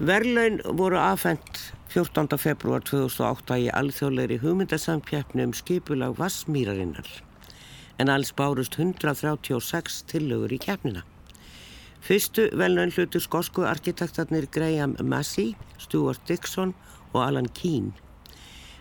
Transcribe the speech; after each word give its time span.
Verlaun 0.00 0.58
voru 0.74 0.96
afhengt 0.98 1.58
14. 1.94 2.34
februar 2.34 2.82
2008 2.82 3.58
í 3.62 3.68
alþjóðleiri 3.70 4.40
hugmyndasamkjæfni 4.42 5.44
um 5.46 5.52
skipulag 5.54 6.16
Vassmýrarinnar 6.18 7.06
en 8.02 8.10
alls 8.10 8.32
bárust 8.34 8.74
136 8.74 10.00
tillögur 10.10 10.50
í 10.50 10.58
kjæfnina. 10.64 11.04
Fyrstu 12.02 12.48
velnaun 12.58 12.90
hlutu 12.90 13.22
skosku 13.22 13.62
arkitektarnir 13.62 14.48
Graham 14.50 14.96
Massey, 14.98 15.54
Stuart 15.78 16.26
Dixon 16.26 16.74
og 17.12 17.20
Alan 17.28 17.46
Keane. 17.54 17.94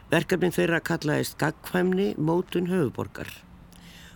Verkefnin 0.10 0.58
þeirra 0.58 0.82
kallaðist 0.82 1.38
Gagkvæmni 1.38 2.16
mótun 2.18 2.74
höfuborgar. 2.74 3.30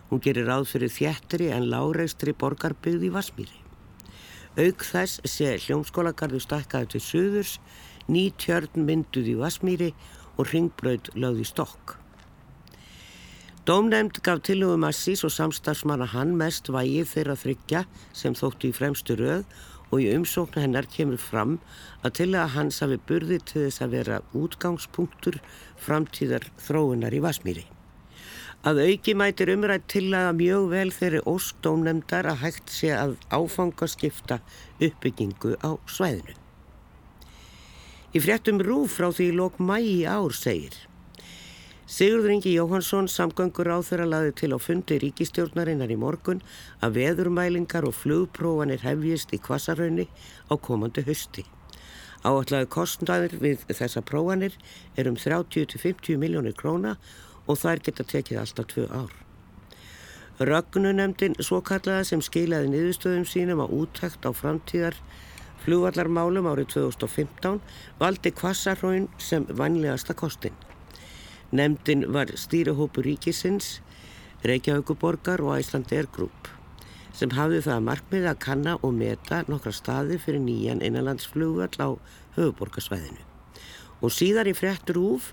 Hún 0.09 0.25
gerir 0.25 0.49
ráð 0.49 0.65
fyrir 0.73 0.89
þjættri 0.89 1.53
en 1.53 1.69
láreistri 1.69 2.33
borgarbyggði 2.33 3.13
Vassmýri. 3.13 3.66
Aug 4.57 4.81
þess 4.81 5.21
sé 5.29 5.51
hljómskólagarðu 5.61 6.39
stakkaði 6.41 6.95
til 6.95 7.01
söðurs, 7.05 7.51
ný 8.09 8.31
tjörn 8.41 8.87
mynduð 8.87 9.29
í 9.29 9.37
Vasmíri 9.37 9.91
og 10.37 10.49
ringbröð 10.49 11.11
lögði 11.13 11.45
stokk. 11.45 11.93
Dómnefnd 13.69 14.17
gaf 14.25 14.41
tilugum 14.47 14.87
Assís 14.87 15.21
og 15.27 15.33
samstagsmanna 15.35 16.07
hann 16.09 16.33
mest 16.39 16.71
vægið 16.73 17.09
þeirra 17.11 17.37
þryggja 17.37 17.85
sem 18.15 18.37
þóttu 18.39 18.71
í 18.71 18.75
fremstu 18.77 19.19
röð 19.19 19.43
og 19.91 20.01
í 20.01 20.09
umsóknu 20.15 20.63
hennar 20.63 20.89
kemur 20.89 21.21
fram 21.21 21.57
að 22.01 22.17
til 22.23 22.31
að 22.33 22.53
hans 22.57 22.81
hafi 22.81 22.97
burði 23.09 23.43
til 23.45 23.67
þess 23.67 23.83
að 23.85 23.97
vera 23.99 24.21
útgangspunktur 24.33 25.41
framtíðar 25.83 26.49
þróunar 26.63 27.13
í 27.13 27.21
Vasmíri. 27.27 27.67
Að 28.65 28.81
auki 28.87 29.13
mætir 29.13 29.51
umrætt 29.53 29.85
til 29.93 30.09
að 30.17 30.31
mjög 30.39 30.69
vel 30.71 30.89
þeirri 30.95 31.21
óstómnemdar 31.29 32.31
að 32.31 32.41
hægt 32.41 32.73
sé 32.73 32.89
að 32.95 33.13
áfanga 33.29 33.87
skipta 33.87 34.39
uppbyggingu 34.81 35.53
á 35.61 35.77
svæðinu. 35.85 36.33
Í 38.15 38.19
fréttum 38.23 38.61
rúf 38.63 38.97
frá 38.97 39.11
því 39.13 39.31
lók 39.37 39.59
mægi 39.61 40.05
ár 40.09 40.33
segir 40.33 40.73
Sigurður 41.87 42.33
Ingi 42.33 42.51
Jóhansson 42.51 43.05
samgöngur 43.07 43.69
á 43.71 43.79
þeirra 43.79 44.07
laði 44.11 44.31
til 44.35 44.49
á 44.51 44.59
fundi 44.59 44.97
ríkistjórnarinnar 44.99 45.93
í 45.93 45.95
morgun 45.95 46.41
að 46.83 46.97
veðurmælingar 46.97 47.87
og 47.87 47.95
flugprófanir 47.95 48.83
hefjist 48.83 49.31
í 49.31 49.39
kvassarhaunni 49.39 50.03
á 50.51 50.53
komandi 50.59 51.05
hösti. 51.07 51.45
Áallega 52.27 52.67
kostnæður 52.67 53.37
við 53.39 53.63
þessa 53.69 54.03
prófanir 54.03 54.57
er 54.99 55.07
um 55.07 55.15
30-50 55.15 56.19
miljónir 56.19 56.57
króna 56.59 56.97
og 56.97 57.26
þær 57.55 57.83
geta 57.85 58.03
tekið 58.03 58.41
alltaf 58.41 58.67
tvö 58.73 58.89
ár. 58.91 59.13
Rögnunemdin 60.39 61.37
svo 61.41 61.61
kallaða 61.65 62.03
sem 62.05 62.21
skilaði 62.21 62.73
niðurstöðum 62.73 63.25
sínum 63.25 63.63
á 63.63 63.65
úttækt 63.65 64.27
á 64.27 64.31
framtíðar 64.35 64.97
flugvallarmálum 65.63 66.45
árið 66.51 66.75
2015 66.75 67.61
valdi 67.99 68.31
Kvassarhóin 68.31 69.07
sem 69.17 69.47
vanlegasta 69.49 70.13
kostin. 70.13 70.53
Nemdin 71.51 72.05
var 72.13 72.29
stýrihópu 72.35 73.01
ríkisins, 73.01 73.79
Reykjavíkuborgar 74.43 75.41
og 75.41 75.57
Æsland 75.57 75.91
Air 75.91 76.07
Group 76.13 76.51
sem 77.17 77.31
hafði 77.33 77.63
það 77.65 77.85
markmið 77.87 78.25
að 78.29 78.41
kanna 78.43 78.75
og 78.85 78.93
meta 78.93 79.41
nokkra 79.49 79.71
staði 79.73 80.19
fyrir 80.21 80.43
nýjan 80.43 80.83
innanlandsflugvall 80.85 81.73
á 81.81 81.89
höfuborgarsvæðinu. 82.37 83.23
Og 84.05 84.13
síðar 84.13 84.49
í 84.51 84.53
fréttur 84.53 84.99
úf 85.01 85.31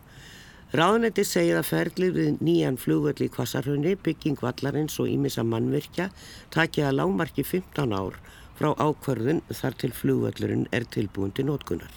Ráðnetti 0.75 1.23
segið 1.23 1.59
að 1.61 1.69
ferlið 1.69 2.17
við 2.19 2.41
nýjan 2.43 2.77
flugvöld 2.83 3.21
í 3.23 3.29
Kvassarhunni, 3.31 3.93
bygging 3.95 4.41
vallarins 4.43 4.97
og 4.99 5.07
ímissa 5.07 5.45
mannverkja 5.47 6.09
takja 6.51 6.89
að 6.89 6.97
lágmarki 6.99 7.45
15 7.47 7.95
ár 7.95 8.17
frá 8.59 8.73
ákvarðun 8.83 9.45
þar 9.55 9.77
til 9.79 9.93
flugvöllurinn 9.95 10.67
er 10.75 10.89
tilbúin 10.97 11.31
til 11.31 11.47
nótkunar. 11.47 11.93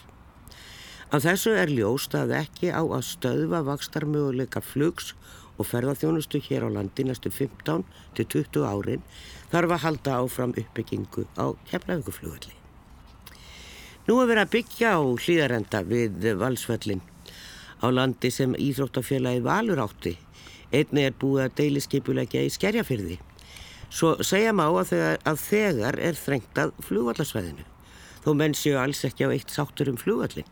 Af 1.09 1.25
þessu 1.25 1.56
er 1.58 1.73
ljóst 1.73 2.14
að 2.19 2.36
ekki 2.44 2.69
á 2.69 2.86
að 2.86 3.08
stöðva 3.09 3.63
vakstarmöguleika 3.66 4.62
flugs 4.62 5.16
og 5.57 5.72
ferðarþjónustu 5.72 6.44
hér 6.46 6.69
á 6.69 6.78
landi 6.78 7.09
næstu 7.09 7.34
15 7.34 7.81
til 8.13 8.30
20 8.30 8.62
árin 8.69 9.06
þarf 9.50 9.74
að 9.74 9.85
halda 9.88 10.22
áfram 10.22 10.53
uppbyggingu 10.53 11.25
á 11.34 11.50
kemlauguflugvölli. 11.74 12.53
Nú 14.06 14.22
er 14.22 14.30
verið 14.30 14.46
að 14.46 14.53
byggja 14.53 14.94
á 14.94 15.01
hlýðarenda 15.01 15.85
við 15.90 16.34
valsvöllin 16.38 17.01
á 17.83 17.88
landi 17.93 18.31
sem 18.31 18.55
Íþróttafélagi 18.55 19.43
Valur 19.45 19.81
átti. 19.83 20.17
Einni 20.73 21.05
er 21.07 21.15
búið 21.15 21.45
að 21.45 21.55
deiliskypulegja 21.61 22.43
í 22.43 22.51
skerjafyrði. 22.51 23.17
Svo 23.89 24.17
segja 24.25 24.51
má 24.51 24.65
að 24.67 24.89
þegar, 24.91 25.19
að 25.23 25.41
þegar 25.45 25.99
er 26.09 26.19
þrengtað 26.19 26.73
flugvallarsvæðinu. 26.89 27.65
Þó 28.25 28.31
menn 28.35 28.55
séu 28.57 28.75
alls 28.81 29.05
ekki 29.07 29.27
á 29.27 29.31
eitt 29.31 29.53
sáttur 29.53 29.91
um 29.93 29.99
flugvallin. 29.99 30.47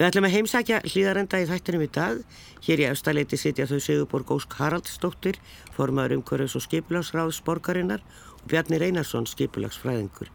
Við 0.00 0.06
ætlum 0.08 0.26
að 0.26 0.34
heimsækja 0.34 0.80
hlýðarenda 0.88 1.38
í 1.42 1.46
þættinum 1.46 1.84
í 1.84 1.90
dag. 1.92 2.20
Hér 2.64 2.80
í 2.80 2.88
efstaleiti 2.88 3.36
sitja 3.36 3.66
þau 3.68 3.78
Sigurborg 3.84 4.30
Ósk 4.32 4.56
Haraldsdóttir, 4.56 5.36
formaður 5.76 6.16
umhverfis 6.16 6.56
og 6.56 6.64
skipulagsráðs 6.64 7.42
borgarinnar 7.44 8.00
og 8.40 8.46
Bjarni 8.48 8.80
Reynarsson, 8.80 9.28
skipulagsfræðingur. 9.28 10.32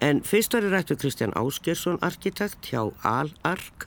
En 0.00 0.24
fyrst 0.24 0.56
var 0.56 0.64
ég 0.64 0.72
rætt 0.72 0.90
við 0.90 1.02
Kristján 1.04 1.36
Áskersson, 1.36 2.00
arkitekt 2.00 2.72
hjá 2.72 2.80
Al-Ark 3.04 3.86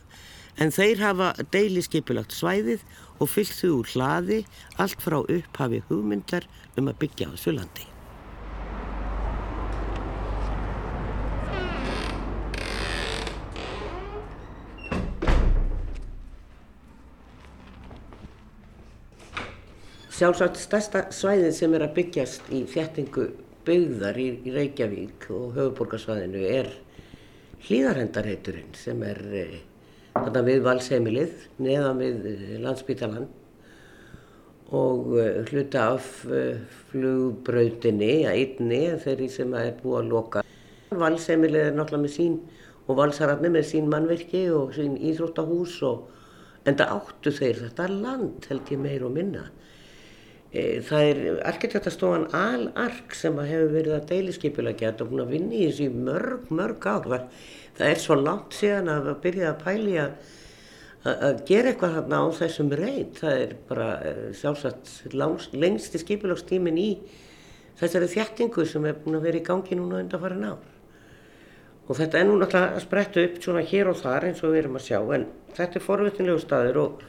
en 0.58 0.72
þeir 0.74 1.02
hafa 1.02 1.32
deiliskeipulagt 1.54 2.34
svæðið 2.34 2.82
og 3.18 3.30
fyllt 3.30 3.54
þau 3.60 3.70
úr 3.80 3.92
hlaði 3.94 4.40
allt 4.82 5.04
frá 5.04 5.20
upphafi 5.22 5.84
hugmyndar 5.90 6.48
um 6.78 6.90
að 6.90 7.00
byggja 7.04 7.30
á 7.30 7.34
þessu 7.34 7.54
landi. 7.58 7.86
Sjálfsagt 20.18 20.58
stærsta 20.58 21.04
svæðin 21.14 21.52
sem 21.54 21.74
er 21.78 21.84
að 21.86 21.92
byggjast 22.00 22.48
í 22.50 22.64
þjættingu 22.66 23.28
byggðar 23.68 24.16
í, 24.18 24.26
Reykjavík 24.50 25.28
og 25.30 25.52
höfuborgarsvæðinu 25.54 26.42
er 26.42 26.72
hlýðarhendarheiturinn 27.68 28.74
sem 28.74 29.04
er 29.06 29.20
eh, 30.18 30.24
þarna 30.26 30.44
við 30.46 30.62
valseimilið 30.66 31.44
neðan 31.64 32.02
við 32.02 32.30
eh, 32.32 32.56
landsbytalan 32.62 33.28
og 34.68 35.14
uh, 35.16 35.38
hluta 35.48 35.86
af 35.94 36.08
uh, 36.28 36.58
flugbrautinni 36.90 38.26
að 38.28 38.34
einni 38.42 38.80
þeirri 39.00 39.28
sem 39.32 39.54
er 39.56 39.70
búið 39.80 40.02
að 40.02 40.10
loka. 40.12 40.42
Valseimilið 40.92 41.70
er 41.70 41.78
náttúrulega 41.78 42.04
með 42.04 42.12
sín 42.12 42.34
og 42.88 42.98
valsararni 42.98 43.52
með 43.52 43.64
sín 43.70 43.88
mannverki 43.88 44.42
og 44.52 44.74
sín 44.76 44.98
íþróttahús 45.00 45.78
og 45.88 46.68
enda 46.68 46.88
áttu 46.92 47.32
þeir 47.32 47.62
þetta 47.62 47.88
land 47.92 48.48
held 48.50 48.72
ég 48.72 48.82
meir 48.82 49.06
og 49.08 49.14
minna. 49.16 49.46
E, 50.48 50.80
það 50.84 51.06
er 51.10 51.40
arkitektastofan 51.48 52.28
Al-Ark 52.36 53.16
sem 53.16 53.36
hefur 53.40 53.72
verið 53.74 53.96
að 53.98 54.06
deiliskeipila 54.12 54.72
gett 54.76 55.02
og 55.04 55.12
búin 55.12 55.24
að 55.26 55.34
vinna 55.36 55.56
í 55.56 55.66
þessu 55.68 55.90
mörg, 55.92 56.48
mörg 56.48 56.88
ár 56.88 57.08
það 57.78 57.92
er 57.92 58.02
svo 58.02 58.16
langt 58.18 58.56
síðan 58.58 58.90
að 58.90 59.06
við 59.08 59.20
byrjaði 59.24 59.50
að 59.52 59.60
pæli 59.62 59.94
að, 60.02 60.32
að 61.12 61.42
gera 61.48 61.70
eitthvað 61.70 61.94
þarna 61.98 62.18
á 62.18 62.26
þessum 62.38 62.72
reynd. 62.80 63.12
Það 63.20 63.42
er 63.44 63.54
bara 63.68 63.88
eh, 64.08 64.24
sjálfsagt 64.38 65.14
lengsti 65.14 66.02
skipilókstímin 66.02 66.80
í 66.82 66.88
þessari 67.78 68.10
þjættingu 68.10 68.66
sem 68.66 68.88
er 68.90 68.98
búin 69.04 69.20
að 69.20 69.28
vera 69.28 69.38
í 69.38 69.46
gangi 69.46 69.78
núna 69.78 70.02
undan 70.02 70.22
farin 70.22 70.48
á. 70.50 70.54
Og 71.88 71.96
þetta 71.96 72.18
er 72.20 72.26
nú 72.28 72.34
náttúrulega 72.36 72.74
að 72.76 72.82
spretta 72.84 73.22
upp 73.24 73.38
svona 73.40 73.64
hér 73.64 73.88
og 73.88 74.00
þar 74.02 74.28
eins 74.28 74.42
og 74.44 74.52
við 74.52 74.64
erum 74.64 74.76
að 74.76 74.88
sjá 74.90 74.98
en 75.14 75.28
þetta 75.56 75.78
er 75.78 75.84
forvittinlegu 75.86 76.42
staður 76.42 76.80
og 76.82 77.04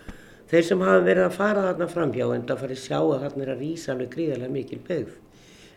þeir 0.52 0.68
sem 0.70 0.84
hafa 0.86 1.02
verið 1.04 1.26
að 1.26 1.36
fara 1.36 1.66
þarna 1.66 1.88
framhjá 1.92 2.28
en 2.36 2.46
það 2.48 2.62
farið 2.62 2.84
sjá 2.86 3.00
að 3.02 3.26
þarna 3.26 3.44
er 3.44 3.52
að 3.56 3.66
rýsa 3.66 3.92
alveg 3.92 4.14
gríðarlega 4.14 4.54
mikil 4.54 4.80
byggð. 4.88 5.18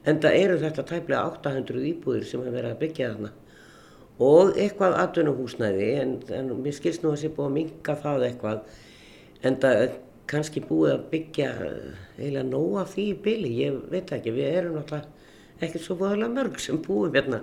En 0.06 0.20
það 0.22 0.38
eru 0.44 0.60
þetta 0.62 0.84
tæplega 0.86 1.24
800 1.32 1.88
íbúðir 1.88 2.28
sem 2.28 2.44
hafa 2.44 2.54
verið 2.54 2.70
að 2.76 2.80
byggja 2.84 3.10
þarna 3.10 3.32
og 4.22 4.56
eitthvað 4.60 4.98
atvinnuhúsnæði 5.02 5.90
en, 6.02 6.14
en 6.36 6.54
mér 6.62 6.76
skilst 6.76 7.02
nú 7.02 7.10
að 7.10 7.16
það 7.16 7.22
sé 7.22 7.32
búið 7.36 7.48
að 7.48 7.56
minga 7.56 7.98
það 8.04 8.26
eitthvað 8.28 8.80
en 9.42 9.58
það 9.62 9.82
er 9.86 9.96
kannski 10.32 10.62
búið 10.64 10.94
að 10.94 11.08
byggja 11.12 11.48
eiginlega 12.18 12.44
nóg 12.48 12.78
af 12.82 12.94
því 12.94 13.08
í 13.10 13.18
byli, 13.24 13.52
ég 13.58 13.80
veit 13.92 14.12
ekki, 14.14 14.34
við 14.36 14.58
erum 14.60 14.78
náttúrulega 14.78 15.20
ekkert 15.62 15.84
svo 15.84 15.96
búinlega 15.98 16.32
mörg 16.32 16.58
sem 16.62 16.78
búum 16.82 17.14
hérna 17.14 17.42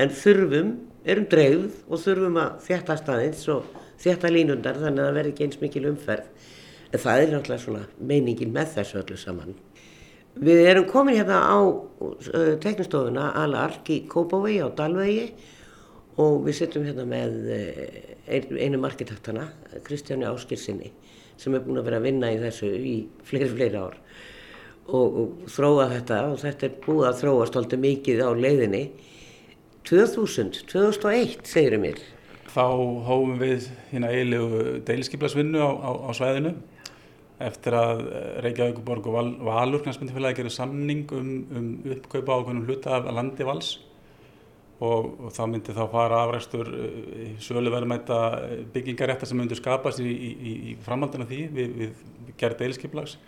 en 0.00 0.12
þurfum, 0.14 0.74
erum 1.04 1.26
dreifð 1.32 1.80
og 1.88 2.02
þurfum 2.04 2.38
að 2.40 2.60
þjætta 2.68 2.96
staðins 3.00 3.46
og 3.52 3.80
þjætta 4.00 4.32
línundar 4.32 4.80
þannig 4.80 5.02
að 5.02 5.08
það 5.08 5.18
verði 5.18 5.34
ekki 5.34 5.46
eins 5.46 5.60
mikil 5.60 5.86
umferð 5.90 6.48
en 6.90 7.02
það 7.04 7.24
er 7.24 7.34
náttúrulega 7.34 7.64
svona 7.64 7.82
meiningin 8.10 8.54
með 8.54 8.72
þessu 8.76 9.00
öllu 9.02 9.18
saman. 9.20 9.58
Við 10.40 10.60
erum 10.70 10.86
komin 10.90 11.18
hérna 11.18 11.40
á 11.42 11.58
uh, 11.58 12.54
teknistofuna 12.62 13.32
Alark 13.40 13.90
í 13.90 14.02
Kópavegi 14.08 14.62
á 14.62 14.68
Dalvegi 14.78 15.24
og 16.20 16.44
við 16.46 16.58
sittum 16.60 16.86
hérna 16.86 17.06
með 17.08 17.36
eh, 17.54 18.48
einum 18.60 18.84
arkitektana, 18.88 19.48
Kristjáni 19.86 20.28
Áskirsinni, 20.28 20.90
sem 21.40 21.54
er 21.56 21.64
búin 21.64 21.80
að 21.80 21.88
vera 21.88 22.00
að 22.00 22.08
vinna 22.08 22.32
í 22.34 22.40
þessu 22.42 22.70
í 22.76 22.94
fleiri, 23.26 23.50
fleiri 23.54 23.80
ár 23.80 23.96
og, 24.90 25.20
og 25.22 25.50
þróa 25.50 25.88
þetta 25.94 26.20
og 26.30 26.40
þetta 26.42 26.66
er 26.66 26.78
búið 26.84 27.08
að 27.10 27.20
þróa 27.22 27.50
stolti 27.50 27.78
mikið 27.80 28.24
á 28.26 28.30
leiðinni. 28.36 28.82
2000, 29.88 30.64
2001 30.70 31.46
segirum 31.48 31.86
mér. 31.86 32.00
Þá 32.50 32.66
hófum 33.06 33.38
við 33.40 33.70
hérna 33.92 34.10
eilegu 34.12 34.80
deiliskiplasvinnu 34.86 35.62
á, 35.62 35.70
á, 35.70 35.90
á 36.04 36.10
svæðinu 36.18 36.54
eftir 37.40 37.76
að 37.78 38.02
Reykjavíkuborg 38.44 39.06
og 39.08 39.14
Val, 39.16 39.28
Valur 39.46 39.84
knæspundifélagi 39.84 40.42
gerði 40.42 40.52
samning 40.52 41.14
um, 41.16 41.30
um 41.56 41.70
uppkaupa 41.94 42.36
ákveðnum 42.36 42.66
hluta 42.68 42.98
af 42.98 43.08
landi 43.16 43.46
vals 43.48 43.78
og, 44.80 45.30
þá 45.36 45.42
myndi 45.52 45.74
þá 45.76 45.82
fara 45.92 46.22
afræstur 46.24 46.70
sölu 47.42 47.72
verðmæta 47.72 48.20
byggingarétta 48.74 49.28
sem 49.28 49.40
myndi 49.40 49.58
skapast 49.58 50.00
í, 50.00 50.08
í, 50.10 50.54
í 50.72 50.76
framhaldina 50.84 51.28
því 51.28 51.42
við, 51.56 51.76
við 51.82 52.34
gerði 52.40 52.64
deiliskiplags 52.64 53.18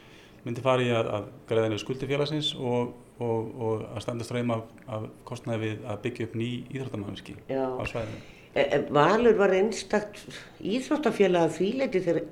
myndi 0.46 0.64
fara 0.64 0.82
í 0.82 0.90
að, 0.90 1.10
að 1.18 1.26
greiða 1.48 1.66
nefnir 1.68 1.82
skuldifélagsins 1.84 2.52
og, 2.58 2.94
og, 3.22 3.50
og 3.62 3.84
að 3.92 4.04
standa 4.06 4.26
ströym 4.26 4.54
af, 4.54 4.64
af 4.90 5.08
kostnæði 5.28 5.66
við 5.66 5.90
að 5.92 6.00
byggja 6.06 6.28
upp 6.28 6.38
ný 6.40 6.48
íþróttamannski 6.72 7.36
á 7.46 7.82
svæðinu. 7.86 8.22
E, 8.52 8.62
e, 8.64 8.80
Valur 8.92 9.36
var 9.38 9.54
einstakt 9.56 10.24
íþróttafélag 10.60 11.54
þvíleiti 11.56 12.02
þegar 12.04 12.26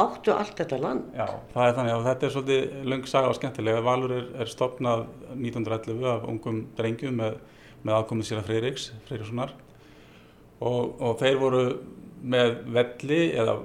áttu 0.00 0.32
allt 0.34 0.58
þetta 0.58 0.78
land. 0.80 1.06
Já, 1.14 1.26
það 1.52 1.66
er 1.66 1.76
þannig 1.76 1.94
að 1.94 2.08
þetta 2.08 2.26
er 2.26 2.34
svolítið 2.34 2.90
löng 2.92 3.06
saga 3.10 3.30
og 3.30 3.38
skemmtilega. 3.38 3.84
Valur 3.86 4.14
er, 4.16 4.26
er 4.42 4.50
stopnað 4.50 5.06
1911 5.34 6.10
af 6.10 6.26
ungum 6.30 6.60
drengjum 6.78 7.18
með, 7.20 7.38
með 7.84 7.96
aðkomið 7.96 8.28
sér 8.28 8.40
að 8.42 8.50
Freiriks, 8.50 8.90
Freirikssonar 9.08 9.54
og, 10.60 10.96
og 11.00 11.16
þeir 11.20 11.40
voru 11.40 11.64
með 12.20 12.58
velli 12.74 13.20
eða 13.32 13.56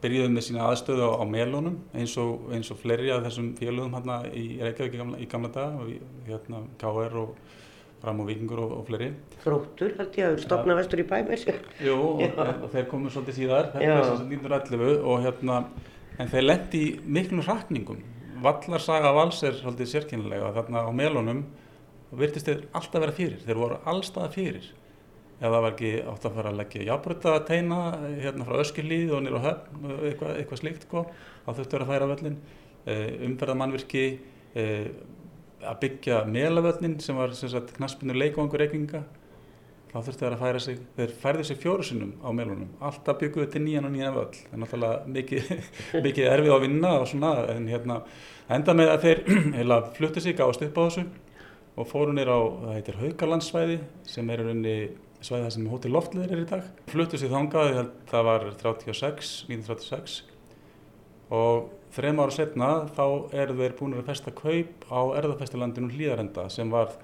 byrjuðu 0.00 0.32
með 0.32 0.46
sína 0.46 0.66
aðstöðu 0.70 1.06
á, 1.06 1.10
á 1.20 1.24
melónum 1.28 1.76
eins 1.94 2.16
og, 2.20 2.48
eins 2.54 2.70
og 2.72 2.80
fleiri 2.80 3.10
af 3.14 3.24
þessum 3.26 3.52
félögum 3.58 3.96
hérna 3.98 4.20
í 4.32 4.44
Reykjavík 4.62 4.96
í 4.96 5.00
gamla, 5.02 5.20
í 5.20 5.28
gamla 5.30 5.50
dag, 5.54 5.80
hérna 6.28 6.62
KR 6.80 7.18
og 7.20 7.34
Fram 8.00 8.22
og 8.22 8.30
Vikingur 8.30 8.62
og, 8.64 8.70
og 8.78 8.86
fleiri. 8.88 9.10
Þróttur 9.42 9.92
held 9.98 10.14
ég 10.16 10.30
að 10.30 10.38
stopna 10.40 10.76
vestur 10.78 11.02
í 11.02 11.04
bæmessu. 11.08 11.52
Jú, 11.84 11.96
og, 12.14 12.38
og 12.48 12.70
þeir 12.72 12.86
komu 12.88 13.12
svolítið 13.12 13.36
síðar, 13.42 13.68
þetta 13.74 13.90
er 13.90 14.06
að 14.06 14.22
1911 14.24 15.02
og 15.04 15.26
hérna, 15.26 15.58
en 16.16 16.30
þeir 16.32 16.46
lendi 16.46 16.80
í 16.80 16.94
miklum 17.04 17.44
hrakningum. 17.44 18.00
Vallarsaga 18.40 19.12
vals 19.12 19.42
er 19.44 19.58
svolítið 19.58 19.92
sérkynlega 19.92 20.48
og 20.48 20.56
þarna 20.56 20.86
á 20.88 20.90
melónum 22.10 22.20
virtist 22.20 22.48
þeir 22.48 22.64
alltaf 22.72 23.02
vera 23.04 23.12
fyrir, 23.16 23.42
þeir 23.44 23.60
voru 23.60 23.80
allstað 23.90 24.32
fyrir. 24.34 24.70
Ef 25.40 25.46
það 25.46 25.62
var 25.64 25.70
ekki 25.72 25.92
átt 26.04 26.26
að 26.26 26.34
fara 26.36 26.50
að 26.50 26.58
leggja 26.58 26.86
jábröta 26.90 27.36
teina 27.48 27.76
hérna 28.20 28.44
frá 28.44 28.58
Öskilíð 28.60 29.14
og 29.16 29.22
nýra 29.24 29.40
höfn, 29.40 29.86
eitthvað, 30.10 30.34
eitthvað 30.36 30.60
slíkt, 30.60 30.84
sko, 30.84 31.06
þá 31.46 31.54
þurftu 31.54 31.78
að 31.78 31.92
færa 31.92 32.10
völlin, 32.10 32.36
umferðamannvirki, 33.30 34.04
að 35.60 35.80
byggja 35.80 36.20
melavöllin 36.28 36.98
sem 37.00 37.16
var 37.16 37.32
knaspinu 37.76 38.16
leikvangur 38.16 38.60
reikninga 38.60 39.02
þá 39.90 39.96
þurfti 40.06 40.22
það 40.22 40.34
að 40.34 40.42
færa 40.44 40.60
sig 40.62 40.82
þeir 40.96 41.14
færði 41.22 41.44
sig 41.48 41.58
fjóru 41.60 41.86
sinnum 41.86 42.12
á 42.22 42.28
melunum 42.34 42.68
alltaf 42.86 43.18
bygguðu 43.20 43.48
til 43.50 43.62
nýjan 43.64 43.88
og 43.88 43.94
nýjan 43.94 44.14
völl. 44.14 44.36
Það 44.36 44.54
er 44.54 44.60
náttúrulega 44.62 45.14
mikið, 45.16 45.50
mikið 46.06 46.28
erfið 46.30 46.54
að 46.54 46.62
vinna 46.66 46.92
og 47.00 47.08
svona 47.10 47.32
en 47.54 47.66
hérna 47.70 47.96
enda 48.56 48.76
með 48.78 48.92
að 48.94 49.06
þeir 49.06 49.22
heila 49.58 49.80
fluttu 49.96 50.22
sig 50.22 50.38
á 50.38 50.46
þessu 50.46 51.08
og 51.76 51.88
fóru 51.88 52.14
nýra 52.16 52.34
á, 52.34 52.40
það 52.64 52.74
heitir 52.78 53.00
Haugalandsvæði 53.00 53.78
sem 54.08 54.32
er 54.34 54.42
unni 54.46 54.76
svæði 55.20 55.44
það 55.44 55.54
sem 55.54 55.68
hóttir 55.70 55.94
loftleðir 55.94 56.34
er 56.34 56.42
í 56.42 56.48
dag. 56.48 56.68
Fluttu 56.90 57.20
sig 57.20 57.30
þangað, 57.32 57.80
það 58.10 58.26
var 58.30 58.46
36, 58.62 59.32
1936 59.50 60.16
og 61.30 61.70
þrejum 61.94 62.22
ára 62.24 62.34
setna 62.34 62.70
þá 62.96 63.04
eru 63.42 63.56
þeir 63.60 63.76
búin 63.78 63.96
að 63.98 64.08
festa 64.10 64.32
kaup 64.34 64.86
á 64.90 65.00
erðafestilandinu 65.20 65.92
Hlýðarenda 65.94 66.48
sem 66.50 66.70
var 66.72 66.94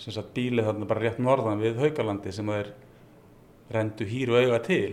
sem 0.00 0.14
sagt, 0.14 0.32
bílið 0.34 0.66
þarna 0.68 0.88
bara 0.90 1.04
rétt 1.04 1.20
norðan 1.22 1.62
við 1.62 1.78
Haugalandi 1.82 2.32
sem 2.34 2.48
þeir 2.50 2.72
rendu 3.74 4.06
hýru 4.08 4.36
auga 4.40 4.58
til 4.64 4.92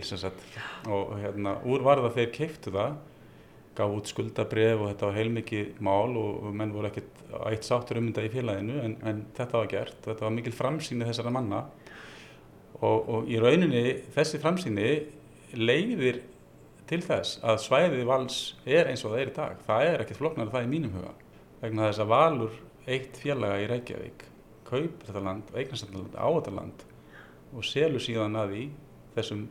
og 0.88 1.16
hérna 1.20 1.58
úr 1.68 1.84
varða 1.84 2.12
þeir 2.14 2.30
keiftu 2.32 2.72
það 2.72 2.94
gaf 3.76 3.96
út 3.96 4.08
skuldabref 4.08 4.80
og 4.80 4.92
þetta 4.92 5.08
var 5.08 5.18
heilmikið 5.18 5.82
mál 5.84 6.16
og 6.20 6.48
menn 6.56 6.72
voru 6.74 6.88
ekkert 6.90 7.21
eitt 7.50 7.66
sáttur 7.66 8.00
ummynda 8.00 8.24
í 8.24 8.30
félaginu 8.32 8.80
en, 8.82 8.98
en 9.06 9.24
þetta 9.36 9.58
var 9.58 9.70
gert, 9.70 9.98
þetta 10.04 10.26
var 10.26 10.34
mikil 10.34 10.54
framsýni 10.56 11.08
þessara 11.08 11.32
manna 11.34 11.62
og, 12.80 12.98
og 12.98 13.30
í 13.30 13.38
rauninni 13.40 13.84
þessi 14.14 14.40
framsýni 14.42 14.90
leiðir 15.58 16.22
til 16.90 17.00
þess 17.04 17.38
að 17.46 17.60
svæðið 17.64 18.04
vals 18.08 18.38
er 18.68 18.90
eins 18.90 19.04
og 19.06 19.14
það 19.14 19.22
er 19.22 19.30
í 19.30 19.36
dag. 19.36 19.60
Það 19.66 19.86
er 19.88 20.02
ekkert 20.04 20.20
floknar 20.20 20.52
það 20.52 20.66
í 20.66 20.70
mínum 20.72 20.96
huga. 20.96 21.12
Vegna 21.62 21.88
þess 21.88 22.02
að 22.02 22.12
valur 22.12 22.58
eitt 22.90 23.18
félaga 23.22 23.60
í 23.62 23.68
Reykjavík 23.70 24.26
kaupir 24.66 25.08
þetta 25.08 25.22
land, 25.22 25.52
eignarstætland 25.54 26.16
á 26.16 26.26
þetta 26.26 26.54
land 26.56 26.84
og 27.52 27.66
selur 27.68 28.02
síðan 28.02 28.38
að 28.40 28.54
því 28.54 28.62
þessum 29.16 29.42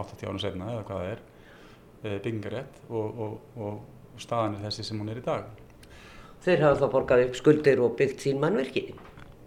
80 0.00 0.26
ára 0.26 0.42
senna 0.42 0.70
eða 0.74 0.86
hvað 0.88 1.02
það 1.04 1.12
er 2.10 2.22
byggingarétt 2.24 2.80
og, 2.88 3.20
og, 3.24 3.58
og 3.60 4.20
staðan 4.20 4.58
er 4.58 4.66
þessi 4.66 4.86
sem 4.88 5.00
hún 5.00 5.12
er 5.12 5.20
í 5.20 5.24
dag. 5.24 5.59
Þeir 6.44 6.64
hafa 6.64 6.80
þá 6.80 6.92
borgað 6.94 7.24
upp 7.26 7.38
skuldir 7.38 7.82
og 7.84 7.96
byggt 7.98 8.24
sín 8.24 8.40
mannverki? 8.40 8.86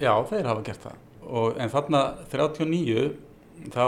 Já, 0.01 0.13
þeir 0.30 0.50
hafa 0.50 0.66
gert 0.68 0.84
það. 0.84 1.00
Og, 1.24 1.56
en 1.57 1.72
þarna 1.74 2.01
39 2.31 3.06
þá 3.72 3.86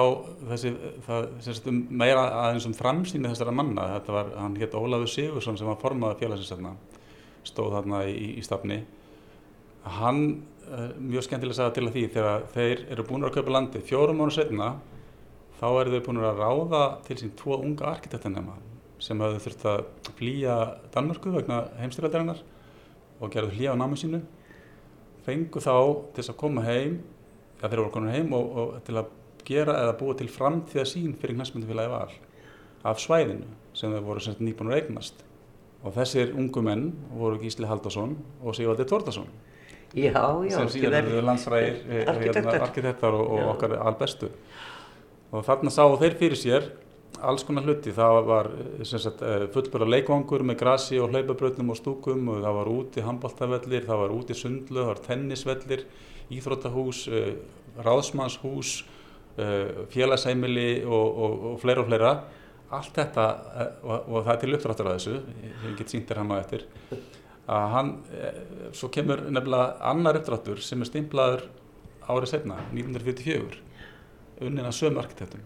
þessi, 0.49 0.71
það, 1.05 1.29
þessi 1.43 1.73
meira 1.89 2.25
aðeins 2.45 2.67
um 2.69 2.75
framsýni 2.77 3.29
þessara 3.31 3.53
manna, 3.55 3.87
þetta 3.97 4.15
var, 4.15 4.29
hann 4.39 4.57
hétt 4.59 4.77
Ólafur 4.77 5.11
Sigursson 5.11 5.57
sem 5.59 5.67
var 5.67 5.79
formaða 5.81 6.19
félagsins 6.21 6.53
stóð 7.45 7.75
þarna 7.75 8.03
í, 8.09 8.35
í 8.39 8.43
stafni 8.45 8.79
hann, 9.99 10.21
mjög 10.97 11.27
skemmtilega 11.27 11.59
sagði 11.59 11.75
til 11.75 11.85
að 11.85 11.95
því, 11.95 12.05
þegar 12.15 12.45
þeir 12.55 12.85
eru 12.95 13.05
búin 13.05 13.27
að 13.27 13.35
kaupa 13.35 13.53
landi 13.53 13.81
fjórum 13.85 14.21
mánu 14.21 14.33
setna 14.33 14.71
þá 15.59 15.67
eru 15.69 15.93
þeir 15.93 16.05
búin 16.07 16.23
að 16.25 16.41
ráða 16.41 16.83
til 17.05 17.19
sín 17.21 17.35
tvo 17.37 17.59
unga 17.61 17.91
arkitektanema 17.91 18.57
sem 19.03 19.21
hafði 19.21 19.43
þurft 19.43 19.67
að 19.69 19.83
flýja 20.17 20.55
Danmörku 20.95 21.35
vegna 21.35 21.65
heimstyrjaldarinnar 21.77 22.41
og 23.19 23.31
gerðu 23.33 23.55
hlýja 23.55 23.75
á 23.75 23.79
námi 23.79 23.99
sínu 23.99 24.21
fengu 25.25 25.61
þá 25.61 25.75
til 26.13 26.21
þess 26.21 26.33
að 26.33 26.41
koma 26.41 26.65
heim 26.65 26.99
ja, 27.61 27.67
þeir 27.67 27.81
voru 27.81 27.93
konar 27.93 28.15
heim 28.15 28.33
og, 28.37 28.57
og 28.61 28.73
til 28.85 28.97
að 28.99 29.13
gera 29.45 29.77
eða 29.83 29.97
búa 29.99 30.17
til 30.17 30.29
framtíða 30.31 30.85
sín 30.89 31.15
fyrir 31.19 31.37
knæsmyndufélagi 31.37 31.93
val 31.93 32.13
af 32.85 33.01
svæðinu 33.01 33.49
sem 33.75 33.93
þau 33.93 34.03
voru 34.05 34.35
nýbúinur 34.39 34.77
eignast. 34.77 35.23
Og 35.85 35.93
þessir 35.93 36.31
ungu 36.33 36.63
menn 36.65 36.87
voru 37.13 37.37
Gísli 37.41 37.67
Haldarsson 37.69 38.15
og 38.41 38.55
Sigvaldi 38.57 38.87
Tórdarsson 38.89 39.27
já, 39.93 40.13
já, 40.13 40.57
sem 40.57 40.71
síðan 40.73 40.97
eru 40.99 41.21
landsræðir 41.25 41.75
hérna, 41.89 42.55
arkitektar. 42.65 43.13
og, 43.13 43.27
og 43.35 43.51
okkar 43.53 43.75
albestu. 43.79 44.31
Og 45.31 45.45
þarna 45.45 45.71
sáu 45.73 45.97
þeir 46.01 46.17
fyrir 46.19 46.39
sér 46.39 46.67
alls 47.29 47.45
konar 47.47 47.65
hluti, 47.65 47.93
það 47.95 48.19
var 48.27 48.49
fullbara 49.53 49.87
leikvangur 49.89 50.45
með 50.45 50.59
grasi 50.61 50.99
og 51.01 51.11
hlaupabröðnum 51.13 51.73
og 51.73 51.79
stúkum. 51.79 52.29
Og 52.33 52.43
það 52.43 52.59
var 52.59 52.71
úti 52.71 53.05
handbóltavellir, 53.05 53.87
það 53.87 54.01
var 54.03 54.15
úti 54.15 54.37
sundlu, 54.37 54.81
það 54.81 54.91
var 54.91 55.03
tennisvellir, 55.09 55.85
íþróttahús, 56.35 57.05
ráðsmannshús 57.85 58.77
félagsheimili 59.91 60.69
og, 60.87 61.07
og, 61.25 61.45
og 61.51 61.59
fleira 61.63 61.83
og 61.83 61.89
fleira. 61.89 62.15
Allt 62.75 62.95
þetta 62.97 63.25
og, 63.83 64.07
og 64.09 64.23
það 64.23 64.31
er 64.33 64.39
til 64.41 64.55
uppdráttur 64.57 64.89
að 64.89 64.95
þessu 64.97 65.17
ég 65.67 65.75
get 65.77 65.91
síntir 65.93 66.17
hann 66.17 66.33
á 66.33 66.41
eftir 66.41 66.65
að 67.45 67.65
hann, 67.75 67.91
svo 68.73 68.89
kemur 68.93 69.21
nefnilega 69.29 69.75
annar 69.91 70.17
uppdráttur 70.17 70.61
sem 70.65 70.81
er 70.81 70.89
stimplaður 70.89 71.45
árið 72.09 72.31
setna, 72.31 72.57
1944 72.73 73.61
unnin 74.45 74.65
að 74.65 74.77
sömu 74.79 75.01
arkitektum 75.01 75.45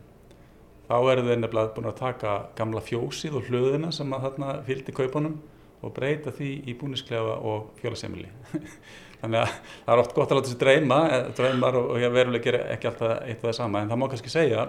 þá 0.89 0.95
eru 0.97 1.27
þeir 1.27 1.41
nefnilega 1.43 1.73
búin 1.75 1.91
að 1.91 1.99
taka 2.01 2.35
gamla 2.57 2.81
fjósið 2.85 3.37
og 3.37 3.49
hlöðina 3.49 3.93
sem 3.95 4.13
að 4.15 4.25
þarna 4.27 4.55
fylgdi 4.65 4.95
kaupunum 4.97 5.37
og 5.79 5.93
breyta 5.95 6.33
því 6.35 6.49
í 6.67 6.75
búnisklefa 6.75 7.37
og 7.47 7.69
félagsheimili 7.79 8.31
þannig 9.21 9.43
að 9.43 9.53
það 9.85 9.93
er 9.93 10.01
oft 10.03 10.15
gott 10.15 10.31
að 10.31 10.39
láta 10.39 10.49
þessi 10.49 10.61
dreyma 10.63 10.99
dreymar 11.37 11.77
og, 11.79 11.91
og 11.93 12.15
veruleg 12.15 12.49
er 12.51 12.59
ekki 12.75 12.89
alltaf 12.89 13.15
eitt 13.23 13.43
og 13.43 13.49
það 13.49 13.57
sama. 13.59 13.83
En 13.83 13.91
það 13.91 14.01
má 14.01 14.07
kannski 14.11 14.33
segja 14.33 14.65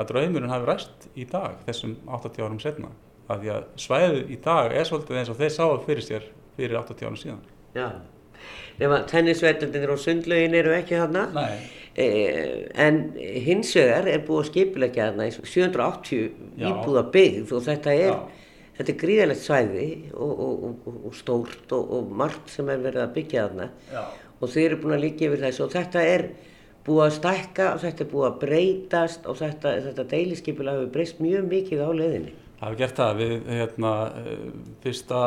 að 0.00 0.12
draumurinn 0.12 0.52
hafi 0.52 0.68
ræst 0.68 1.08
í 1.14 1.26
dag 1.28 1.58
þessum 1.66 1.96
80 2.08 2.46
árum 2.46 2.60
setna 2.62 2.92
að 3.30 3.44
því 3.44 3.52
að 3.54 3.66
svæðið 3.84 4.32
í 4.32 4.38
dag 4.44 4.72
er 4.74 4.88
svolítið 4.88 5.20
eins 5.20 5.32
og 5.32 5.38
þeir 5.38 5.52
sáðu 5.54 5.82
fyrir 5.86 6.06
sér 6.06 6.24
fyrir 6.56 6.78
80 6.80 7.06
árum 7.06 7.20
síðan. 7.20 7.42
Já, 7.76 7.86
nema 8.80 9.02
tennisvellinir 9.10 9.92
og 9.92 10.00
sundlaugin 10.02 10.56
eru 10.58 10.74
ekki 10.74 10.98
þarna? 10.98 11.26
Eh, 11.44 11.68
en 11.98 13.00
hins 13.18 13.72
vegar 13.74 14.06
er 14.08 14.22
búið 14.26 14.44
að 14.44 14.50
skipilegja 14.50 15.08
þarna 15.08 15.26
í 15.26 15.32
780 15.34 16.28
íbúða 16.70 17.02
byggð 17.16 17.56
og 17.56 17.64
þetta 17.66 17.96
er 17.96 18.12
þetta 18.80 18.92
er 18.94 19.00
gríðalegt 19.02 19.44
svæði 19.44 19.88
og, 20.14 20.30
og, 20.40 20.84
og, 20.94 21.08
stórt 21.16 21.74
og 21.76 22.12
margt 22.16 22.52
sem 22.52 22.68
er 22.72 22.80
verið 22.80 23.04
að 23.04 23.16
byggja 23.18 23.48
þarna. 23.48 23.66
Já. 23.92 24.04
og 24.40 24.52
þeir 24.54 24.66
eru 24.70 24.78
búin 24.80 24.96
að 24.96 25.04
líka 25.04 25.26
yfir 25.26 25.42
þessu 25.44 25.64
og 25.66 25.74
þetta 25.74 26.04
er 26.08 26.26
búið 26.86 27.02
að 27.04 27.16
stækka 27.18 27.66
og 27.74 27.82
þetta 27.82 28.04
er 28.04 28.10
búið 28.14 28.28
að 28.30 28.38
breytast 28.44 29.26
og 29.28 29.40
þetta, 29.40 29.74
þetta 29.88 30.06
deiliskypilega 30.14 30.78
hefur 30.78 30.94
breyst 30.94 31.20
mjög 31.20 31.50
mikið 31.50 31.82
á 31.84 31.90
leiðinni. 31.92 32.36
Það 32.60 32.66
hefur 32.66 32.80
gert 32.80 33.00
það. 33.00 33.20
Við 33.20 33.34
hérna 33.58 33.92
fyrsta 34.84 35.20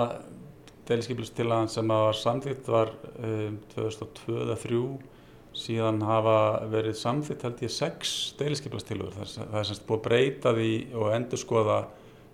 deiliskypilastilagan 0.89 1.72
sem 1.72 1.93
var 1.93 2.17
samþýtt 2.17 2.72
var 2.74 2.93
um, 3.20 3.60
2002-2003 3.75 5.12
síðan 5.53 6.01
hafa 6.05 6.38
verið 6.72 6.98
samþitt 6.98 7.43
held 7.45 7.62
ég 7.62 7.72
sex 7.74 8.33
deiliskeiplastilur 8.39 9.13
það 9.13 9.60
er 9.60 9.67
semst 9.69 9.86
búið 9.88 10.00
að 10.00 10.07
breyta 10.07 10.53
því 10.57 10.72
og 10.98 11.13
endur 11.13 11.41
skoða 11.41 11.77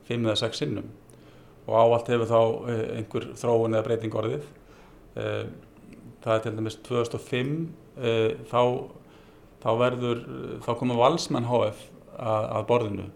fimm 0.08 0.26
eða 0.28 0.40
sex 0.44 0.62
sinnum. 0.64 0.88
Og 1.70 1.76
áallt 1.78 2.10
hefur 2.10 2.30
þá 2.30 2.40
eh, 2.72 2.86
einhver 2.98 3.28
þróun 3.38 3.76
eða 3.76 3.86
breyting 3.86 4.16
orðið. 4.18 4.48
Eh, 5.20 5.44
það 6.24 6.34
er 6.36 6.44
til 6.46 6.56
dæmis 6.58 6.80
2005 6.88 7.54
eh, 8.00 8.32
þá, 8.50 8.62
þá 9.62 9.70
verður 9.84 10.26
þá 10.66 10.72
komur 10.80 11.02
valsmenn 11.04 11.50
HF 11.50 11.86
að, 12.18 12.50
að 12.58 12.68
borðinu. 12.72 13.10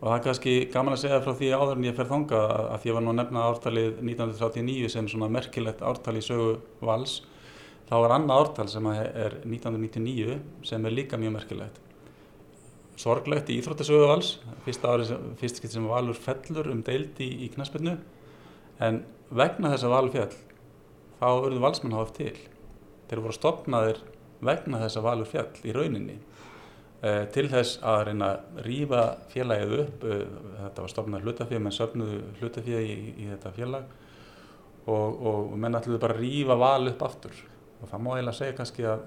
Og 0.00 0.06
það 0.06 0.14
er 0.14 0.22
kannski 0.24 0.52
gaman 0.72 0.96
að 0.96 1.02
segja 1.02 1.24
frá 1.24 1.34
því 1.36 1.50
áður 1.52 1.74
en 1.74 1.88
ég 1.90 1.96
fer 1.98 2.08
þonga 2.08 2.44
að 2.76 2.86
ég 2.88 2.96
var 2.96 3.04
nú 3.04 3.10
að 3.12 3.18
nefna 3.18 3.48
ártalið 3.50 3.98
1939 3.98 4.92
sem 4.94 5.10
svona 5.10 5.28
merkilegt 5.32 5.82
ártal 5.84 6.16
í 6.16 6.22
sögu 6.24 6.54
vals 6.80 7.18
þá 7.90 7.96
er 7.98 8.12
annað 8.14 8.40
ártal 8.44 8.68
sem 8.70 8.86
er 8.92 9.40
1999 9.42 10.36
sem 10.68 10.84
er 10.86 10.94
líka 10.94 11.18
mjög 11.18 11.34
merkilegt. 11.40 11.80
Sorglegt 13.00 13.50
í 13.50 13.56
Íþróttasögu 13.58 14.06
vals 14.06 14.36
fyrsta 14.66 14.92
ári, 14.92 15.08
fyrst 15.40 15.58
skipt 15.58 15.74
sem 15.74 15.88
valur 15.90 16.14
fellur 16.14 16.68
um 16.70 16.84
deildi 16.86 17.26
í, 17.26 17.48
í 17.48 17.50
knaspinu 17.50 17.96
en 18.84 19.02
vegna 19.34 19.72
þess 19.72 19.88
að 19.88 19.94
valur 19.96 20.14
fjell 20.14 20.38
þá 21.18 21.26
verður 21.26 21.64
valsmenn 21.66 21.98
háð 21.98 22.14
til. 22.20 22.34
Þeir 23.10 23.24
voru 23.24 23.36
stopnaðir 23.36 24.02
vegna 24.46 24.82
þess 24.84 25.00
að 25.00 25.06
valur 25.08 25.30
fjell 25.32 25.48
í 25.66 25.74
rauninni. 25.74 26.18
Eh, 27.00 27.24
til 27.34 27.48
þess 27.50 27.80
að 27.82 28.02
reyna 28.10 28.28
að 28.36 28.64
rýfa 28.68 29.04
félagið 29.32 29.78
upp 29.80 30.02
eh, 30.04 30.26
þetta 30.60 30.84
var 30.84 30.92
stofnað 30.92 31.26
hlutafíð 31.26 31.62
menn 31.64 31.74
söfnuðu 31.74 32.18
hlutafíð 32.38 32.82
í, 32.84 32.96
í 33.16 33.30
þetta 33.32 33.54
félag. 33.56 33.94
Og, 34.86 35.22
og 35.26 35.56
menn 35.60 35.76
ætluðu 35.76 36.00
bara 36.02 36.16
að 36.16 36.22
rýfa 36.22 36.56
val 36.60 36.92
upp 36.92 37.02
aftur 37.08 37.40
og 37.80 37.90
það 37.90 38.04
má 38.04 38.10
eiginlega 38.14 38.38
segja 38.38 38.56
kannski 38.58 38.86
að 38.88 39.04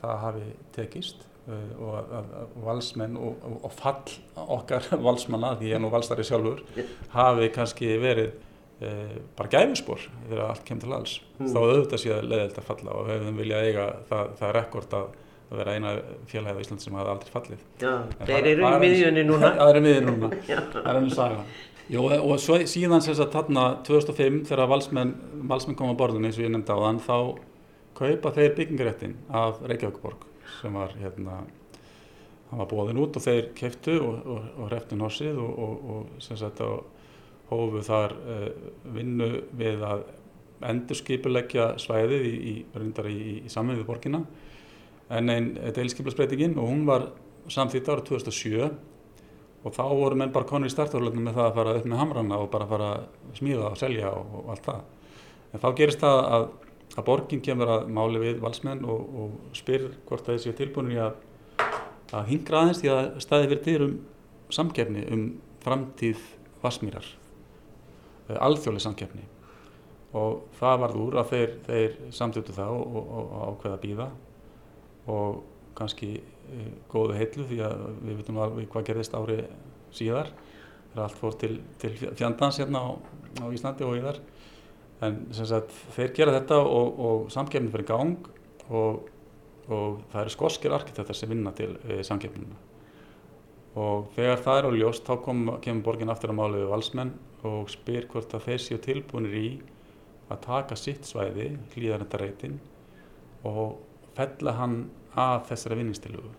það 0.00 0.16
hafi 0.24 0.46
tekist 0.76 1.26
uh, 1.48 1.70
og 1.80 2.14
að, 2.18 2.32
valsmenn 2.64 3.18
og, 3.20 3.46
og, 3.56 3.68
fall 3.74 4.16
okkar 4.58 4.88
valsmanna 5.08 5.54
því 5.60 5.70
ég 5.72 5.78
er 5.78 5.84
nú 5.84 5.92
valstari 5.94 6.26
sjálfur 6.26 6.64
hafi 7.14 7.50
kannski 7.54 7.94
verið 8.02 8.32
uh, 8.34 9.18
bara 9.38 9.52
gæfispor 9.56 10.08
þegar 10.28 10.46
allt 10.48 10.64
kemur 10.68 10.86
til 10.86 10.96
alls 10.98 11.18
mm. 11.38 11.50
þá 11.50 11.60
auðvitað 11.62 12.04
séu 12.04 12.16
að 12.16 12.30
leiðilegt 12.30 12.62
að 12.62 12.70
falla 12.70 12.96
og 12.96 13.10
við 13.10 13.20
hefum 13.20 13.44
viljað 13.44 13.68
eiga 13.68 13.90
það, 14.10 14.34
það 14.40 14.58
rekord 14.60 14.98
að 15.00 15.12
að 15.54 15.60
vera 15.60 15.76
eina 15.76 15.92
félagið 16.30 16.58
á 16.58 16.62
Ísland 16.64 16.82
sem 16.82 16.96
hafa 16.98 17.14
aldrei 17.14 17.32
fallið. 17.34 17.62
Já, 17.82 17.92
þeir 18.24 18.50
eru 18.50 18.66
í 18.68 18.82
miðjunni 18.82 19.24
núna. 19.28 19.52
Það 19.58 19.70
eru 19.70 19.80
í 19.80 19.86
miðjunni 19.86 20.14
núna, 20.14 20.30
það 20.48 20.90
er 20.90 20.98
ennum 20.98 21.14
saga. 21.14 21.42
Jó, 21.92 22.00
og 22.16 22.38
svo, 22.40 22.58
síðan 22.68 23.02
sem 23.04 23.12
þess 23.12 23.26
að 23.26 23.34
þarna 23.34 23.64
2005 23.84 24.38
þegar 24.48 24.70
valsmenn, 24.70 25.10
valsmenn 25.50 25.76
kom 25.76 25.92
á 25.92 26.00
borðinu 26.00 26.30
eins 26.30 26.38
og 26.40 26.46
ég 26.46 26.54
nefndi 26.54 26.72
á 26.72 26.78
þann, 26.80 27.00
þá 27.04 27.16
kaupa 27.98 28.32
þeir 28.34 28.56
byggingaréttin 28.58 29.14
af 29.34 29.60
Reykjavíkborg 29.64 30.26
sem 30.60 30.74
var 30.74 30.94
hérna, 31.00 31.42
hann 32.50 32.62
var 32.62 32.70
bóðin 32.70 33.00
út 33.02 33.16
og 33.18 33.24
þeir 33.24 33.50
keftu 33.58 33.96
og, 34.00 34.18
og, 34.26 34.50
og 34.58 34.68
hreftu 34.70 34.98
norsið 34.98 35.40
og, 35.40 35.88
og 35.94 36.22
sem 36.24 36.38
sagt 36.40 36.62
hófu 37.50 37.82
þar 37.84 38.16
uh, 38.18 38.48
vinnu 38.94 39.30
við 39.56 39.84
að 39.84 40.06
endurskipuleggja 40.64 41.74
svæðið 41.82 42.24
í, 42.24 42.34
í, 42.34 42.54
í, 42.64 43.36
í 43.44 43.52
samfunni 43.52 43.82
við 43.82 43.88
borginna 43.88 44.22
en 45.12 45.30
einn 45.30 45.52
deilskiplasbreytingin 45.76 46.56
og 46.56 46.70
hún 46.70 46.84
var 46.88 47.08
samþýtt 47.52 47.90
ára 47.92 48.04
2007 48.06 48.70
og 49.64 49.72
þá 49.72 49.84
voru 49.96 50.18
menn 50.20 50.32
bara 50.32 50.48
konur 50.48 50.68
í 50.68 50.72
startaflöfnum 50.72 51.28
með 51.28 51.38
það 51.38 51.46
að 51.46 51.58
fara 51.58 51.74
upp 51.78 51.88
með 51.88 52.00
hamrana 52.00 52.40
og 52.40 52.50
bara 52.52 52.68
fara 52.68 52.90
að 52.98 53.38
smíða 53.38 53.70
og 53.70 53.78
selja 53.80 54.12
og 54.12 54.50
allt 54.52 54.66
það. 54.68 54.82
En 55.54 55.62
þá 55.62 55.68
gerist 55.78 56.02
það 56.02 56.20
að, 56.36 56.46
að 56.94 57.06
borgin 57.08 57.42
kemur 57.44 57.70
að 57.74 57.88
máli 57.94 58.22
við 58.22 58.40
valsmenn 58.42 58.84
og, 58.86 59.06
og 59.20 59.56
spyr 59.56 59.88
hvort 60.06 60.26
það 60.26 60.40
sé 60.44 60.54
tilbúinir 60.58 60.96
í 60.96 61.00
að, 61.02 61.16
að 62.14 62.30
hingra 62.30 62.62
aðeins 62.62 62.82
því 62.82 62.92
að 62.94 63.08
staði 63.24 63.50
verið 63.50 63.64
til 63.68 63.78
um 63.88 63.94
samkefni 64.54 65.06
um 65.14 65.24
framtíð 65.64 66.20
Vasmírar, 66.64 67.06
eh, 68.30 68.38
alþjóðlega 68.40 68.86
samkefni 68.86 69.26
og 70.14 70.44
það 70.60 70.78
varð 70.84 71.00
úr 71.02 71.18
að 71.20 71.32
þeir, 71.32 71.54
þeir 71.66 71.96
samtötu 72.14 72.54
það 72.54 72.76
og, 72.78 73.00
og 73.02 73.34
ákveða 73.50 73.74
að 73.74 73.82
býða 73.82 74.06
og 75.10 75.42
kannski 75.76 76.10
e, 76.14 76.66
góðu 76.92 77.16
heitlu 77.18 77.46
því 77.48 77.58
að 77.66 77.82
við 77.98 78.20
veitum 78.20 78.38
alveg 78.40 78.68
hvað 78.70 78.86
gerðist 78.88 79.16
ári 79.18 79.40
síðar 79.94 80.30
þegar 80.92 81.02
allt 81.08 81.18
fór 81.18 81.36
til, 81.40 81.52
til 81.82 81.92
fjandans 82.04 82.60
hérna 82.62 82.84
á, 82.86 82.90
á 83.42 83.46
Íslandi 83.50 83.86
og 83.86 83.98
í 83.98 84.04
þar 84.04 84.22
en 85.02 85.18
sagt, 85.34 85.72
þeir 85.96 86.12
gera 86.16 86.36
þetta 86.38 86.60
og, 86.62 87.00
og 87.08 87.26
samkefnin 87.32 87.72
fyrir 87.72 87.88
gang 87.88 88.28
og, 88.70 89.08
og 89.68 89.98
það 90.12 90.20
eru 90.22 90.34
skoskir 90.34 90.76
arkitektar 90.76 91.18
sem 91.18 91.32
vinna 91.32 91.52
til 91.56 91.74
e, 91.88 92.00
samkefnina 92.06 92.60
og 93.80 94.10
þegar 94.14 94.42
það 94.44 94.58
er 94.58 94.68
á 94.70 94.78
ljóst 94.78 95.08
þá 95.08 95.14
kom, 95.24 95.40
kemur 95.64 95.86
borgin 95.88 96.12
aftur 96.12 96.30
að 96.30 96.38
mála 96.38 96.60
við 96.60 96.70
valsmenn 96.70 97.14
og 97.44 97.72
spyr 97.72 98.06
hvort 98.12 98.36
að 98.36 98.46
þeir 98.46 98.62
séu 98.62 98.78
tilbúinir 98.84 99.34
í 99.40 99.48
að 100.32 100.40
taka 100.46 100.78
sitt 100.78 101.04
svæði, 101.08 101.50
hlýðarendareitin 101.74 102.60
og 103.44 103.76
fella 104.16 104.54
hann 104.60 104.78
að 105.18 105.50
þessari 105.50 105.80
vinningstilugu 105.82 106.32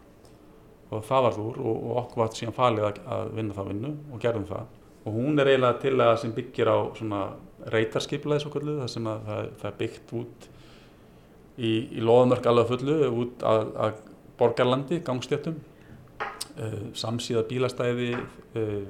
og 0.95 1.03
það 1.05 1.27
var 1.27 1.35
þúr 1.35 1.59
og, 1.59 1.75
og 1.75 1.99
okkur 2.03 2.23
var 2.23 2.33
síðan 2.37 2.55
falið 2.55 2.87
að 2.87 3.29
vinna 3.35 3.57
það 3.57 3.69
vinnu 3.71 3.93
og 4.13 4.23
gerðum 4.23 4.49
það 4.49 4.73
og 5.05 5.13
hún 5.13 5.39
er 5.39 5.51
eiginlega 5.51 5.79
til 5.83 5.95
að 6.01 6.17
sem 6.23 6.33
byggir 6.35 6.71
á 6.71 6.77
reytarskiplaði 7.73 8.43
svo 8.43 8.51
kvöldu 8.53 8.79
það 8.81 8.91
sem 8.93 9.07
að 9.09 9.29
það, 9.29 9.47
það 9.61 9.69
er 9.69 9.79
byggt 9.79 10.13
út 10.19 10.49
í, 11.57 11.71
í 11.97 12.03
loðmörk 12.03 12.49
alveg 12.49 12.71
fullu 12.73 12.97
út 13.23 13.45
að, 13.47 13.63
að 13.85 14.03
borgarlandi, 14.39 14.99
gangstjötum 15.05 15.57
uh, 15.61 16.81
samsíða 16.97 17.45
bílastæði 17.49 18.11
uh, 18.17 18.83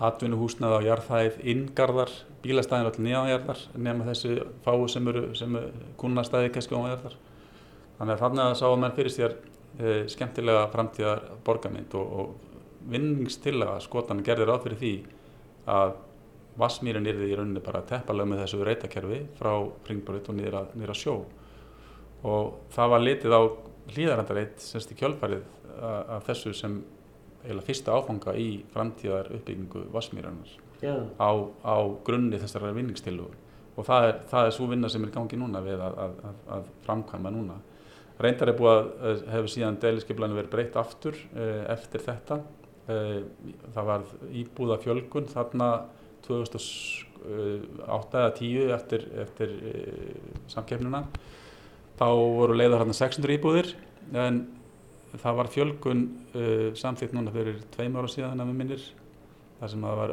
atvinnuhúsnað 0.00 0.78
á 0.80 0.86
jarðhæð, 0.86 1.40
inngarðar 1.52 2.12
bílastæðin 2.44 2.88
allir 2.88 3.06
nýjanjarðar 3.06 3.64
nema 3.76 4.06
þessi 4.08 4.38
fáu 4.64 4.86
sem 4.88 5.08
eru, 5.12 5.26
eru 5.36 5.64
kunnastæði 6.00 6.54
kannski 6.54 6.78
ájarðar 6.78 7.18
Þannig 8.00 8.14
að 8.14 8.20
þarna 8.22 8.44
sáum 8.56 8.80
menn 8.80 8.94
fyrir 8.96 9.12
sér 9.12 9.32
e, 9.76 9.88
skemmtilega 10.08 10.62
framtíðar 10.72 11.18
borgarmynd 11.44 11.92
og, 12.00 12.12
og 12.16 12.86
vinningstillaga 12.88 13.74
skotan 13.84 14.22
gerði 14.24 14.46
ráð 14.48 14.62
fyrir 14.64 14.80
því 14.80 14.92
að 15.68 15.96
Vassmýrin 16.60 17.06
yrði 17.08 17.30
í 17.30 17.36
rauninni 17.38 17.62
bara 17.64 17.82
teppalega 17.86 18.28
með 18.28 18.42
þessu 18.42 18.64
reytakerfi 18.66 19.20
frá 19.38 19.52
Ringbröð 19.88 20.30
og 20.32 20.40
að, 20.60 20.72
að 20.82 20.96
sjó. 20.98 21.14
Og 22.26 22.56
það 22.74 22.90
var 22.92 23.04
litið 23.04 23.36
á 23.36 23.42
hlýðarandarreitt 23.94 24.60
semst 24.60 24.92
í 24.92 24.98
kjölfarið 24.98 25.46
af 25.80 26.26
þessu 26.26 26.52
sem 26.56 26.80
eða 27.48 27.64
fyrsta 27.64 27.94
áfanga 27.96 28.34
í 28.36 28.48
framtíðar 28.74 29.30
uppbyggingu 29.38 29.86
Vassmýranar 29.94 30.50
á, 31.16 31.30
á 31.64 31.76
grunni 32.04 32.40
þessara 32.40 32.74
vinningstillugu 32.76 33.32
og 33.80 33.86
það 33.86 34.06
er, 34.10 34.16
það 34.28 34.46
er 34.46 34.54
svo 34.56 34.68
vinna 34.68 34.90
sem 34.92 35.04
er 35.04 35.12
í 35.12 35.14
gangi 35.14 35.38
núna 35.40 35.62
við 35.64 35.80
að, 35.80 35.98
að, 36.04 36.40
að 36.56 36.70
framkvæma 36.84 37.32
núna. 37.32 37.56
Reyndar 38.20 38.50
er 38.52 38.58
búið 38.58 38.74
að 38.76 39.22
hefur 39.32 39.52
síðan 39.54 39.78
deiliskeiplæni 39.80 40.36
verið 40.36 40.52
breytt 40.52 40.74
aftur 40.76 41.16
eh, 41.32 41.62
eftir 41.72 42.04
þetta. 42.04 42.42
Eh, 42.88 43.20
það 43.74 43.88
var 43.90 44.06
íbúða 44.34 44.78
fjölgun 44.82 45.28
þarna 45.30 45.68
2008 46.24 48.22
eða 48.22 48.30
10 48.38 48.72
eftir, 48.76 49.04
eftir 49.24 49.52
eh, 49.70 50.16
samkeppnuna. 50.50 51.04
Þá 52.00 52.06
voru 52.08 52.56
leiðar 52.56 52.82
hérna 52.82 52.96
600 52.96 53.36
íbúðir 53.36 53.74
en 54.16 54.46
það 55.20 55.36
var 55.36 55.48
fjölgun 55.50 56.02
uh, 56.32 56.68
samþýtt 56.78 57.12
núna 57.16 57.32
fyrir 57.34 57.58
tveim 57.74 57.96
ára 57.98 58.08
síðan 58.08 58.40
ef 58.40 58.46
við 58.48 58.58
minnir 58.60 58.84
þar 59.58 59.72
sem 59.72 59.84
það 59.84 59.98
var 59.98 60.12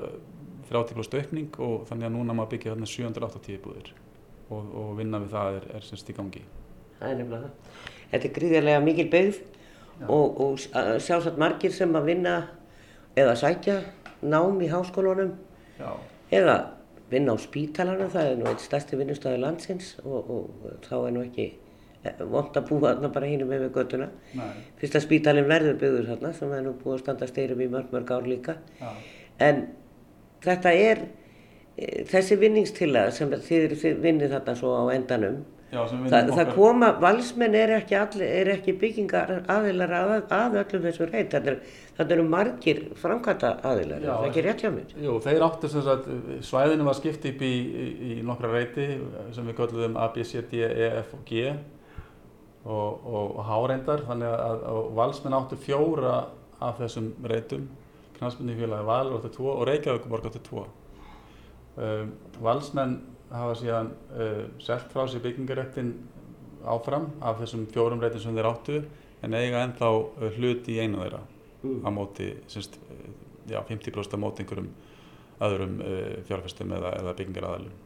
30% 0.71 1.19
aukning 1.21 1.59
og 1.63 1.85
þannig 1.87 2.09
að 2.09 2.15
núna 2.15 2.35
maður 2.35 2.51
byggja 2.55 2.73
hérna 2.73 2.89
780 2.89 3.55
íbúðir 3.59 3.91
og, 4.49 4.73
og 4.81 4.89
vinna 4.97 5.21
við 5.23 5.35
það 5.37 5.59
er, 5.59 5.69
er 5.77 5.85
semst 5.85 6.09
í 6.11 6.17
gangi. 6.17 6.41
Það 6.97 7.13
er 7.13 7.21
nefnilega 7.21 7.45
það 7.45 7.93
þetta 8.11 8.27
er 8.27 8.35
gríðarlega 8.39 8.83
mikil 8.83 9.07
byggð 9.13 9.39
og, 10.05 10.41
og 10.41 10.59
sjálfsagt 10.59 11.39
margir 11.41 11.73
sem 11.73 11.95
að 11.97 12.09
vinna 12.11 12.35
eða 13.17 13.35
sækja 13.39 13.77
nám 14.21 14.61
í 14.61 14.69
háskólunum 14.71 15.33
Já. 15.79 15.93
eða 16.31 16.57
vinna 17.09 17.33
á 17.33 17.37
spítalarnu, 17.39 18.09
það 18.11 18.31
er 18.31 18.39
nú 18.41 18.49
eitt 18.51 18.63
stærsti 18.63 18.99
vinnustöðu 18.99 19.39
landsins 19.41 19.95
og, 20.03 20.31
og 20.31 20.77
þá 20.85 20.95
er 20.99 21.13
nú 21.15 21.23
ekki 21.23 21.45
eh, 22.03 22.23
vond 22.23 22.57
að 22.59 22.67
búa 22.69 22.91
þarna 22.91 23.11
bara 23.15 23.29
hínum 23.29 23.51
með 23.51 23.69
göttuna. 23.75 24.09
Fyrsta 24.81 25.01
spítalinn 25.03 25.47
verður 25.47 25.79
byggður 25.79 26.09
þarna 26.11 26.33
sem 26.35 26.55
er 26.57 26.65
nú 26.65 26.73
búið 26.81 26.97
að 26.97 27.03
standa 27.05 27.29
steyrum 27.29 27.63
í 27.63 27.69
mörg 27.71 27.93
mörg 27.95 28.11
ár 28.11 28.27
líka. 28.27 28.57
Já. 28.81 28.91
En 29.47 29.63
þetta 30.43 30.73
er 30.75 31.05
e, 31.77 32.03
þessi 32.11 32.39
vinningstilla 32.41 33.07
sem 33.15 33.31
þið, 33.31 33.77
þið 33.79 34.03
vinnir 34.03 34.33
þarna 34.33 34.57
svo 34.59 34.75
á 34.75 34.83
endanum 34.97 35.45
Já, 35.67 35.81
Þa, 35.83 36.19
það 36.31 36.49
koma, 36.55 36.93
valsmenn 37.01 37.55
er 37.59 37.73
ekki, 37.75 37.97
er 38.23 38.49
ekki 38.53 38.71
byggingar 38.79 39.33
aðilar 39.51 39.91
að, 39.97 40.11
að 40.31 40.53
öllum 40.61 40.85
þessu 40.85 41.07
reynd, 41.09 41.33
það 41.97 42.13
eru 42.15 42.23
margir 42.23 42.79
framkvæmta 43.01 43.49
aðilar, 43.67 44.05
Já, 44.05 44.13
það 44.13 44.21
er 44.21 44.29
ekki 44.29 44.43
rétt 44.45 44.63
hjá 44.63 44.69
mér. 44.71 44.93
Jú, 45.03 45.15
þeir 45.25 45.43
áttu 45.49 45.71
sem 45.73 45.83
sagt, 45.83 46.07
svæðinu 46.47 46.87
var 46.87 46.95
skipt 46.95 47.27
upp 47.27 47.43
í, 47.43 47.51
í, 47.51 47.87
í 48.13 48.15
nokkra 48.23 48.53
reyti 48.53 48.85
sem 49.35 49.49
við 49.49 49.57
kallum 49.59 49.99
A, 49.99 50.07
B, 50.15 50.23
C, 50.27 50.45
D, 50.47 50.63
E, 50.69 50.87
F 51.01 51.17
og 51.19 51.27
G 51.27 51.51
og, 52.63 53.11
og 53.11 53.43
háreindar 53.49 54.05
þannig 54.07 54.31
að, 54.31 54.63
að 54.71 54.81
valsmenn 55.01 55.35
áttu 55.35 55.59
fjóra 55.67 56.15
af 56.63 56.79
þessum 56.79 57.11
reytum 57.27 57.67
knastbunni 58.17 58.55
félagi 58.57 58.87
Valur 58.87 59.19
áttu 59.19 59.35
tvo 59.35 59.51
og 59.53 59.67
Reykjavíkuborg 59.69 60.31
áttu 60.31 60.41
tvo. 60.47 60.65
Um, 61.77 62.15
valsmenn 62.41 62.97
hafa 63.31 63.55
síðan 63.59 63.91
uh, 64.15 64.43
selt 64.63 64.91
frá 64.93 65.07
sér 65.09 65.23
byggingaréttin 65.25 65.93
áfram 66.67 67.09
af 67.21 67.41
þessum 67.41 67.65
fjórum 67.71 68.03
reytum 68.03 68.23
sem 68.23 68.37
þeir 68.37 68.51
áttu 68.51 68.77
en 69.23 69.37
eiga 69.37 69.63
ennþá 69.65 69.89
uh, 69.95 70.29
hlut 70.37 70.69
í 70.71 70.77
einu 70.79 71.01
þeirra 71.03 71.23
mm. 71.63 71.81
á 71.83 71.89
móti 71.93 72.29
semst, 72.51 72.79
uh, 72.87 73.09
já, 73.49 73.59
50% 73.59 74.15
á 74.15 74.19
móti 74.21 74.45
einhverjum 74.45 74.71
öðrum 75.47 75.75
uh, 75.83 76.15
fjárfestum 76.29 76.73
eða, 76.77 76.95
eða 77.01 77.17
byggingaraðalum 77.19 77.83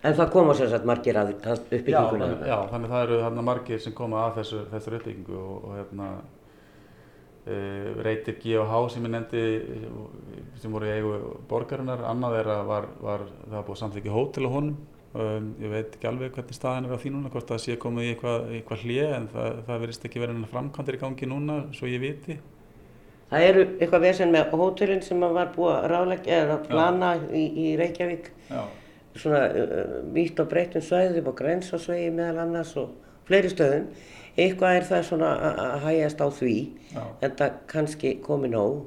En 0.00 0.14
það 0.16 0.30
koma 0.32 0.54
sér 0.56 0.70
satt 0.72 0.86
margir 0.88 1.16
að 1.20 1.34
uppbygginguna? 1.36 2.28
Já, 2.30 2.44
já, 2.48 2.56
þannig 2.70 2.92
það 2.92 3.02
eru 3.04 3.16
hérna, 3.20 3.42
margir 3.44 3.80
sem 3.84 3.94
koma 3.96 4.22
að 4.24 4.38
þessu, 4.38 4.60
þessu 4.70 4.92
uppbyggingu 4.96 5.34
og, 5.36 5.56
og 5.58 5.74
hérna, 5.76 6.06
reytir 8.04 8.36
G 8.42 8.56
og 8.60 8.68
H 8.68 8.80
sem 8.94 9.06
ég 9.06 9.12
nefndi 9.14 9.42
sem 10.60 10.72
voru 10.72 10.88
í 10.88 10.92
eigu 10.92 11.12
borgarinnar, 11.48 12.02
annað 12.04 12.38
er 12.42 12.50
að 12.52 12.62
var, 12.68 12.88
var, 13.00 13.26
það 13.46 13.56
var 13.56 13.66
búið 13.68 13.80
samþykja 13.80 14.14
hótel 14.14 14.46
á 14.46 14.50
honum, 14.52 14.76
um, 15.14 15.50
ég 15.62 15.72
veit 15.72 15.96
ekki 15.96 16.10
alveg 16.10 16.36
hvernig 16.36 16.58
staðin 16.58 16.88
er 16.88 16.94
á 16.94 17.00
því 17.00 17.14
núna, 17.14 17.32
hvort 17.32 17.48
það 17.50 17.62
sé 17.64 17.76
komið 17.80 18.06
í 18.06 18.12
eitthvað, 18.14 18.46
eitthvað 18.58 18.84
hlið 18.84 19.14
en 19.16 19.28
það, 19.32 19.60
það 19.70 19.84
verist 19.86 20.06
ekki 20.08 20.22
verið 20.24 20.44
framkantir 20.52 20.98
í 20.98 21.00
gangi 21.00 21.30
núna, 21.30 21.58
svo 21.76 21.90
ég 21.90 22.04
viti. 22.04 22.38
Það 23.30 23.46
eru 23.46 23.64
eitthvað 23.78 24.04
vesen 24.04 24.32
með 24.34 24.54
hótelin 24.58 25.02
sem 25.06 25.20
var 25.22 25.52
búið 25.54 25.74
að 25.76 25.90
ráleggja 25.94 26.38
eða 26.44 26.60
plana 26.66 27.10
í, 27.30 27.44
í 27.46 27.66
Reykjavík. 27.78 28.32
Já. 28.50 28.64
Svona 29.14 29.44
uh, 29.48 29.92
vítt 30.14 30.38
og 30.42 30.48
breyttum 30.50 30.82
svæðum 30.84 31.30
og 31.30 31.38
grensásvegi 31.38 32.10
meðal 32.14 32.44
annars 32.44 32.76
og 32.78 32.92
fleiri 33.26 33.50
stöðum 33.50 33.86
eitthvað 34.36 34.78
er 34.78 34.88
það 34.88 35.04
svona 35.08 35.30
að 35.50 35.84
hægjast 35.86 36.22
á 36.22 36.28
því 36.38 36.56
Já. 36.94 37.02
en 37.20 37.36
það 37.38 37.60
kannski 37.70 38.14
komi 38.24 38.50
nóg 38.52 38.80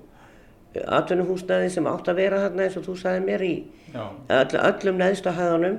atvinnuhúsnaði 0.74 1.70
sem 1.74 1.88
átt 1.90 2.10
að 2.10 2.22
vera 2.24 2.42
þarna 2.46 2.66
eins 2.66 2.78
og 2.80 2.88
þú 2.88 2.96
sagði 3.02 3.26
mér 3.28 3.46
í 3.46 3.54
öll, 3.94 4.58
öllum 4.58 4.98
neðstu 5.02 5.34
hæðanum 5.36 5.78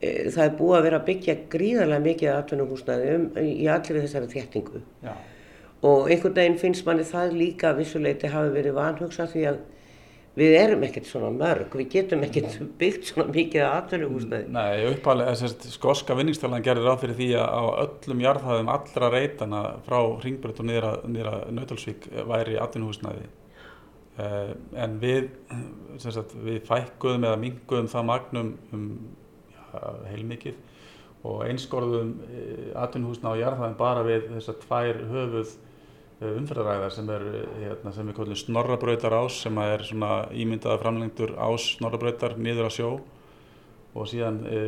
e, 0.00 0.10
það 0.34 0.42
er 0.46 0.56
búið 0.58 0.78
að 0.78 0.86
vera 0.88 1.00
að 1.00 1.06
byggja 1.10 1.36
gríðarlega 1.52 2.06
mikið 2.08 2.32
atvinnuhúsnaði 2.32 3.14
um, 3.14 3.28
í 3.42 3.68
allir 3.70 4.02
þessari 4.02 4.32
þéttingu 4.32 4.82
Já. 5.06 5.12
og 5.86 6.10
einhvern 6.10 6.36
veginn 6.40 6.60
finnst 6.62 6.86
manni 6.88 7.06
það 7.06 7.38
líka 7.38 7.72
vissuleiti 7.78 8.32
hafi 8.32 8.54
verið 8.56 8.78
vanhugsa 8.80 9.28
því 9.30 9.46
að 9.52 9.62
við 10.36 10.54
erum 10.58 10.84
ekkert 10.84 11.08
svona 11.08 11.30
mörg, 11.32 11.72
við 11.80 11.88
getum 11.94 12.24
ekkert 12.26 12.58
byggt 12.80 13.10
svona 13.10 13.32
mikið 13.32 13.64
að 13.64 13.76
atvinnuhúsnaði. 13.80 14.50
Nei, 14.52 14.84
uppalega, 14.90 15.50
skoska 15.72 16.16
vinningstalan 16.18 16.64
gerir 16.64 16.86
ráð 16.86 17.02
fyrir 17.04 17.18
því 17.20 17.30
að 17.40 17.48
á 17.56 17.64
öllum 17.86 18.22
jarðhæðum 18.26 18.70
allra 18.74 19.10
reytana 19.14 19.64
frá 19.86 19.98
Ringbrönd 20.24 20.62
og 20.62 20.68
niður 20.68 21.32
að 21.32 21.50
Nautalsvík 21.56 22.08
væri 22.28 22.60
atvinnuhúsnaði. 22.60 23.28
Uh, 24.16 24.54
en 24.80 24.96
við, 25.00 25.26
sagt, 26.00 26.32
við 26.40 26.62
fækkuðum 26.64 27.26
eða 27.28 27.40
minguðum 27.40 27.90
það 27.92 28.06
magnum 28.08 28.54
um 28.72 28.86
ja, 29.52 29.90
heilmikið 30.08 30.56
og 31.26 31.42
einskorðum 31.44 32.14
uh, 32.24 32.70
atvinnuhúsnaði 32.80 33.40
á 33.40 33.42
jarðhæðum 33.44 33.76
bara 33.76 34.06
við 34.06 34.30
þessar 34.30 34.56
tvær 34.62 35.02
höfuð 35.10 35.52
Eh, 35.56 35.65
umferðaræðar 36.24 36.94
sem 36.94 37.10
er 37.12 37.26
eh, 37.28 37.58
hérna, 37.66 37.92
sem 37.92 38.08
við 38.08 38.16
kallum 38.16 38.40
snorrabrautar 38.40 39.18
ás 39.18 39.42
sem 39.44 39.58
er 39.60 39.84
svona 39.84 40.12
ímyndaða 40.32 40.80
framlengtur 40.80 41.34
ás 41.36 41.74
snorrabrautar 41.76 42.38
niður 42.40 42.70
á 42.70 42.72
sjó 42.72 42.90
og 43.96 44.08
síðan 44.10 44.42
e, 44.48 44.62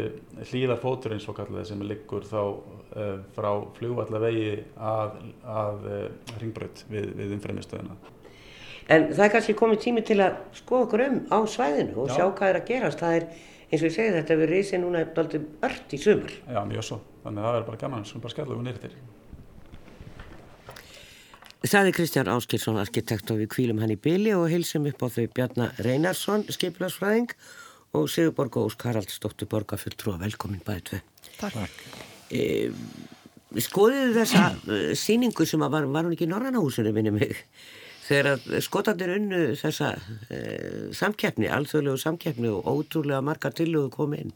hlýðar 0.49 0.81
fóturinn 0.81 1.21
svo 1.21 1.35
kallið 1.37 1.67
sem 1.69 1.83
liggur 1.85 2.25
þá 2.25 2.41
e, 2.41 3.09
frá 3.37 3.51
fljóvallavegi 3.77 4.55
að, 4.77 5.19
að 5.45 5.85
e, 5.85 5.99
ringbraut 6.41 6.81
við, 6.89 7.11
við 7.19 7.35
umferðarmistöðuna. 7.37 7.99
En 8.89 9.11
það 9.13 9.25
er 9.27 9.35
kannski 9.35 9.57
komið 9.59 9.83
tími 9.85 10.05
til 10.09 10.17
að 10.25 10.39
skoða 10.57 10.87
okkur 10.87 11.05
um 11.05 11.19
á 11.29 11.39
svæðinu 11.45 11.99
og 12.01 12.09
Já. 12.09 12.15
sjá 12.17 12.25
hvað 12.39 12.55
er 12.55 12.61
að 12.63 12.69
gerast. 12.71 13.05
Það 13.05 13.19
er 13.19 13.29
eins 13.69 13.83
og 13.83 13.89
ég 13.91 13.97
segi 13.99 14.17
þetta 14.17 14.41
við 14.41 14.53
reysið 14.55 14.85
núna 14.85 15.05
alltaf 15.05 15.69
ört 15.69 15.93
í 15.93 16.01
sumar. 16.01 16.35
Já, 16.49 16.61
mjög 16.73 16.89
svo. 16.89 17.01
Þannig 17.27 17.45
að 17.45 17.51
það 17.51 17.61
er 17.61 17.69
bara 17.69 17.83
gaman 17.85 18.09
sem 18.09 18.25
bara 18.25 18.37
skellum 18.37 18.63
við 18.63 18.71
nýrtir. 18.71 18.97
Það 21.59 21.89
er 21.89 21.95
Kristján 21.97 22.29
Áskilsson, 22.31 22.77
arkitekt 22.79 23.31
og 23.35 23.41
við 23.41 23.49
kvílum 23.51 23.81
hann 23.83 23.91
í 23.91 23.99
byli 23.99 24.31
og 24.37 24.45
heilsum 24.47 24.85
upp 24.87 25.01
á 25.03 25.09
þau 25.11 25.25
Bjarnar 25.35 25.81
Reynarsson, 25.83 26.45
skeipilagsfræðing 26.55 27.33
og 27.99 28.05
Sigurborg 28.13 28.61
og 28.61 28.69
Ósk 28.69 28.85
Haraldsdóttur 28.87 29.49
Borgafull 29.51 29.97
Trúa, 29.99 30.21
velkomin 30.23 30.63
bæðið 30.63 30.85
tvei. 30.87 31.01
Takk. 31.41 31.81
E, 32.31 32.45
skoðiðu 33.65 34.13
þessa 34.21 34.45
e, 34.55 34.79
síningu 34.99 35.49
sem 35.51 35.65
var, 35.65 35.89
var 35.91 36.07
hún 36.07 36.15
ekki 36.15 36.29
í 36.29 36.31
Norrannahúsinu, 36.31 36.93
minni 36.95 37.15
mig, 37.17 37.35
þegar 38.07 38.39
skotandir 38.63 39.17
unnu 39.17 39.43
þessa 39.59 39.91
e, 40.31 40.41
samkeppni, 40.95 41.51
alþjóðlegu 41.59 41.99
samkeppni 42.05 42.55
og 42.55 42.71
ótrúlega 42.71 43.19
marga 43.25 43.51
tilögu 43.51 43.91
komið 43.99 44.29
inn. 44.29 44.33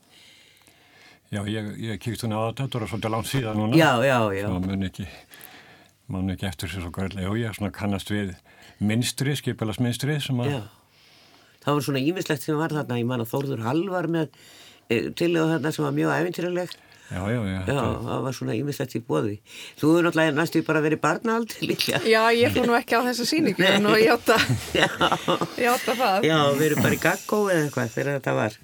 Já, 1.31 1.45
ég, 1.47 1.71
ég 1.87 2.03
kíkt 2.03 2.27
hún 2.27 2.35
á 2.35 2.51
þetta, 2.51 2.67
þetta 2.67 2.83
var 2.83 2.95
svolítið 2.97 3.15
langt 3.15 3.31
síðan 3.31 3.63
núna. 3.63 3.79
Já, 3.79 3.93
já, 4.11 4.19
já. 4.35 4.47
Það 4.51 4.67
mun 4.67 4.91
ekki 4.91 5.09
mann 6.11 6.33
ekki 6.33 6.49
eftir 6.49 6.71
þessu 6.71 6.87
svo 6.87 6.93
gærlega 6.95 7.31
og 7.31 7.41
ég 7.41 7.57
svona 7.57 7.73
kannast 7.75 8.11
við 8.13 8.33
minstri, 8.83 9.35
skipilagsminstri 9.39 10.19
sem 10.23 10.41
að... 10.43 10.55
Já, 10.57 10.63
það 11.65 11.77
var 11.79 11.87
svona 11.89 12.03
ímislegt 12.03 12.47
sem 12.47 12.59
var 12.59 12.75
þarna, 12.75 13.01
ég 13.01 13.11
man 13.11 13.25
að 13.25 13.31
Þórður 13.33 13.67
Hall 13.67 13.85
var 13.93 14.09
með 14.11 14.33
e, 14.89 15.13
til 15.19 15.35
og 15.37 15.53
þarna 15.55 15.75
sem 15.75 15.87
var 15.87 15.95
mjög 15.99 16.17
æfintýralegt. 16.17 16.81
Já, 17.13 17.21
já, 17.29 17.41
já. 17.45 17.59
Já, 17.69 17.81
það 18.07 18.23
var 18.25 18.35
svona 18.39 18.55
ímislegt 18.57 18.95
í 18.97 19.03
bóði. 19.05 19.35
Þú 19.77 19.91
hefur 19.91 20.07
náttúrulega 20.07 20.35
næstu 20.39 20.63
bara 20.65 20.81
verið 20.81 21.01
barnaald 21.03 21.55
líka. 21.61 22.01
Já, 22.09 22.23
ég 22.33 22.55
fór 22.55 22.69
nú 22.71 22.77
ekki 22.79 22.97
á 22.97 23.05
þessa 23.05 23.27
síningu 23.29 23.67
en 23.69 23.85
nú 23.85 23.93
hjáta, 24.01 24.39
hjáta 24.73 25.97
það. 26.01 26.25
Já, 26.25 26.39
við 26.57 26.67
erum 26.71 26.87
bara 26.87 26.97
í 26.97 27.03
gaggó 27.03 27.43
eða 27.53 27.67
eitthvað 27.67 27.93
þegar 27.99 28.17
þetta 28.17 28.37
var. 28.39 28.57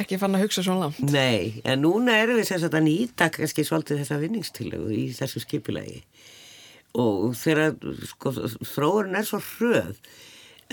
Ekki 0.00 0.18
fann 0.20 0.36
að 0.36 0.46
hugsa 0.46 0.64
svona 0.64 0.86
langt. 0.86 1.12
Nei, 1.12 1.60
en 1.68 1.84
núna 1.84 2.16
erum 2.20 2.40
við 2.40 2.48
sérstaklega 2.48 2.84
nýta 2.84 3.28
kannski 3.32 3.64
svolítið 3.64 4.02
þessa 4.02 4.18
vinningstilögu 4.24 4.90
í 4.96 5.04
þessu 5.16 5.44
skipilagi 5.44 6.02
og 6.96 7.36
þegar 7.36 7.76
sko, 8.08 8.32
þróurinn 8.64 9.18
er 9.18 9.28
svo 9.28 9.40
hröð 9.42 9.96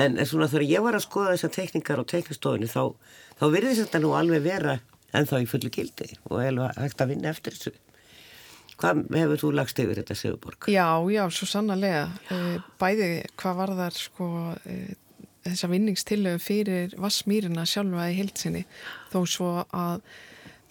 en 0.01 0.17
svona 0.25 0.49
þegar 0.49 0.69
ég 0.69 0.85
var 0.85 0.97
að 0.97 1.05
skoða 1.05 1.35
þessar 1.35 1.53
teknikar 1.57 2.01
og 2.01 2.09
teknistofinni 2.09 2.69
þá, 2.71 2.93
þá 3.39 3.45
virðist 3.53 3.83
þetta 3.83 4.01
nú 4.03 4.13
alveg 4.17 4.45
vera 4.45 4.77
en 5.13 5.29
þá 5.29 5.35
í 5.43 5.49
fullu 5.49 5.71
gildi 5.73 6.09
og 6.29 6.39
hefur 6.41 6.79
hægt 6.79 7.03
að 7.03 7.13
vinna 7.13 7.33
eftir 7.33 7.57
þessu 7.57 7.75
hvað 8.79 9.03
hefur 9.13 9.41
þú 9.43 9.51
lagst 9.53 9.79
yfir 9.83 10.01
þetta 10.01 10.17
Sigurborg? 10.17 10.67
Já, 10.71 10.87
já, 11.13 11.23
svo 11.29 11.47
sannarlega 11.49 12.07
eh, 12.33 12.59
bæði 12.81 13.09
hvað 13.39 13.59
var 13.59 13.73
þar 13.77 13.97
sko 13.99 14.27
eh, 14.65 14.93
þessa 15.45 15.69
vinningstillögu 15.71 16.41
fyrir 16.41 16.95
Vassmýrina 17.01 17.67
sjálfa 17.69 18.09
í 18.11 18.17
heilsinni 18.17 18.63
þó 19.13 19.19
svo 19.29 19.51
að 19.69 20.01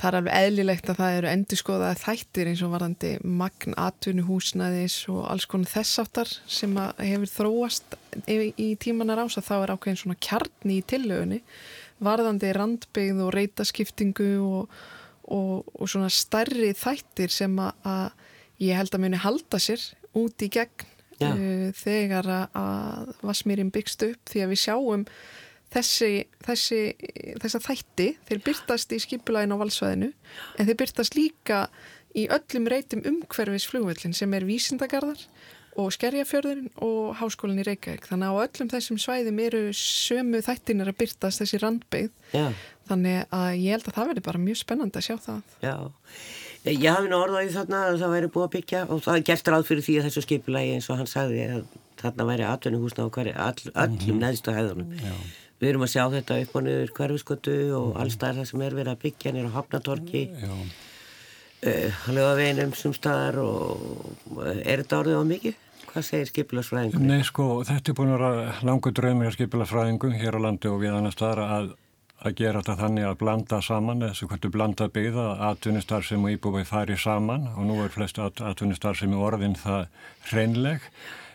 það 0.02 0.08
er 0.08 0.16
alveg 0.18 0.46
eðlilegt 0.46 0.88
að 0.90 0.98
það 0.98 1.16
eru 1.16 1.28
endur 1.30 1.60
skoðað 1.60 2.00
þættir 2.02 2.48
eins 2.50 2.62
og 2.66 2.72
varðandi 2.72 3.10
magn, 3.22 3.76
atvinnuhúsnaðis 3.78 4.96
og 5.12 5.20
alls 5.30 5.46
konar 5.50 5.70
þessáttar 5.70 6.32
sem 6.50 6.74
hefur 6.98 7.30
þróast 7.30 7.94
í 8.26 8.72
tímanar 8.82 9.22
ás 9.22 9.38
að 9.38 9.46
þá 9.46 9.54
er 9.60 9.74
ákveðin 9.76 10.00
svona 10.00 10.18
kjarni 10.26 10.80
í 10.80 10.86
tillögunni 10.90 11.38
varðandi 12.02 12.50
randbyggð 12.56 13.22
og 13.22 13.30
reytaskiptingu 13.36 14.32
og, 14.42 14.80
og, 15.30 15.70
og 15.78 15.92
svona 15.92 16.10
starri 16.10 16.72
þættir 16.74 17.30
sem 17.30 17.54
að 17.62 18.10
ég 18.62 18.78
held 18.78 18.96
að 18.96 19.04
muni 19.04 19.22
halda 19.22 19.62
sér 19.62 19.84
út 20.18 20.42
í 20.42 20.50
gegn 20.52 20.90
uh, 21.22 21.70
þegar 21.78 22.28
að 22.50 23.14
Vasmírin 23.22 23.70
byggst 23.74 24.02
upp 24.08 24.34
því 24.34 24.44
að 24.44 24.52
við 24.56 24.62
sjáum 24.66 25.06
þessi, 25.72 26.12
þessi, 26.44 26.82
þessa 27.42 27.62
þætti 27.64 28.08
þeir 28.28 28.44
byrtast 28.46 28.92
í 28.92 29.00
skipulægin 29.02 29.56
á 29.56 29.62
valsvæðinu 29.62 30.12
en 30.12 30.68
þeir 30.68 30.78
byrtast 30.82 31.16
líka 31.18 31.64
í 32.18 32.28
öllum 32.32 32.68
reytum 32.68 33.04
umhverfis 33.08 33.66
flugvöldin 33.70 34.16
sem 34.16 34.32
er 34.37 34.46
vísindagarðar 34.48 35.24
og 35.80 35.88
skerjafjörðurinn 35.94 36.68
og 36.85 37.14
háskólinn 37.16 37.62
í 37.62 37.64
Reykjavík. 37.64 38.04
Þannig 38.11 38.28
að 38.28 38.37
á 38.37 38.42
öllum 38.44 38.70
þessum 38.74 38.98
svæðum 39.00 39.38
eru 39.40 39.62
sömu 39.76 40.42
þættinir 40.44 40.90
að 40.92 40.98
byrtast 41.00 41.40
þessi 41.40 41.61
randbeigð 41.62 42.11
Já. 42.37 42.50
þannig 42.90 43.22
að 43.32 43.48
ég 43.56 43.76
held 43.78 43.88
að 43.88 43.96
það 43.96 44.11
verður 44.11 44.26
bara 44.26 44.42
mjög 44.42 44.61
spennandi 44.61 45.00
að 45.00 45.06
sjá 45.06 45.16
það. 45.24 45.54
Já, 45.64 45.76
ég 46.68 46.88
hafi 46.92 47.08
nú 47.08 47.20
orðaði 47.22 47.54
þarna 47.56 47.85
að 47.87 48.00
það 48.02 48.16
væri 48.16 48.32
búið 48.35 48.48
að 48.48 48.54
byggja 48.58 48.82
og 48.85 49.04
það 49.06 49.16
er 49.16 49.24
gert 49.30 49.52
ráð 49.54 49.68
fyrir 49.70 49.87
því 49.87 49.96
að 49.96 50.08
þessu 50.11 50.24
skipulægi 50.26 50.74
eins 50.76 50.90
og 50.92 51.00
hann 51.00 51.08
sagði 51.14 51.46
að 51.46 51.64
þarna 52.02 52.28
væri 52.28 52.48
atvinnuhúsna 52.50 53.08
á 53.08 53.14
hverju 53.16 53.38
all, 53.40 53.64
öllum 53.72 53.96
mm 53.96 54.04
-hmm. 54.04 54.20
neðstu 54.26 54.58
hæðunum. 54.58 54.92
Já 55.00 55.16
Við 55.62 55.70
erum 55.70 55.85
að 55.87 55.92
sjá 55.92 56.07
þetta 56.11 56.37
upp 56.42 56.57
og 56.59 56.64
niður 56.66 56.88
hverfiskötu 56.96 57.53
og 57.79 57.85
mm. 57.92 57.98
allstæðar 58.03 58.38
það 58.40 58.46
sem 58.48 58.62
er 58.66 58.75
verið 58.75 58.92
að 58.92 59.03
byggja 59.05 59.33
nýra 59.37 59.51
Hafnatorki 59.55 60.22
uh, 60.42 62.01
Hlugaveginum 62.09 62.72
sumstaðar 62.75 63.38
og 63.44 64.40
er 64.64 64.83
þetta 64.83 64.98
orðið 65.05 65.20
á 65.22 65.25
mikið? 65.29 65.61
Hvað 65.92 66.07
segir 66.09 66.33
skipilagsfræðingur? 66.33 67.05
Nei 67.07 67.22
sko, 67.29 67.46
þetta 67.68 67.92
er 67.92 67.96
búin 68.01 68.11
að 68.11 68.25
vera 68.25 68.57
langu 68.66 68.92
draumir 68.96 69.31
af 69.31 69.37
skipilagsfræðingu 69.37 70.12
hér 70.18 70.40
á 70.42 70.44
landi 70.48 70.70
og 70.72 70.83
við 70.83 70.98
annar 70.98 71.14
staðar 71.14 71.44
að, 71.44 71.72
að 72.27 72.37
gera 72.42 72.62
þetta 72.64 72.79
þannig 72.83 73.09
að 73.12 73.18
blanda 73.22 73.62
saman, 73.62 74.05
þessu 74.09 74.31
hvertu 74.33 74.51
blanda 74.57 74.90
byggða, 74.90 75.31
atvinnustar 75.53 76.07
sem 76.09 76.31
íbúið 76.33 76.66
fari 76.75 76.98
saman 76.98 77.51
og 77.53 77.66
nú 77.70 77.79
er 77.85 77.94
flest 77.94 78.18
atvinnustar 78.18 78.98
sem 78.98 79.14
er 79.14 79.27
orðin 79.31 79.59
það 79.62 79.87
hreinleg 80.33 80.90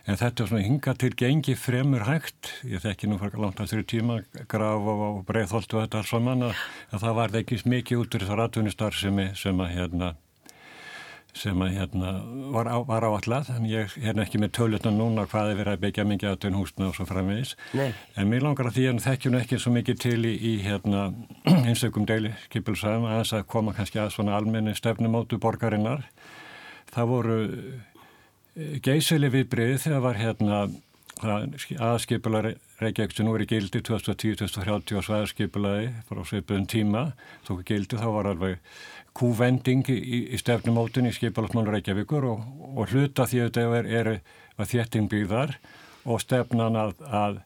en 0.07 0.19
þetta 0.19 0.43
er 0.43 0.51
svona 0.51 0.65
hinga 0.65 0.93
til 0.99 1.11
gengi 1.19 1.57
fremur 1.59 2.05
hægt, 2.07 2.53
ég 2.67 2.83
þekki 2.83 3.09
nú 3.11 3.19
langt 3.19 3.59
að 3.59 3.73
þrjú 3.73 3.87
tíma 3.91 4.21
graf 4.49 4.87
og 4.93 5.25
breiðholtu 5.27 5.81
þetta 5.81 6.01
alls 6.01 6.13
saman 6.13 6.47
að, 6.49 6.61
að 6.91 7.03
það 7.03 7.19
var 7.19 7.41
ekki 7.41 7.59
mikið 7.65 8.05
út 8.05 8.17
úr 8.17 8.29
þar 8.29 8.45
atvinnustar 8.47 8.97
sem, 8.97 9.21
sem 9.35 9.61
að 9.63 9.75
hérna 9.75 10.15
sem 11.37 11.61
að, 11.61 11.75
hérna, 11.77 12.13
var, 12.53 12.69
á, 12.69 12.77
var 12.87 13.05
áallat 13.07 13.49
en 13.53 13.67
ég 13.69 13.85
er 13.85 14.05
hérna 14.07 14.23
ekki 14.25 14.39
með 14.41 14.53
tölutna 14.57 14.93
núna 14.93 15.27
hvað 15.29 15.51
er 15.51 15.59
verið 15.59 15.75
að 15.75 15.83
byggja 15.83 16.05
mikið 16.09 16.31
áttun 16.31 16.57
húsna 16.57 16.87
og 16.89 16.95
svo 16.97 17.05
framvegis. 17.09 17.53
En 18.17 18.31
mér 18.31 18.45
langar 18.45 18.69
að 18.69 18.79
því 18.79 18.87
að 18.91 19.03
þekkjum 19.05 19.37
ekki 19.41 19.59
svo 19.61 19.73
mikið 19.75 19.99
til 20.01 20.17
í, 20.25 20.33
í 20.33 20.53
hérna, 20.65 21.03
einstökum 21.67 22.07
deili 22.09 22.33
skipilsæðum 22.47 23.07
að 23.09 23.21
þess 23.21 23.37
að 23.37 23.47
koma 23.53 23.75
kannski 23.77 24.01
að 24.01 24.13
svona 24.15 24.37
almenni 24.39 24.75
stefnumótu 24.77 25.39
borgarinnar. 25.43 26.07
Það 26.93 27.11
voru 27.11 27.39
geysili 28.83 29.29
viðbrið 29.33 29.79
þegar 29.85 30.03
var 30.05 30.19
hérna 30.21 30.59
aðskipular 31.17 32.51
Reykjavík 32.77 33.15
sem 33.15 33.25
nú 33.25 33.33
er 33.33 33.43
í 33.45 33.49
gildi 33.49 33.81
2010-2030 33.81 34.99
og 34.99 35.05
svæðarskipulaði 35.07 35.87
frá 36.05 36.21
sveipuðum 36.29 36.67
tíma 36.69 37.03
tóku 37.47 37.65
gildi 37.65 37.97
þá 37.97 38.07
var 38.13 38.29
alveg 38.33 38.59
kúvending 39.17 39.87
í, 39.89 39.97
í 40.33 40.37
stefnumótun 40.37 41.09
í 41.09 41.13
skipalastmálu 41.15 41.73
Reykjavíkur 41.73 42.27
og, 42.29 42.43
og 42.77 42.93
hluta 42.93 43.25
því 43.25 43.41
að 43.41 43.49
þetta 43.49 43.79
er, 43.79 43.91
er 43.99 44.11
að 44.57 44.73
þéttingbyggðar 44.73 45.55
og 46.07 46.21
stefnan 46.21 46.77
að, 46.79 46.93
að 47.09 47.39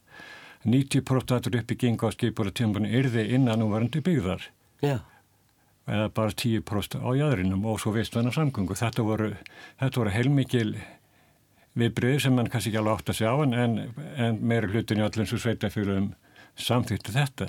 90% 0.67 1.47
uppbygging 1.61 2.03
á 2.03 2.07
skipalatímpunni 2.13 2.91
yrði 2.93 3.23
innan 3.35 3.63
núvarandi 3.63 4.03
byggðar. 4.05 4.43
Já. 4.83 4.99
Eða 5.89 6.09
bara 6.13 6.35
10% 6.37 6.99
á 7.01 7.09
jæðrinum 7.17 7.65
og 7.65 7.79
svo 7.81 7.95
vistvæna 7.95 8.33
samgöngu. 8.35 8.77
Þetta 8.77 9.05
voru, 9.07 9.31
voru 9.81 10.13
heilmikil 10.13 10.75
viðbrið 11.77 12.17
sem 12.25 12.35
mann 12.35 12.49
kannski 12.51 12.71
ekki 12.71 12.81
alveg 12.81 12.99
átt 12.99 13.13
að 13.13 13.19
sjá 13.21 13.31
en, 13.45 13.55
en, 13.55 13.77
en 14.19 14.41
meira 14.43 14.69
hlutin 14.71 14.99
í 14.99 15.05
öllum 15.05 15.29
svo 15.29 15.39
sveitafélagum 15.39 16.11
samþýttu 16.59 17.15
þetta 17.15 17.47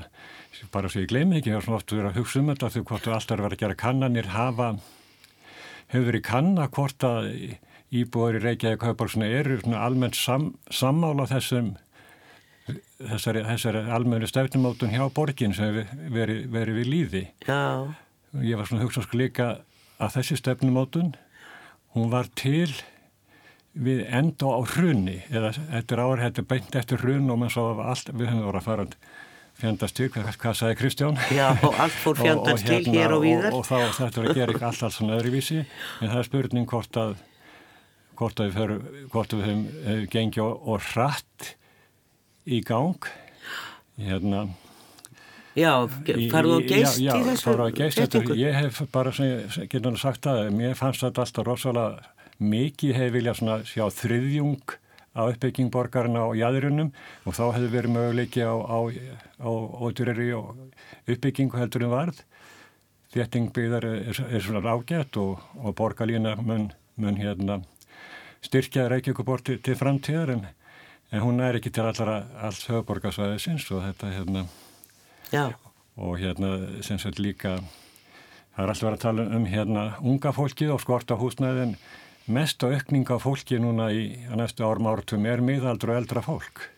bara 0.72 0.90
svo 0.90 1.02
ég 1.02 1.10
gleymi 1.10 1.40
ekki, 1.40 1.50
ég 1.50 1.58
har 1.58 1.64
svona 1.64 1.80
oft 1.80 1.90
verið 1.90 2.10
að 2.12 2.18
hugsa 2.20 2.40
um 2.40 2.50
þetta 2.52 2.70
því 2.70 2.82
hvort 2.88 3.06
þú 3.06 3.14
alltaf 3.16 3.40
verið 3.40 3.56
að 3.56 3.62
gera 3.64 3.78
kannanir 3.82 4.28
hafa, 4.30 4.68
hefur 5.90 6.08
verið 6.10 6.24
kanna 6.28 6.68
hvort 6.70 7.06
að 7.08 7.30
íbúður 7.92 8.38
í 8.38 8.42
Reykjavík 8.46 8.84
Hauðbólksuna 8.86 9.30
eru 9.40 9.58
almennt 9.76 10.16
sam, 10.16 10.52
sammála 10.72 11.26
þessum 11.28 11.74
þessari, 12.68 13.42
þessari 13.48 13.82
almennu 13.92 14.28
stefnumótun 14.30 14.94
hjá 14.94 15.02
borgin 15.14 15.54
sem 15.56 15.82
verið 16.14 16.46
veri 16.52 16.76
við 16.78 16.88
líði 16.92 17.24
Já. 17.48 17.90
ég 18.38 18.56
var 18.56 18.68
svona 18.68 18.84
að 18.84 18.86
hugsa 18.86 19.04
sko 19.04 19.18
líka 19.18 19.48
að 19.98 20.16
þessi 20.16 20.38
stefnumótun 20.40 21.12
hún 21.96 22.12
var 22.14 22.30
til 22.38 22.70
við 23.72 24.04
enda 24.12 24.52
á 24.52 24.60
hrunni 24.74 25.18
eða 25.32 25.52
eftir 25.78 26.02
ári 26.02 26.24
hættu 26.26 26.44
beint 26.44 26.74
eftir 26.76 27.00
hrun 27.00 27.30
og 27.32 27.40
mann 27.40 27.52
svo 27.52 27.70
allt 27.80 28.12
við 28.12 28.28
höfum 28.28 28.46
voruð 28.46 28.60
að 28.60 28.68
fara 28.68 28.86
fjandast 29.62 29.96
til, 29.96 30.08
hvað, 30.12 30.30
hvað 30.40 30.56
sagði 30.58 30.78
Kristján? 30.80 31.18
Já, 31.32 31.46
og 31.62 31.76
allt 31.80 31.98
fór 32.02 32.18
fjandast 32.24 32.66
til 32.66 32.78
hérna, 32.78 32.94
hér 32.96 33.14
og 33.16 33.24
víðar. 33.24 33.52
Og, 33.52 33.60
og 33.60 33.68
þá 33.68 33.98
þetta 33.98 34.22
er 34.22 34.28
að 34.30 34.40
gera 34.40 34.54
ekki 34.54 34.66
allt 34.68 34.86
alls 34.86 34.96
svona 34.98 35.18
öðruvísi, 35.18 35.58
en 36.00 36.08
það 36.12 36.18
er 36.22 36.28
spurning 36.28 36.68
hvort 36.72 36.98
að 37.00 37.14
hvort 38.22 38.40
að 38.40 38.48
við 38.50 38.58
höfum, 38.60 39.06
hvort 39.12 39.34
að 39.34 39.42
við 39.42 39.50
höfum 39.50 40.08
gengið 40.12 40.44
og, 40.44 40.66
og 40.72 40.90
hratt 40.92 41.52
í 42.44 42.60
gang 42.66 43.08
hérna 44.00 44.48
Já, 45.52 45.84
farðu 46.32 46.54
og 46.56 46.64
geist 46.64 46.96
í 46.96 47.04
þessu? 47.04 47.04
Já, 47.04 47.40
farðu 47.42 47.64
og 47.66 47.74
geist 47.76 47.98
þetta, 48.00 48.36
ég 48.40 48.54
hef 48.56 48.78
bara, 48.92 49.12
getur 49.12 49.98
sagt 50.00 50.28
að, 50.30 50.46
mér 50.56 50.78
fannst 50.78 51.04
þetta 51.04 51.26
alltaf 51.26 51.48
rosalega 51.48 52.11
mikið 52.42 52.96
hef 52.98 53.12
viljað 53.14 53.66
sjá 53.68 53.84
þriðjung 53.94 54.76
á 55.12 55.28
uppbygging 55.28 55.70
borgarna 55.72 56.24
á 56.24 56.28
jæðurinnum 56.36 56.92
og 57.26 57.36
þá 57.36 57.44
hefur 57.56 57.72
verið 57.74 57.94
möguleiki 57.96 58.44
á, 58.44 58.54
á, 58.56 58.78
á 59.44 59.50
ódureri 59.84 60.30
og 60.36 60.56
uppbyggingu 61.04 61.60
heldur 61.60 61.84
en 61.86 61.92
varð. 61.92 62.22
Þéttingbyðar 63.12 63.84
er, 63.84 64.20
er 64.24 64.40
svona 64.40 64.62
rágætt 64.64 65.18
og, 65.20 65.42
og 65.60 65.76
borgarlína 65.76 66.32
mun, 66.40 66.70
mun 66.96 67.18
hérna, 67.20 67.60
styrkja 68.42 68.88
Reykjavíkubor 68.88 69.44
til, 69.44 69.58
til 69.60 69.76
framtíðar 69.76 70.32
en, 70.32 70.46
en 71.12 71.24
hún 71.24 71.42
er 71.44 71.58
ekki 71.58 71.72
til 71.74 71.84
allara 71.84 72.22
alls 72.40 72.64
höfuborgarsvæðisins 72.70 73.68
og 73.74 73.84
þetta 73.84 74.14
hérna 74.16 74.46
Já. 75.32 75.52
og 75.96 76.16
hérna 76.20 76.54
sem 76.84 76.98
sagt 76.98 77.20
líka 77.20 77.58
það 78.56 78.64
er 78.64 78.72
alltaf 78.72 78.88
að 78.90 79.02
tala 79.04 79.28
um 79.36 79.44
hérna 79.48 79.84
unga 80.00 80.32
fólkið 80.32 80.72
og 80.74 80.82
skorta 80.82 81.20
húsnæðin 81.20 81.76
mest 82.26 82.62
aukning 82.62 83.08
á 83.10 83.16
fólki 83.22 83.58
núna 83.58 83.88
í 83.94 84.04
næstu 84.36 84.66
árum 84.66 84.88
áratum 84.90 85.26
er 85.26 85.42
miðaldur 85.42 85.94
og 85.94 86.02
eldra 86.02 86.22
fólk. 86.24 86.68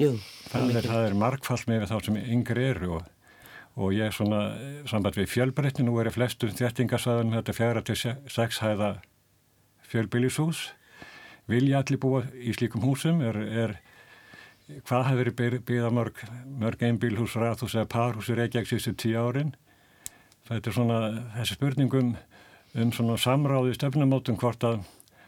Jú, 0.00 0.14
það, 0.50 0.72
er, 0.76 0.88
það 0.88 1.08
er 1.08 1.18
markfall 1.20 1.62
með 1.68 1.86
þá 1.90 1.96
sem 2.04 2.16
yngri 2.20 2.64
eru 2.70 2.96
og, 2.98 3.10
og 3.80 3.94
ég 3.96 4.08
er 4.08 4.16
svona 4.16 4.40
samband 4.88 5.16
við 5.16 5.30
fjölbreytni, 5.32 5.86
nú 5.86 5.96
er 6.00 6.10
ég 6.10 6.16
flestur 6.16 6.52
þjættingarsæðan 6.52 7.36
þetta 7.38 7.56
fjara 7.56 7.84
til 7.84 7.96
sex 7.96 8.60
hæða 8.64 8.96
fjölbílishús. 9.88 10.70
Vilja 11.46 11.80
allir 11.80 12.00
búa 12.02 12.24
í 12.36 12.52
slíkum 12.56 12.84
húsum 12.84 13.22
er, 13.24 13.36
er 13.38 13.76
hvað 14.88 15.10
hefur 15.12 15.32
verið 15.38 15.64
byggða 15.68 15.92
mörg, 15.94 16.22
mörg 16.58 16.82
einbílhús, 16.82 17.36
ræðhús 17.38 17.76
eða 17.76 17.88
parhús 17.92 18.30
í 18.32 18.36
Reykjavík 18.36 18.72
síðustu 18.72 18.96
tíu 18.98 19.20
árin. 19.22 19.54
Það 20.48 20.58
er 20.58 20.74
svona 20.74 20.98
þessi 21.36 21.56
spurningum 21.56 22.16
um 22.76 22.92
svona 22.92 23.16
samráði 23.20 23.74
stefnumótum 23.76 24.38
hvort 24.40 24.64
að 24.66 24.84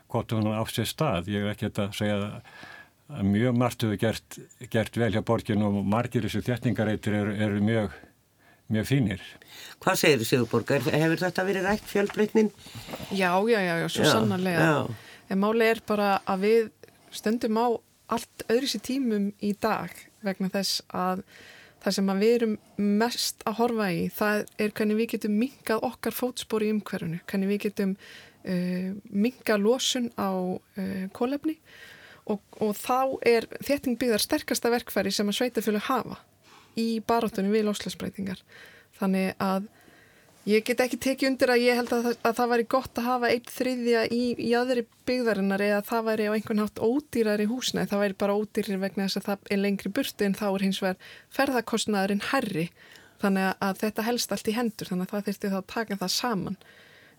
hvort 0.08 0.32
hún 0.32 0.50
átt 0.56 0.74
sér 0.74 0.88
stað. 0.88 1.30
Ég 1.32 1.44
er 1.44 1.52
ekki 1.52 1.70
að 1.70 1.96
segja 1.96 2.18
að 3.08 3.24
mjög 3.28 3.56
margt 3.56 3.84
hefur 3.84 4.00
gert, 4.00 4.38
gert 4.72 5.00
vel 5.00 5.10
hjá 5.14 5.22
borginu 5.24 5.68
og 5.68 5.80
margir 5.88 6.24
þessu 6.24 6.42
þjættingareitir 6.44 7.16
eru, 7.16 7.34
eru 7.46 7.60
mjög, 7.64 7.98
mjög 8.72 8.88
fínir. 8.88 9.26
Hvað 9.84 10.00
segir 10.02 10.22
þú 10.22 10.30
Sigurborgar? 10.30 10.88
Hefur 10.92 11.22
þetta 11.24 11.44
verið 11.48 11.68
rætt 11.68 11.88
fjölbreytnin? 11.88 12.50
Já, 13.10 13.32
já, 13.48 13.60
já, 13.60 13.74
já, 13.82 13.86
svo 13.92 14.06
já, 14.06 14.12
sannarlega. 14.12 14.64
Já. 14.64 15.14
En 15.28 15.42
máli 15.44 15.68
er 15.68 15.82
bara 15.88 16.16
að 16.28 16.44
við 16.46 16.72
stöndum 17.12 17.60
á 17.60 17.66
allt 18.16 18.48
öðru 18.48 18.68
sér 18.72 18.84
tímum 18.84 19.30
í 19.44 19.52
dag 19.60 19.92
vegna 20.24 20.48
þess 20.52 20.80
að 20.88 21.24
það 21.82 21.96
sem 21.96 22.12
við 22.20 22.32
erum 22.36 22.54
mest 22.76 23.44
að 23.48 23.58
horfa 23.60 23.90
í 23.94 24.00
það 24.14 24.46
er 24.58 24.72
hvernig 24.74 24.98
við 24.98 25.10
getum 25.14 25.36
mingað 25.42 25.84
okkar 25.88 26.16
fótspor 26.16 26.64
í 26.66 26.72
umhverfunu, 26.74 27.20
hvernig 27.30 27.52
við 27.52 27.62
getum 27.68 27.94
uh, 27.98 28.90
mingað 29.10 29.62
losun 29.64 30.10
á 30.18 30.30
uh, 30.30 31.04
kólefni 31.16 31.58
og, 32.28 32.42
og 32.60 32.74
þá 32.76 33.18
er 33.26 33.48
þéttingbyggðar 33.64 34.24
sterkasta 34.24 34.72
verkfæri 34.74 35.12
sem 35.14 35.30
að 35.30 35.40
sveitafjölu 35.40 35.82
hafa 35.88 36.20
í 36.78 37.00
barátunum 37.06 37.54
við 37.54 37.68
loslasbreytingar 37.68 38.42
þannig 38.98 39.34
að 39.42 39.68
Ég 40.48 40.64
get 40.64 40.80
ekki 40.80 40.96
tekið 40.96 41.28
undir 41.28 41.50
að 41.52 41.62
ég 41.66 41.76
held 41.76 41.90
að, 41.92 42.06
að 42.24 42.36
það 42.38 42.52
væri 42.54 42.64
gott 42.72 42.98
að 43.00 43.04
hafa 43.04 43.28
eitt 43.34 43.50
þriðja 43.52 44.04
í, 44.08 44.20
í 44.40 44.52
aðri 44.56 44.86
byggðarinnar 45.08 45.64
eða 45.66 45.80
það 45.84 46.06
væri 46.06 46.28
á 46.28 46.32
einhvern 46.32 46.62
hátt 46.62 46.80
ódýrar 46.80 47.42
í 47.44 47.48
húsna 47.50 47.84
það 47.90 48.02
væri 48.04 48.16
bara 48.22 48.36
ódýrir 48.38 48.80
vegna 48.80 49.04
þess 49.04 49.20
að 49.20 49.26
það 49.26 49.52
er 49.52 49.60
lengri 49.60 49.92
burti 49.98 50.24
en 50.24 50.36
þá 50.38 50.46
er 50.48 50.64
hins 50.64 50.80
vegar 50.80 51.12
ferðarkostnaðurinn 51.36 52.24
herri 52.30 52.64
þannig 53.20 53.50
að 53.68 53.82
þetta 53.82 54.06
helst 54.06 54.32
allt 54.32 54.48
í 54.48 54.56
hendur 54.56 54.88
þannig 54.92 55.08
að 55.08 55.12
það 55.12 55.28
þurfti 55.28 55.52
þá 55.52 55.58
að 55.58 55.68
taka 55.74 55.98
það 56.00 56.14
saman. 56.16 56.58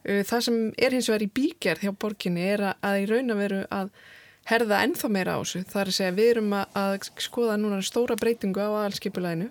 Það 0.07 0.43
sem 0.47 0.59
er 0.79 0.95
hins 0.95 1.11
vegar 1.11 1.27
í 1.27 1.31
bígerð 1.37 1.85
hjá 1.85 1.93
borginni 2.01 2.49
er 2.49 2.65
að, 2.71 2.81
að 2.89 3.01
í 3.03 3.07
raun 3.11 3.35
að 3.35 3.43
veru 3.43 3.61
að 3.77 3.93
herða 4.49 4.83
ennþá 4.85 5.09
meira 5.11 5.35
á 5.35 5.39
þessu. 5.41 5.63
Það 5.69 5.81
er 5.81 5.91
að 5.91 5.97
segja 5.97 6.17
við 6.17 6.29
erum 6.35 6.53
að, 6.57 6.77
að 6.79 7.09
skoða 7.25 7.57
núna 7.59 7.81
stóra 7.85 8.15
breytingu 8.19 8.63
á 8.63 8.69
aðalskipulæðinu 8.69 9.49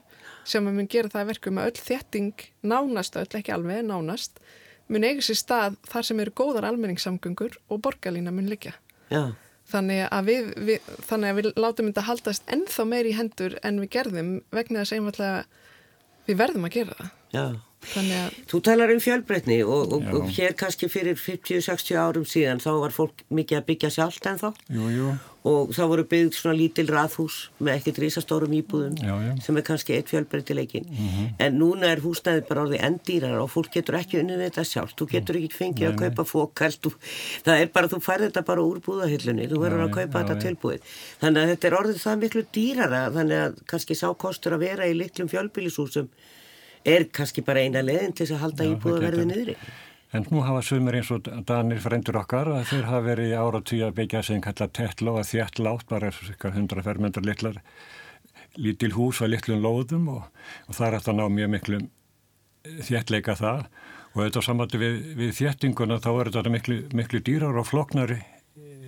sem 0.49 0.65
mun 0.65 0.89
gera 0.89 1.13
það 1.13 1.29
verkum 1.35 1.61
að 1.61 1.69
öll 1.71 1.83
þetting 1.85 2.47
nánast, 2.65 3.19
öll 3.21 3.29
ekki 3.37 3.53
alveg 3.53 3.85
nánast 3.85 4.41
mun 4.89 5.05
eiga 5.05 5.25
sér 5.25 5.39
stað 5.39 5.77
þar 5.89 6.09
sem 6.09 6.23
eru 6.25 6.35
góðar 6.37 6.67
almenningssamgöngur 6.71 7.59
og 7.69 7.83
borgarlína 7.85 8.33
mun 8.35 8.49
liggja. 8.51 8.75
Já. 9.13 9.35
Þannig 9.69 10.07
að 10.09 10.29
við, 10.31 10.51
við, 10.65 10.93
þannig 11.11 11.31
að 11.31 11.39
við 11.39 11.49
látum 11.61 11.91
þetta 11.91 12.07
haldast 12.07 12.53
ennþá 12.55 12.87
meir 12.89 13.09
í 13.09 13.17
hendur 13.19 13.59
en 13.61 13.81
við 13.83 13.91
gerðum 13.99 14.31
vegna 14.55 14.85
þess 14.85 14.97
einfallega 14.97 15.43
við 16.29 16.39
verðum 16.41 16.69
að 16.69 16.77
gera 16.79 16.97
það. 16.97 17.11
Já. 17.37 17.45
Að... 17.79 18.35
Þú 18.51 18.59
talar 18.67 18.91
um 18.93 19.01
fjölbreytni 19.01 19.63
og, 19.63 19.93
og, 19.97 20.07
og 20.19 20.31
hér 20.35 20.55
kannski 20.59 20.89
fyrir 20.91 21.17
50-60 21.17 21.97
árum 21.97 22.25
síðan 22.29 22.61
þá 22.61 22.71
var 22.83 22.93
fólk 22.95 23.23
mikið 23.33 23.61
að 23.61 23.67
byggja 23.69 23.91
sjálft 23.95 24.27
en 24.29 24.41
þá 24.41 24.49
jú, 24.75 24.89
jú. 24.93 25.13
og 25.49 25.71
þá 25.77 25.81
voru 25.93 26.05
byggd 26.11 26.35
svona 26.37 26.57
lítil 26.59 26.85
rathús 26.91 27.37
með 27.63 27.79
ekkert 27.79 28.01
risastórum 28.03 28.57
íbúðum 28.59 28.99
já, 28.99 29.15
já. 29.25 29.31
sem 29.47 29.61
er 29.61 29.67
kannski 29.71 29.95
eitt 29.97 30.11
fjölbreytileikin 30.11 30.85
mm 30.91 31.09
-hmm. 31.09 31.29
en 31.47 31.59
núna 31.59 31.93
er 31.95 32.03
húsnæði 32.05 32.45
bara 32.49 32.65
orðið 32.67 32.85
endýrar 32.89 33.39
og 33.41 33.51
fólk 33.55 33.71
getur 33.73 33.97
ekki 34.01 34.21
unnið 34.21 34.43
þetta 34.45 34.65
sjálft. 34.65 34.99
Þú 34.99 35.09
getur 35.15 35.39
ekki 35.39 35.55
fengið 35.55 35.87
nei, 35.87 35.93
að 35.93 36.01
kaupa 36.03 36.25
fókalt 36.25 36.89
það 37.45 37.61
er 37.61 37.71
bara, 37.73 37.89
þú 37.89 38.01
færði 38.03 38.27
þetta 38.29 38.43
bara 38.43 38.63
úr 38.63 38.81
búðahillunni. 38.85 39.49
Þú 39.49 39.61
verður 39.63 39.85
að 39.87 39.95
kaupa 39.95 40.19
já, 40.19 40.25
þetta 40.25 40.43
tilbúið. 40.45 40.81
Þannig 41.21 41.43
að 41.43 41.49
þetta 41.49 41.69
er 41.69 41.79
orðið 41.81 42.03
það 42.03 42.19
miklu 42.19 42.43
dýrara 42.53 43.03
þannig 43.11 43.39
að 43.47 43.55
kannski 43.67 43.95
sá 43.95 44.09
kostur 44.15 44.53
að 44.53 44.65
vera 44.67 44.87
í 44.87 44.99
litlum 44.99 45.31
fjölbýlishúsum 45.31 46.11
er 46.95 47.07
kannski 47.15 47.45
bara 47.47 47.65
eina 47.65 47.83
leðin 47.85 48.17
til 48.17 48.29
að 48.33 48.43
halda 48.45 48.67
íbúðaverði 48.73 49.29
niðri. 49.29 49.57
En 50.17 50.25
nú 50.33 50.41
hafa 50.41 50.63
sumir 50.65 50.97
eins 50.97 51.11
og 51.13 51.27
Danir 51.49 51.83
frendur 51.85 52.17
okkar 52.17 52.49
að 52.55 52.71
þeir 52.71 52.87
hafa 52.89 53.05
verið 53.05 53.35
ára 53.37 53.61
tíu 53.61 53.85
að 53.85 53.99
byggja 53.99 54.23
sem 54.25 54.41
kalla 54.41 54.69
tettló 54.73 55.19
að 55.21 55.29
þjætt 55.35 55.61
látt, 55.61 55.85
bara 55.91 56.13
hundra 56.55 56.85
fermendur 56.87 57.27
litlar, 57.29 57.61
lítil 58.57 58.95
hús 58.97 59.21
og 59.21 59.29
litlum 59.35 59.61
lóðum 59.61 60.09
og, 60.15 60.25
og 60.65 60.79
það 60.79 60.87
er 60.89 60.99
eftir 60.99 61.13
að 61.13 61.21
ná 61.21 61.37
mjög 61.37 61.53
miklu 61.57 61.83
þjættleika 62.89 63.37
það 63.39 63.61
og 64.15 64.23
auðvitað 64.23 64.47
samvættu 64.49 64.81
við, 64.81 64.99
við 65.21 65.37
þjættinguna 65.43 66.01
þá 66.03 66.11
er 66.15 66.33
þetta 66.33 66.53
miklu, 66.57 66.81
miklu 66.97 67.21
dýrar 67.29 67.61
og 67.61 67.69
floknari 67.69 68.19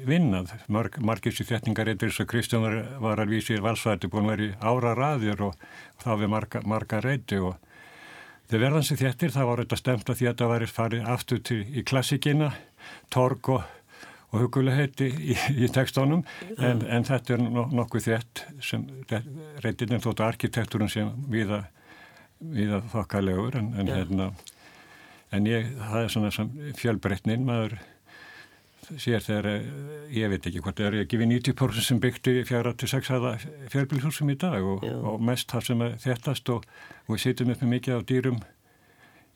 vinnað. 0.09 0.55
Marg, 0.73 0.97
margir 1.05 1.35
sér 1.37 1.51
þjættingar 1.51 1.91
eitthvað 1.93 2.09
eins 2.09 2.21
og 2.23 2.29
Kristján 2.31 2.65
var, 2.65 2.77
var 3.03 3.21
að 3.21 3.35
vísi 3.35 3.59
í 3.59 3.65
valsvæti 3.65 4.09
búin 4.09 4.29
að 4.29 4.33
vera 4.33 4.47
í 4.47 4.55
ára 4.73 4.95
raðir 4.97 5.43
og, 5.51 5.67
og 5.99 6.07
þá 6.07 6.13
við 6.23 6.33
marga, 6.33 6.63
marga 6.65 7.03
reyti 7.05 7.41
og 7.45 7.59
Þegar 8.51 8.65
verðansi 8.65 8.97
þettir 8.99 9.31
þá 9.31 9.43
var 9.47 9.61
þetta 9.63 9.77
stemt 9.79 10.09
að 10.11 10.17
því 10.19 10.27
að 10.27 10.33
þetta 10.33 10.47
væri 10.51 10.67
farið 10.67 11.11
aftur 11.13 11.43
til 11.47 11.59
í 11.71 11.85
klassikina, 11.87 12.49
torg 13.15 13.51
og, 13.55 13.69
og 14.33 14.43
hugulegheti 14.43 15.07
í, 15.07 15.37
í 15.55 15.69
tekstónum 15.71 16.25
en, 16.57 16.83
en 16.83 17.07
þetta 17.07 17.37
er 17.37 17.45
nokkuð 17.47 18.09
þett 18.09 18.43
sem 18.67 18.89
reyndin 19.63 20.03
þóttu 20.03 20.27
arkitektúrun 20.27 20.91
sem 20.91 21.13
viða, 21.31 21.61
viða 22.43 22.83
þokkalegur 22.91 23.61
en, 23.61 23.71
en, 23.79 23.93
hérna, 23.95 24.29
en 25.31 25.47
ég, 25.47 25.71
það 25.79 26.03
er 26.03 26.13
svona 26.17 26.75
fjölbreytnin 26.83 27.47
maður 27.47 27.79
sér 28.99 29.23
þegar, 29.23 29.47
eh, 29.47 29.65
ég 30.17 30.31
veit 30.33 30.47
ekki 30.47 30.63
hvort 30.63 30.79
það 30.79 30.87
er 30.87 31.05
ekki 31.05 31.21
við 31.21 31.31
90% 31.35 31.87
sem 31.87 32.01
byggti 32.01 32.35
fjara 32.49 32.73
til 32.75 32.89
sex 32.89 33.11
aða 33.11 33.37
fjölbílshúsum 33.71 34.31
í 34.33 34.39
dag 34.41 34.65
og, 34.65 34.85
og 34.85 35.21
mest 35.23 35.51
það 35.51 35.67
sem 35.67 35.85
þéttast 36.05 36.53
og, 36.55 36.67
við 37.09 37.25
sitjum 37.25 37.51
upp 37.55 37.63
með 37.63 37.73
mikið 37.77 37.99
á 37.99 38.01
dýrum 38.11 38.41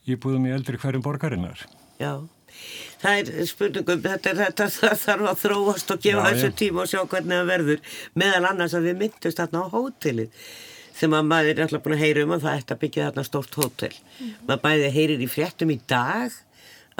íbúðum 0.05 0.47
í 0.47 0.53
eldri 0.55 0.79
hverjum 0.81 1.03
borgarinnar. 1.05 1.65
Já, 1.99 2.27
það 3.01 3.31
er 3.33 3.49
spurningum, 3.49 4.03
þetta, 4.03 4.35
þetta, 4.37 4.69
þetta 4.75 5.01
þarf 5.05 5.31
að 5.31 5.41
þróast 5.43 5.91
og 5.95 6.05
gefa 6.05 6.23
já, 6.23 6.29
þessu 6.29 6.51
já. 6.51 6.57
tíma 6.61 6.83
og 6.83 6.91
sjá 6.91 7.01
hvernig 7.03 7.39
það 7.39 7.51
verður, 7.51 7.83
meðal 8.15 8.47
annars 8.51 8.77
að 8.77 8.89
við 8.89 9.03
myndust 9.03 9.41
þarna 9.41 9.63
á 9.63 9.73
hótelið 9.73 10.47
sem 10.95 11.11
að 11.15 11.27
maður 11.27 11.51
er 11.51 11.65
alltaf 11.65 11.83
búin 11.83 11.97
að 11.97 12.03
heyra 12.05 12.23
um 12.23 12.33
að 12.35 12.45
það 12.45 12.59
ætti 12.59 12.75
að 12.75 12.81
byggja 12.83 13.07
þarna 13.09 13.23
stórt 13.27 13.57
hótel. 13.59 13.91
Mm 13.91 14.27
-hmm. 14.27 14.43
Maður 14.47 14.61
bæði 14.63 14.91
heyrir 14.95 15.23
í 15.25 15.27
fréttum 15.27 15.73
í 15.73 15.79
dag 15.91 16.37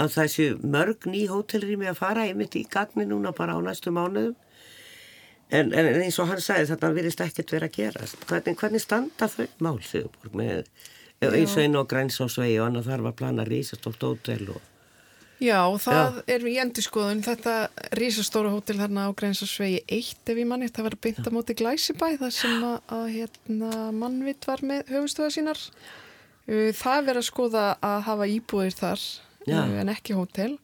að 0.02 0.12
þessu 0.18 0.48
mörg 0.64 1.08
ný 1.08 1.26
hótelrými 1.32 1.88
að 1.92 2.02
fara 2.02 2.26
einmitt 2.28 2.58
í 2.60 2.66
gagni 2.72 3.08
núna 3.08 3.32
bara 3.36 3.56
á 3.56 3.60
næstu 3.64 3.94
mánuðum. 3.96 4.36
En, 5.54 5.72
en 5.78 6.02
eins 6.02 6.18
og 6.20 6.32
hann 6.32 6.42
sagði 6.42 6.72
þetta 6.72 6.94
virðist 6.96 7.22
ekkert 7.22 7.52
verið 7.54 7.70
að 7.70 7.76
gera 7.78 8.06
hvernig, 8.26 8.56
hvernig 8.58 8.82
standa 8.82 9.28
þau 9.30 9.46
mál 9.62 9.78
þau 9.86 10.08
með 10.34 10.64
eins 11.22 11.54
og 11.54 11.62
einn 11.62 11.78
og 11.78 11.90
græns 11.90 12.18
á 12.18 12.26
svei 12.26 12.56
og 12.58 12.66
annað 12.66 12.90
þarf 12.90 13.12
að 13.12 13.20
plana 13.20 13.46
rísastórt 13.46 14.08
hótel 14.08 14.50
og 14.56 14.64
Já, 15.44 15.60
það 15.84 15.98
Já. 16.16 16.24
er 16.32 16.46
í 16.48 16.54
endurskoðun. 16.64 17.22
Þetta 17.26 17.54
rísastóra 18.00 18.54
hótel 18.54 18.78
þarna 18.80 19.10
á 19.12 19.18
Grænsasvegi 19.20 19.82
1 19.92 20.32
ef 20.32 20.40
ég 20.40 20.48
manni, 20.48 20.70
það 20.72 20.88
var 20.88 20.96
bynda 21.04 21.34
móti 21.36 21.56
Glæsibæ 21.60 22.08
þar 22.22 22.32
sem 22.32 22.64
að, 22.64 22.78
að 22.96 23.06
hérna, 23.18 23.72
mannvitt 23.92 24.48
var 24.48 24.64
með 24.64 24.94
höfustöða 24.94 25.34
sínar. 25.36 25.66
Það 26.48 27.08
verður 27.10 27.20
að 27.20 27.28
skoða 27.28 27.66
að 27.84 28.00
hafa 28.08 28.30
íbúðir 28.32 28.78
þar 28.80 29.06
Já. 29.46 29.62
Eh, 29.64 29.80
en 29.82 29.92
ekki 29.94 30.18
hótel. 30.18 30.58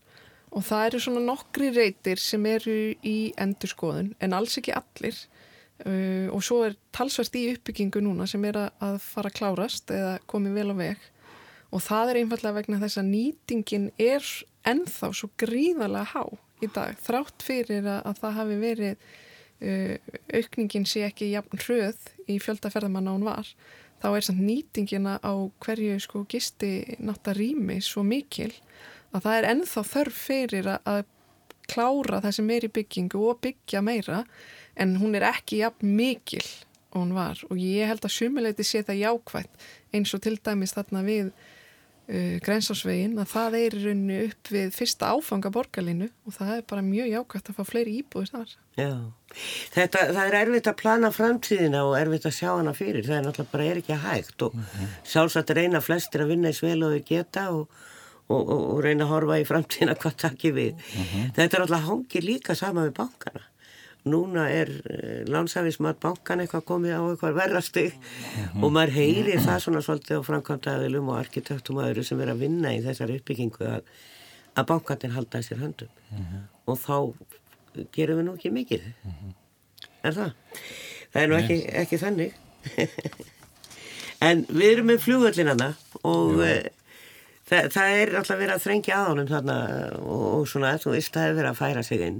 Og 0.51 0.65
það 0.67 0.85
eru 0.89 0.99
svona 0.99 1.21
nokkri 1.23 1.69
reytir 1.71 2.19
sem 2.19 2.45
eru 2.49 2.75
í 3.07 3.31
endurskoðun 3.39 4.11
en 4.19 4.35
alls 4.35 4.57
ekki 4.59 4.75
allir. 4.75 5.15
Uh, 5.81 6.27
og 6.29 6.43
svo 6.45 6.59
er 6.67 6.75
talsvært 6.93 7.33
í 7.39 7.47
uppbyggingu 7.55 8.03
núna 8.05 8.27
sem 8.29 8.43
er 8.45 8.59
að 8.61 8.99
fara 9.01 9.31
að 9.31 9.37
klárast 9.39 9.89
eða 9.89 10.19
komið 10.29 10.59
vel 10.59 10.67
á 10.69 10.75
veg. 10.77 11.07
Og 11.71 11.81
það 11.81 12.11
er 12.11 12.19
einfallega 12.19 12.57
vegna 12.59 12.81
þess 12.83 12.99
að 13.01 13.09
nýtingin 13.15 13.87
er 13.97 14.27
ennþá 14.67 15.09
svo 15.17 15.31
gríðarlega 15.41 16.11
há 16.11 16.23
í 16.61 16.69
dag 16.69 16.99
þrátt 17.01 17.45
fyrir 17.45 17.87
að, 17.87 18.01
að 18.11 18.19
það 18.21 18.37
hafi 18.37 18.57
verið 18.61 19.05
uh, 19.65 19.95
aukningin 20.37 20.87
sé 20.89 21.05
ekki 21.07 21.31
jafn 21.31 21.63
hröð 21.63 22.11
í 22.29 22.37
fjöldaferðamanna 22.43 23.15
hún 23.15 23.25
var 23.25 23.49
þá 24.01 24.07
er 24.11 24.25
samt 24.25 24.43
nýtingina 24.45 25.19
á 25.21 25.33
hverju 25.63 25.99
sko 26.01 26.25
gisti 26.29 26.97
nátt 26.99 27.29
að 27.29 27.41
rými 27.41 27.79
svo 27.85 28.03
mikil 28.05 28.51
að 29.11 29.25
það 29.25 29.37
er 29.37 29.49
ennþá 29.51 29.83
þörf 29.91 30.19
fyrir 30.27 30.69
að 30.77 31.03
klára 31.71 32.19
það 32.23 32.35
sem 32.37 32.51
er 32.51 32.67
í 32.67 32.73
byggingu 32.75 33.21
og 33.29 33.39
byggja 33.45 33.83
meira 33.85 34.23
en 34.79 34.97
hún 35.01 35.15
er 35.17 35.27
ekki 35.29 35.61
jafn 35.61 35.95
mikil 35.95 36.43
og 36.91 37.05
hún 37.05 37.13
var. 37.15 37.39
Og 37.49 37.59
ég 37.59 37.87
held 37.87 38.03
að 38.03 38.15
sumuleiti 38.15 38.65
sé 38.67 38.81
það 38.83 39.03
jákvægt 39.05 39.67
eins 39.95 40.13
og 40.15 40.23
til 40.23 40.37
dæmis 40.43 40.75
þarna 40.75 41.03
við 41.07 41.31
uh, 42.11 42.35
grensásvegin 42.45 43.17
að 43.21 43.31
það 43.31 43.57
er 43.61 43.77
í 43.77 43.83
rauninu 43.85 44.19
upp 44.27 44.51
við 44.51 44.75
fyrsta 44.75 45.13
áfanga 45.15 45.51
borgarlinu 45.55 46.09
og 46.27 46.35
það 46.37 46.53
er 46.57 46.65
bara 46.69 46.85
mjög 46.85 47.11
jákvægt 47.15 47.51
að 47.51 47.57
fá 47.59 47.63
fleiri 47.71 47.97
íbúðir 48.01 48.33
þar. 48.35 48.55
Já, 48.79 48.93
Þetta, 49.71 49.99
það 50.11 50.25
er 50.25 50.35
erfitt 50.41 50.67
að 50.67 50.79
plana 50.81 51.09
framtíðina 51.15 51.85
og 51.87 51.93
erfitt 51.95 52.25
að 52.27 52.33
sjá 52.35 52.49
hana 52.51 52.73
fyrir, 52.75 53.05
það 53.07 53.17
er 53.17 53.23
náttúrulega 53.27 53.53
bara 53.53 53.67
er 53.69 53.79
ekki 53.79 53.99
hægt 54.01 54.43
og 54.43 54.55
mm 54.55 54.65
-hmm. 54.73 54.89
sjálfsagt 55.07 55.53
reyna 55.55 55.81
flestir 55.81 56.25
að 56.25 56.33
vinna 56.33 56.51
í 56.51 56.57
svelu 56.57 56.89
og 56.89 56.97
þau 56.97 57.07
geta 57.07 57.45
og 57.51 57.69
og, 58.31 58.49
og, 58.49 58.61
og 58.75 58.83
reyna 58.85 59.05
að 59.05 59.13
horfa 59.13 59.39
í 59.41 59.47
framtíðina 59.47 59.97
hvað 59.99 60.17
takkir 60.25 60.55
við. 60.57 60.73
Mhm. 60.73 61.07
-huh. 61.11 61.31
Þetta 61.37 61.57
er 61.57 61.65
alltaf 61.65 61.87
hangið 61.87 62.27
líka 62.27 62.55
sama 62.55 62.85
við 62.87 62.93
bankana. 63.01 63.43
Núna 64.09 64.47
er 64.49 64.69
uh, 64.81 65.19
lánsæfismat 65.29 65.99
bankan 66.01 66.41
eitthvað 66.41 66.63
komið 66.71 66.95
á 66.97 67.01
eitthvað 67.05 67.35
verðasti 67.37 67.83
uh 67.87 67.93
mhm. 67.93 68.47
-huh. 68.53 68.63
og 68.63 68.71
maður 68.71 68.95
heyrir 68.97 69.43
það 69.45 69.59
svona 69.59 69.81
svolítið 69.85 70.17
á 70.17 70.27
framkvæmdaðilum 70.29 71.09
og 71.09 71.19
arkitektum 71.19 71.77
og 71.77 71.85
öðru 71.89 72.03
sem 72.03 72.21
er 72.21 72.33
að 72.33 72.41
vinna 72.45 72.73
í 72.73 72.81
þessar 72.81 73.13
uppbyggingu 73.17 73.67
að, 73.67 73.81
að 74.55 74.67
bankanir 74.73 75.13
halda 75.13 75.37
þessir 75.37 75.61
höndum 75.61 75.89
-huh. 75.89 76.19
Mhm. 76.19 76.41
og 76.65 76.77
þá 76.77 77.13
gerum 77.91 78.17
við 78.17 78.25
nú 78.25 78.33
ekki 78.35 78.51
mikið. 78.51 78.81
Er 80.03 80.13
það? 80.13 80.31
Það 81.11 81.21
er 81.21 81.27
nú 81.29 81.35
ekki, 81.35 81.57
ekki 81.83 81.97
þannig. 81.97 82.33
en 84.27 84.45
við 84.49 84.71
erum 84.71 84.85
með 84.91 85.03
fljóðvöllinana 85.05 85.73
og 86.03 86.41
það, 87.51 87.69
það 87.75 87.95
er 87.99 88.13
alltaf 88.19 88.39
verið 88.39 88.55
að 88.55 88.65
þrengja 88.65 88.97
á 88.97 89.03
honum 89.09 89.29
þarna 89.29 89.57
og, 89.99 90.25
og 90.39 90.49
svona 90.49 90.73
þú 90.81 90.95
veist 90.95 91.15
það 91.15 91.27
er 91.27 91.37
verið 91.39 91.51
að 91.51 91.61
færa 91.61 91.85
sig 91.85 92.03
inn 92.07 92.19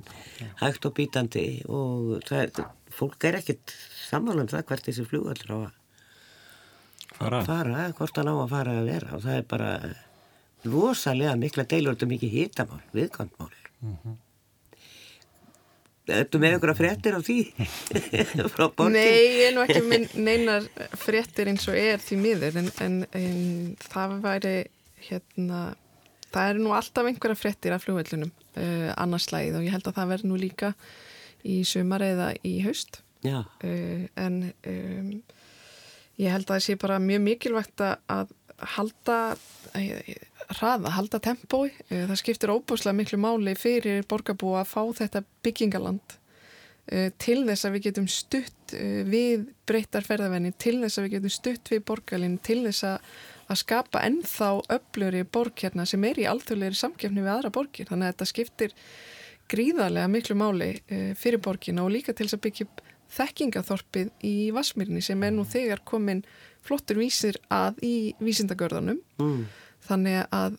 hægt 0.62 0.88
og 0.88 0.96
bítandi 0.98 1.46
og 1.72 2.26
það, 2.28 2.64
fólk 2.94 3.28
er 3.30 3.40
ekkit 3.42 3.76
sammála 4.10 4.46
um 4.46 4.52
það 4.52 4.66
hvert 4.72 4.90
þessi 4.90 5.08
fljóðallur 5.08 5.54
á 5.56 5.60
að 5.62 5.70
fara. 7.20 7.44
fara 7.48 7.86
hvort 7.98 8.20
hann 8.20 8.34
á 8.34 8.36
að 8.36 8.50
fara 8.56 8.80
að 8.82 8.90
vera 8.92 9.14
og 9.18 9.24
það 9.28 9.38
er 9.38 9.48
bara 9.54 9.70
rosalega 10.66 11.38
mikla 11.40 11.66
deilur 11.70 11.96
þetta 11.96 12.12
mikið 12.12 12.36
hitamál, 12.36 12.84
viðkvæmtmál 12.98 13.56
mm 13.82 13.96
-hmm. 13.96 14.20
Ertu 16.12 16.40
með 16.42 16.56
einhverja 16.56 16.76
fréttir 16.76 17.14
á 17.14 17.22
því? 17.22 17.54
Nei, 18.90 19.22
ég 19.38 19.44
er 19.48 19.54
nú 19.56 19.62
ekki 19.62 19.82
með 19.86 20.16
neinar 20.18 20.66
fréttir 20.98 21.48
eins 21.48 21.68
og 21.70 21.78
er 21.78 22.02
því 22.02 22.18
miður 22.18 22.58
en, 22.58 22.72
en, 22.84 22.96
en 23.14 23.78
það 23.86 24.16
væri 24.26 24.56
hérna, 25.08 25.62
það 26.32 26.50
er 26.50 26.60
nú 26.62 26.74
alltaf 26.76 27.08
einhverja 27.08 27.40
frettir 27.40 27.76
af 27.76 27.86
fljóðveldunum 27.86 28.32
uh, 28.32 28.64
eh, 28.64 28.90
annarslægið 29.00 29.60
og 29.60 29.66
ég 29.68 29.76
held 29.76 29.88
að 29.90 29.98
það 30.00 30.12
verður 30.14 30.32
nú 30.32 30.42
líka 30.42 30.74
í 31.48 31.62
sumar 31.68 32.06
eða 32.06 32.34
í 32.48 32.58
haust. 32.66 33.02
Uh, 33.22 34.08
en 34.18 34.38
um, 34.68 35.10
ég 36.22 36.34
held 36.34 36.48
að 36.48 36.56
það 36.56 36.64
sé 36.68 36.78
bara 36.82 37.02
mjög 37.02 37.26
mikilvægt 37.26 37.84
að 37.86 38.32
halda 38.76 39.18
uh, 39.34 40.16
hraða, 40.54 40.96
halda 40.98 41.22
tempói. 41.24 41.70
Það 41.90 42.18
skiptir 42.22 42.54
óbúslega 42.54 42.98
miklu 42.98 43.22
máli 43.22 43.56
fyrir 43.58 44.06
borgarbú 44.10 44.56
að 44.60 44.74
fá 44.74 44.82
þetta 45.04 45.26
byggingaland 45.46 46.18
til 47.22 47.44
þess 47.46 47.64
að 47.64 47.76
við 47.76 47.84
getum 47.86 48.08
stutt 48.10 48.74
við 49.08 49.44
breyttar 49.70 50.04
ferðavenni, 50.04 50.50
til 50.60 50.80
þess 50.82 50.98
að 50.98 51.06
við 51.06 51.14
getum 51.14 51.32
stutt 51.32 51.70
við 51.72 51.84
borgarlinn, 51.88 52.34
til 52.44 52.58
þess 52.66 52.88
að 52.90 53.06
að 53.52 53.62
skapa 53.62 54.04
ennþá 54.08 54.52
öflöri 54.78 55.24
borg 55.28 55.66
hérna 55.66 55.86
sem 55.90 56.04
er 56.08 56.22
í 56.22 56.28
alþjóðleiri 56.30 56.80
samkjöfni 56.80 57.26
við 57.26 57.34
aðra 57.34 57.54
borgir 57.54 57.90
þannig 57.90 58.08
að 58.08 58.14
þetta 58.14 58.30
skiptir 58.32 58.76
gríðarlega 59.52 60.12
miklu 60.12 60.38
máli 60.40 60.72
uh, 60.80 61.12
fyrir 61.20 61.44
borgina 61.44 61.86
og 61.86 61.94
líka 61.96 62.16
til 62.16 62.28
þess 62.28 62.40
að 62.40 62.46
byggja 62.48 62.70
þekkingaþorpið 63.12 64.12
í 64.24 64.36
Vasmírni 64.56 65.02
sem 65.04 65.24
er 65.28 65.34
nú 65.36 65.44
þegar 65.48 65.84
komin 65.88 66.24
flottur 66.64 67.02
vísir 67.02 67.40
að 67.52 67.82
í 67.84 67.96
vísindagörðanum 68.24 69.02
mm. 69.20 69.42
þannig 69.88 70.22
að 70.32 70.56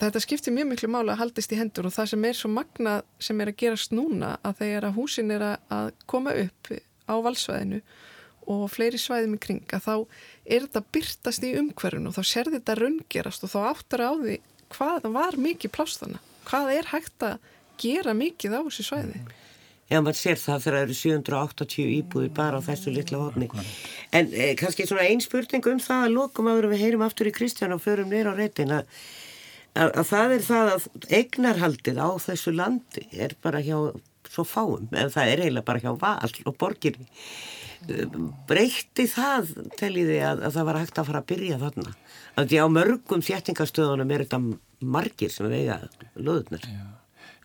þetta 0.00 0.22
skiptir 0.22 0.54
mjög 0.56 0.70
miklu 0.70 0.90
máli 0.92 1.12
að 1.12 1.22
haldist 1.24 1.52
í 1.52 1.58
hendur 1.58 1.88
og 1.88 1.96
það 1.96 2.12
sem 2.12 2.28
er 2.28 2.38
svo 2.38 2.52
magna 2.52 2.94
sem 3.20 3.40
er 3.42 3.50
að 3.50 3.58
gerast 3.64 3.96
núna 3.96 4.36
að 4.46 4.62
þegar 4.62 4.88
að 4.88 4.96
húsin 5.00 5.34
er 5.34 5.46
að 5.50 5.90
koma 6.10 6.36
upp 6.44 6.72
á 7.10 7.14
valsvæðinu 7.26 7.82
og 8.48 8.68
fleiri 8.72 9.00
svæðum 9.00 9.36
í 9.36 9.40
kring 9.42 9.74
að 9.76 9.84
þá 9.86 9.94
er 10.46 10.64
þetta 10.66 10.82
byrtast 10.94 11.46
í 11.46 11.52
umhverfunu 11.60 12.10
og 12.10 12.16
þá 12.16 12.30
ser 12.30 12.50
þetta 12.54 12.78
raungerast 12.78 13.44
og 13.46 13.52
þá 13.52 13.60
áttar 13.70 14.04
á 14.06 14.12
því 14.20 14.38
hvað 14.70 15.06
var 15.14 15.38
mikið 15.40 15.74
plástana, 15.74 16.22
hvað 16.48 16.72
er 16.78 16.90
hægt 16.92 17.26
að 17.26 17.38
gera 17.80 18.14
mikið 18.16 18.58
á 18.58 18.60
þessu 18.66 18.86
svæði. 18.86 19.22
ef 19.90 20.02
maður 20.04 20.18
sér 20.20 20.38
það 20.38 20.64
þegar 20.64 20.76
það 20.76 20.84
eru 20.84 20.98
780 21.00 21.94
íbúði 21.96 22.28
bara 22.34 22.60
á 22.60 22.66
þessu 22.68 22.92
litla 22.94 23.22
hófni 23.24 23.48
en 24.14 24.30
eh, 24.30 24.52
kannski 24.58 24.86
svona 24.86 25.08
einn 25.08 25.24
spurning 25.24 25.66
um 25.66 25.80
það 25.82 26.04
að 26.04 26.14
lokum 26.18 26.50
áður 26.50 26.70
við 26.74 26.84
heyrum 26.84 27.06
aftur 27.06 27.30
í 27.30 27.34
Kristján 27.34 27.74
og 27.74 27.82
förum 27.82 28.12
nýra 28.12 28.34
á 28.34 28.38
reytin 28.38 28.76
að, 28.76 28.92
að, 29.74 29.90
að 29.90 30.06
það 30.12 30.36
er 30.36 30.46
það 30.46 30.70
að 30.76 30.86
eignarhaldið 31.18 31.98
á 31.98 32.10
þessu 32.22 32.54
landi 32.54 33.08
er 33.10 33.34
bara 33.42 33.64
hjá 33.64 33.76
svo 34.30 34.44
fáum, 34.46 34.86
en 34.94 35.10
það 35.10 35.32
er 35.32 35.42
eiginlega 35.42 35.66
bara 35.66 35.82
hjá 35.82 35.90
val 35.98 36.34
og 36.46 36.54
borginni 36.60 37.08
breytti 38.48 39.06
það 39.10 39.50
teljiði 39.80 40.20
að, 40.26 40.44
að 40.46 40.56
það 40.56 40.68
var 40.68 40.78
hægt 40.80 41.00
að 41.00 41.10
fara 41.10 41.22
að 41.22 41.28
byrja 41.32 41.58
þarna? 41.64 41.94
Að 42.36 42.52
því 42.52 42.60
á 42.60 42.66
mörgum 42.76 43.24
þjættingastöðunum 43.24 44.14
er 44.14 44.24
þetta 44.26 44.40
margir 44.96 45.34
sem 45.34 45.50
vega 45.50 45.80
löðunar 46.16 46.64
Já, 46.68 46.86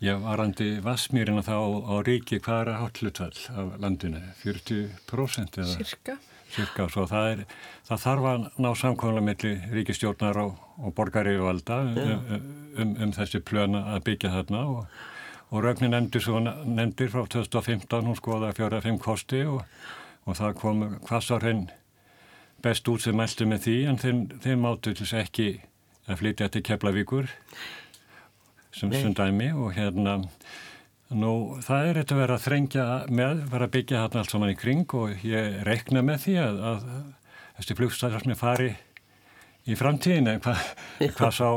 Já 0.04 0.14
varandi 0.24 0.70
Vasmýrina 0.84 1.44
þá 1.46 1.58
á 1.58 1.96
ríki 2.06 2.40
hvað 2.44 2.62
er 2.62 2.72
að 2.74 2.80
hállutvall 2.84 3.44
af 3.64 3.76
landinu? 3.84 4.24
40% 4.44 5.62
eða? 5.64 5.76
Cirka 5.76 6.18
Cirka, 6.56 6.86
svo 6.92 7.04
það, 7.10 7.32
er, 7.34 7.42
það 7.88 8.04
þarf 8.06 8.30
að 8.30 8.46
ná 8.64 8.70
samkvæmlega 8.80 9.26
melli 9.28 9.54
ríkistjórnar 9.76 10.40
og, 10.44 10.62
og 10.80 10.94
borgarívalda 10.96 11.82
um, 11.90 12.40
um, 12.80 12.96
um 13.08 13.14
þessi 13.16 13.42
plöna 13.44 13.82
að 13.96 14.06
byggja 14.12 14.32
þarna 14.38 14.62
og, 14.72 15.02
og 15.50 15.66
Rögnin 15.66 15.96
nefndir 15.96 17.12
frá 17.12 17.26
2015 17.34 18.08
hún 18.08 18.20
skoða 18.20 18.54
fjóra 18.56 18.80
fimm 18.86 19.02
kosti 19.02 19.42
og 19.50 19.66
og 20.26 20.38
það 20.40 20.60
kom 20.62 20.84
hvassarinn 21.06 21.66
best 22.66 22.88
út 22.90 23.04
sem 23.04 23.18
mæltu 23.18 23.48
með 23.50 23.66
því 23.68 23.78
en 23.90 24.02
þeim, 24.02 24.22
þeim 24.42 24.70
áttu 24.70 24.94
til 24.94 25.06
þess 25.06 25.20
ekki 25.22 25.50
að 26.10 26.22
flytja 26.22 26.52
til 26.54 26.64
Keflavíkur 26.66 27.30
sem 28.76 28.94
sundæmi 28.94 29.52
og 29.54 29.76
hérna 29.78 30.20
nú 31.14 31.60
það 31.64 31.90
er 31.90 32.00
þetta 32.02 32.16
að 32.16 32.22
vera 32.22 32.38
að 32.38 32.46
þrengja 32.46 32.86
með, 33.14 33.44
vera 33.52 33.68
að 33.68 33.74
byggja 33.76 34.02
hérna 34.02 34.22
allt 34.22 34.34
saman 34.34 34.52
í 34.52 34.58
kring. 34.58 34.86
Og 34.98 35.26
ég 35.26 35.62
rekna 35.68 36.04
með 36.06 36.22
því 36.26 36.36
að, 36.42 36.60
að 36.72 36.86
þessi 37.60 37.78
flugstæðarsmi 37.80 38.38
fari 38.40 38.72
í 39.66 39.78
framtíðinu 39.78 40.38
hvað 40.46 40.64
hva 41.18 41.32
sá 41.34 41.48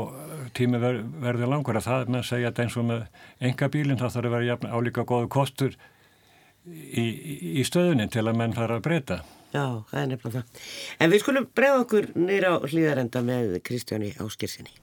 tími 0.57 0.81
ver, 0.81 1.01
verður 1.21 1.53
langur? 1.53 1.77
Að 1.77 1.89
það 1.89 2.11
með 2.13 2.21
að 2.21 2.29
segja 2.31 2.51
að 2.51 2.61
eins 2.63 2.77
og 2.79 2.89
með 2.89 3.07
enga 3.49 3.71
bílinn 3.73 4.01
það 4.01 4.15
þarf 4.17 4.29
að 4.29 4.37
vera 4.37 4.75
álíka 4.77 5.07
góðu 5.09 5.31
kostur 5.33 5.77
í, 6.67 7.05
í 7.59 7.65
stöðunin 7.67 8.11
til 8.11 8.25
að 8.27 8.39
menn 8.39 8.55
fara 8.57 8.79
að 8.79 8.85
breyta. 8.87 9.19
Já, 9.49 9.81
það 9.89 9.99
er 10.01 10.09
nefnilega 10.11 10.41
það. 10.43 10.63
En 11.01 11.11
við 11.11 11.21
skulum 11.23 11.49
bregða 11.57 11.83
okkur 11.83 12.07
nýra 12.19 12.53
á 12.53 12.57
hlýðarenda 12.69 13.21
með 13.25 13.55
Kristjáni 13.65 14.11
Áskirsinni. 14.21 14.73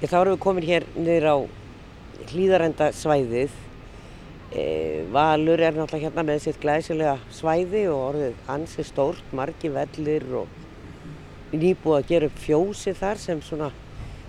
Þá 0.00 0.16
erum 0.22 0.34
við 0.34 0.40
komin 0.42 0.66
hér 0.66 0.86
nýra 0.96 1.36
á 1.36 1.38
hlýðarenda 2.32 2.90
svæðið. 2.96 3.54
E, 4.50 4.64
Valur 5.14 5.62
er 5.62 5.76
náttúrulega 5.76 6.08
hérna 6.08 6.24
með 6.26 6.42
sitt 6.48 6.58
glæsilega 6.62 7.14
svæði 7.30 7.84
og 7.92 8.00
orðið 8.08 8.50
ansi 8.50 8.82
stórt, 8.88 9.22
margi 9.36 9.70
vellir 9.70 10.26
og 10.40 10.58
nýbúið 11.54 12.00
að 12.00 12.10
gera 12.10 12.30
upp 12.30 12.42
fjósi 12.42 12.96
þar 12.98 13.22
sem 13.22 13.44
svona 13.46 13.70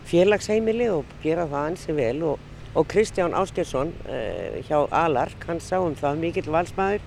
félagsheimili 0.10 0.92
og 0.94 1.10
gera 1.24 1.48
það 1.50 1.68
ansi 1.72 1.98
vel 1.98 2.18
og 2.30 2.51
og 2.76 2.88
Kristján 2.88 3.34
Áskjesson 3.36 3.92
eh, 4.08 4.62
hjá 4.68 4.88
Alark, 4.92 5.44
hann 5.48 5.60
sá 5.60 5.80
um 5.82 5.96
það 5.96 6.22
mikill 6.22 6.52
valsmaður. 6.52 7.04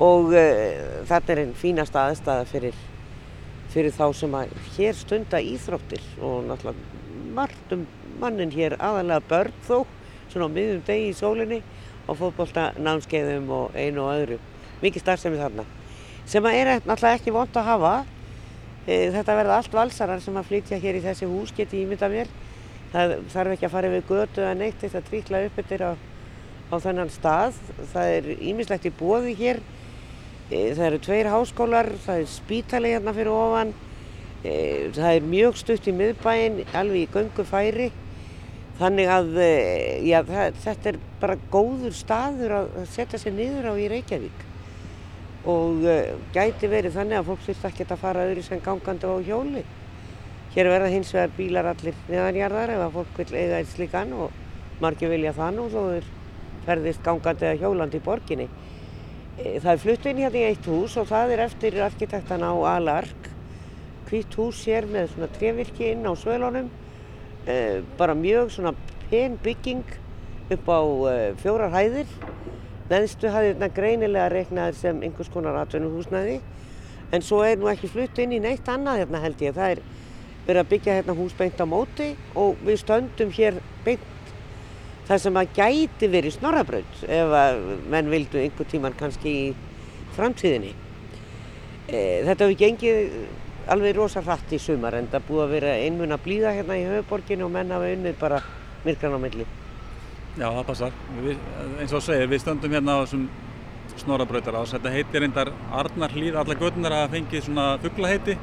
Og 0.00 0.30
uh, 0.32 1.02
þetta 1.04 1.34
er 1.34 1.40
einn 1.42 1.50
fínast 1.52 1.96
aðstæða 2.00 2.46
fyrir, 2.48 2.76
fyrir 3.68 3.92
þá 3.92 4.06
sem 4.16 4.36
að 4.38 4.54
hér 4.78 4.96
stunda 4.96 5.42
íþróttir. 5.44 6.00
Og 6.24 6.46
náttúrulega 6.48 7.34
margt 7.36 7.74
um 7.76 7.82
mannin 8.20 8.54
hér 8.54 8.78
aðalega 8.80 9.20
börn 9.28 9.58
þó, 9.66 9.82
svona 10.32 10.48
á 10.48 10.54
miðum 10.56 10.80
degi 10.86 11.10
í 11.10 11.18
sólinni 11.18 11.60
og 12.08 12.16
fótbolta 12.16 12.70
námskeiðum 12.80 13.52
og 13.52 13.76
einu 13.76 14.06
og 14.06 14.14
öðru, 14.14 14.40
mikið 14.80 15.04
starfsemi 15.04 15.40
þarna. 15.42 15.66
Sem 16.24 16.48
að 16.48 16.56
er 16.62 16.72
náttúrulega 16.78 17.20
ekki 17.20 17.36
vond 17.36 17.60
að 17.60 17.68
hafa. 17.68 17.94
E, 18.86 19.10
þetta 19.12 19.36
verða 19.36 19.60
allt 19.60 19.76
valsarar 19.76 20.24
sem 20.24 20.40
að 20.40 20.48
flytja 20.48 20.80
hér 20.80 20.96
í 20.96 21.04
þessi 21.04 21.28
hús 21.28 21.52
geti 21.52 21.84
ímynda 21.84 22.08
mér 22.08 22.32
það 22.90 23.12
þarf 23.30 23.54
ekki 23.54 23.68
að 23.68 23.74
fara 23.74 23.90
yfir 23.90 24.06
götu 24.08 24.42
eða 24.42 24.56
neitt 24.58 24.82
eitt 24.84 24.96
að 24.98 25.06
tríkla 25.10 25.42
upp 25.46 25.60
yfir 25.62 25.84
á, 25.86 25.92
á 25.94 26.74
þennan 26.82 27.12
stað. 27.14 27.60
Það 27.92 28.14
er 28.16 28.28
ímislegt 28.50 28.88
í 28.90 28.94
bóði 28.98 29.36
hér, 29.38 29.62
e, 30.50 30.72
það 30.74 30.84
eru 30.88 31.00
tveir 31.06 31.30
háskólar, 31.30 31.92
það 32.04 32.22
er 32.24 32.28
spítali 32.34 32.92
hérna 32.94 33.14
fyrir 33.16 33.32
ofan, 33.34 33.72
e, 34.42 34.54
það 34.96 35.10
er 35.14 35.32
mjög 35.36 35.58
stutt 35.62 35.90
í 35.90 35.96
miðbæinn, 35.96 36.62
alveg 36.74 37.06
í 37.06 37.10
göngu 37.14 37.46
færi. 37.46 37.90
Þannig 38.80 39.10
að 39.12 39.34
e, 39.44 39.50
já, 40.08 40.20
það, 40.26 40.62
þetta 40.64 40.94
er 40.94 41.02
bara 41.20 41.40
góður 41.52 41.94
staður 41.94 42.56
að 42.62 42.78
setja 42.90 43.20
sér 43.20 43.36
niður 43.36 43.70
á 43.70 43.74
í 43.76 43.90
Reykjavík 43.92 44.46
og 45.48 45.86
gæti 46.34 46.68
verið 46.68 46.98
þannig 46.98 47.16
að 47.16 47.28
fólk 47.30 47.44
þurft 47.46 47.62
ekki 47.70 47.84
að 47.86 48.00
fara 48.02 48.24
öðru 48.28 48.42
sem 48.44 48.58
gangandi 48.60 49.08
á 49.08 49.16
hjóli. 49.24 49.62
Hér 50.50 50.66
verða 50.66 50.88
hins 50.90 51.12
vegar 51.14 51.30
bílar 51.36 51.66
allir 51.70 51.94
neðanjarðar 52.08 52.72
ef 52.74 52.80
að 52.82 52.94
fólk 52.96 53.18
vil 53.20 53.34
eiga 53.38 53.58
eitt 53.60 53.68
slikan 53.70 54.08
og 54.16 54.32
margir 54.82 55.12
vilja 55.12 55.30
það 55.36 55.52
nú 55.54 55.66
þó 55.70 55.82
þeir 55.92 56.08
ferðist 56.64 57.04
gangandi 57.06 57.46
eða 57.46 57.60
hjólandi 57.60 58.00
í 58.00 58.02
borginni. 58.02 58.46
E, 59.38 59.60
það 59.62 59.70
er 59.70 59.82
fluttu 59.84 60.10
inn 60.10 60.22
hérna 60.24 60.40
í 60.40 60.48
eitt 60.48 60.66
hús 60.66 60.96
og 60.98 61.06
það 61.06 61.34
er 61.36 61.42
eftir 61.44 61.78
arkitektan 61.84 62.42
á 62.42 62.50
Alark. 62.72 63.28
Hvitt 64.08 64.34
hús 64.40 64.64
hér 64.66 64.90
með 64.90 65.12
svona 65.12 65.30
trevirki 65.36 65.92
inn 65.92 66.02
á 66.02 66.18
svölunum. 66.18 66.66
E, 67.46 67.54
bara 68.00 68.18
mjög 68.18 68.50
svona 68.56 68.74
pen 69.06 69.38
bygging 69.46 69.86
upp 70.50 70.66
á 70.66 70.80
e, 70.82 71.16
fjórar 71.44 71.70
hæðir. 71.78 72.10
Neðstu 72.90 73.30
hæðirna 73.30 73.70
greinilega 73.70 74.26
reiknaðir 74.34 74.82
sem 74.82 75.06
einhvers 75.06 75.30
konar 75.30 75.62
atvinnuhúsnaði. 75.62 76.40
En 77.14 77.22
svo 77.22 77.44
er 77.46 77.54
nú 77.58 77.70
ekki 77.70 77.94
fluttu 77.94 78.26
inn 78.26 78.34
í 78.34 78.42
neitt 78.42 78.66
annað 78.66 79.04
hérna 79.04 79.22
held 79.22 79.46
ég. 79.46 79.64
Er 80.50 80.56
verið 80.56 80.64
að 80.64 80.70
byggja 80.72 80.94
hérna 80.96 81.14
hús 81.14 81.34
beint 81.38 81.60
á 81.62 81.66
móti 81.70 82.06
og 82.34 82.56
við 82.66 82.80
stöndum 82.80 83.28
hér 83.30 83.60
beint 83.84 84.32
þar 85.06 85.20
sem 85.22 85.36
að 85.38 85.52
gæti 85.54 86.08
verið 86.10 86.34
snorrabraut 86.34 87.04
ef 87.06 87.34
að 87.38 87.58
menn 87.92 88.10
vildu 88.10 88.40
einhver 88.40 88.66
tíman 88.66 88.96
kannski 88.98 89.30
í 89.30 89.44
framtíðinni. 90.16 90.72
E, 91.86 92.00
þetta 92.26 92.48
hefur 92.48 92.58
gengið 92.64 93.14
alveg 93.70 93.94
rosa 93.94 94.24
hratt 94.26 94.50
í 94.50 94.58
sumar 94.58 94.96
en 94.98 95.06
það 95.12 95.28
búið 95.28 95.44
að 95.44 95.54
vera 95.54 95.78
einmun 95.84 96.16
að 96.16 96.24
blíða 96.26 96.54
hérna 96.56 96.78
í 96.80 96.86
höfuborginu 96.88 97.46
og 97.46 97.54
menn 97.54 97.70
hafa 97.70 97.94
unnið 97.94 98.18
bara 98.18 98.40
myrkran 98.82 99.14
á 99.14 99.20
milli. 99.22 99.46
Já, 100.34 100.48
það 100.48 100.64
passar. 100.72 101.02
Við, 101.20 101.44
eins 101.78 101.94
og 101.94 102.02
segir, 102.02 102.26
við 102.32 102.42
stöndum 102.42 102.74
hérna 102.74 102.98
á 102.98 103.02
þessum 103.04 103.28
snorrabrautar 104.02 104.58
ás. 104.58 104.74
Þetta 104.74 104.98
heitir 104.98 105.22
reyndar 105.22 105.52
Arnarhlíð, 105.70 106.40
alla 106.42 106.58
gödunar 106.58 107.04
að 107.04 107.12
fengið 107.20 107.46
svona 107.46 107.76
fugglaheiti 107.84 108.38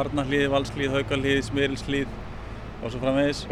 Arnarhlíð, 0.00 0.48
Valshlíð, 0.52 0.94
Haugalhlíð, 0.98 1.40
Smirilslíð 1.48 2.14
og 2.82 2.90
svo 2.90 3.00
framvegis 3.02 3.44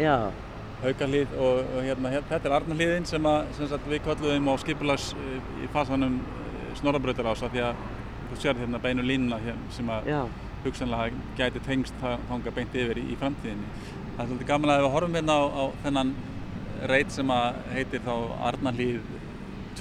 Haugalhlíð 0.83 1.35
og, 1.39 1.59
og 1.63 1.85
hérna, 1.85 2.11
hérna, 2.11 2.27
þetta 2.33 2.49
er 2.49 2.55
Arnarhlíðin 2.57 3.05
sem, 3.07 3.27
að, 3.29 3.51
sem 3.57 3.69
sagt, 3.71 3.85
við 3.87 4.01
kalluðum 4.03 4.49
á 4.51 4.53
skipulags 4.59 5.11
í 5.63 5.69
fasanum 5.71 6.17
eh, 6.19 6.65
Snorrabrautar 6.79 7.29
ása 7.31 7.47
því 7.53 7.63
að 7.69 7.85
þú 8.29 8.39
sér 8.41 8.59
hérna 8.59 8.81
beinu 8.83 9.05
línuna 9.05 9.39
sem 9.71 9.89
að 9.93 10.11
Já. 10.11 10.19
hugsanlega 10.65 11.23
gæti 11.39 11.63
tengst 11.63 12.03
þanga 12.03 12.55
beint 12.57 12.75
yfir 12.75 12.99
í, 12.99 13.07
í 13.13 13.17
framtíðinni. 13.21 13.71
Það 14.13 14.23
er 14.25 14.29
svolítið 14.31 14.51
gaman 14.51 14.73
að 14.73 14.83
við 14.83 14.93
horfum 14.97 15.17
hérna 15.19 15.39
á, 15.39 15.43
á 15.47 15.63
þennan 15.85 16.13
reit 16.91 17.15
sem 17.15 17.31
að 17.31 17.59
heitir 17.77 18.03
þá 18.03 18.13
Arnarhlíð 18.49 19.11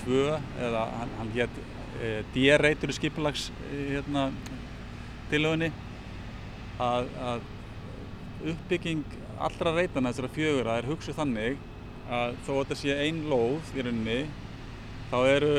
2 0.05 0.25
eða 0.69 0.87
hann, 1.01 1.15
hann 1.19 1.33
hétt 1.35 1.63
e, 1.99 2.13
D-reitur 2.35 2.93
í 2.93 2.97
skipulags 2.97 3.49
e, 3.71 3.81
hérna, 3.97 4.29
tilögunni 5.33 5.73
að, 6.83 7.11
að 7.31 8.53
uppbygging 8.53 9.03
allra 9.43 9.75
reytana 9.77 10.13
þessara 10.13 10.35
fjögura 10.37 10.79
er 10.79 10.89
hugsuð 10.91 11.19
þannig 11.19 11.59
að 12.13 12.37
þó 12.47 12.53
að 12.53 12.63
þetta 12.63 12.79
sé 12.81 12.97
einn 13.07 13.25
lóð 13.31 13.73
í 13.77 13.85
rauninni 13.87 14.21
þá 15.13 15.19
eru 15.29 15.53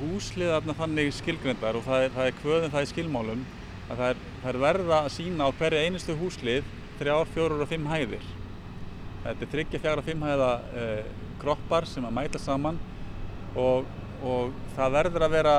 húsliðarna 0.00 0.76
þannig 0.78 1.10
skilgrendar 1.16 1.78
og 1.78 1.86
það 1.86 2.04
er, 2.06 2.12
það 2.16 2.28
er 2.28 2.36
kvöðum 2.40 2.74
það 2.74 2.84
í 2.86 2.90
skilmálum 2.92 3.40
að 3.90 4.02
það 4.02 4.06
er, 4.12 4.20
það 4.42 4.52
er 4.52 4.60
verða 4.64 5.00
að 5.00 5.14
sína 5.16 5.48
á 5.50 5.56
hverju 5.58 5.82
einustu 5.84 6.16
húslið 6.20 6.68
þrjár, 7.00 7.30
fjórar 7.34 7.64
og 7.64 7.70
fimm 7.70 7.88
hæðir. 7.90 8.24
Þetta 9.24 9.46
er 9.46 9.50
tryggja 9.54 9.80
fjara 9.82 10.02
og 10.02 10.06
fimm 10.06 10.24
hæða 10.24 10.50
eh, 10.78 11.08
kroppar 11.40 11.88
sem 11.88 12.04
að 12.06 12.16
mæta 12.16 12.40
saman 12.40 12.78
og, 13.58 13.88
og 14.22 14.54
það 14.76 14.96
verður 14.98 15.26
að 15.26 15.34
vera 15.34 15.56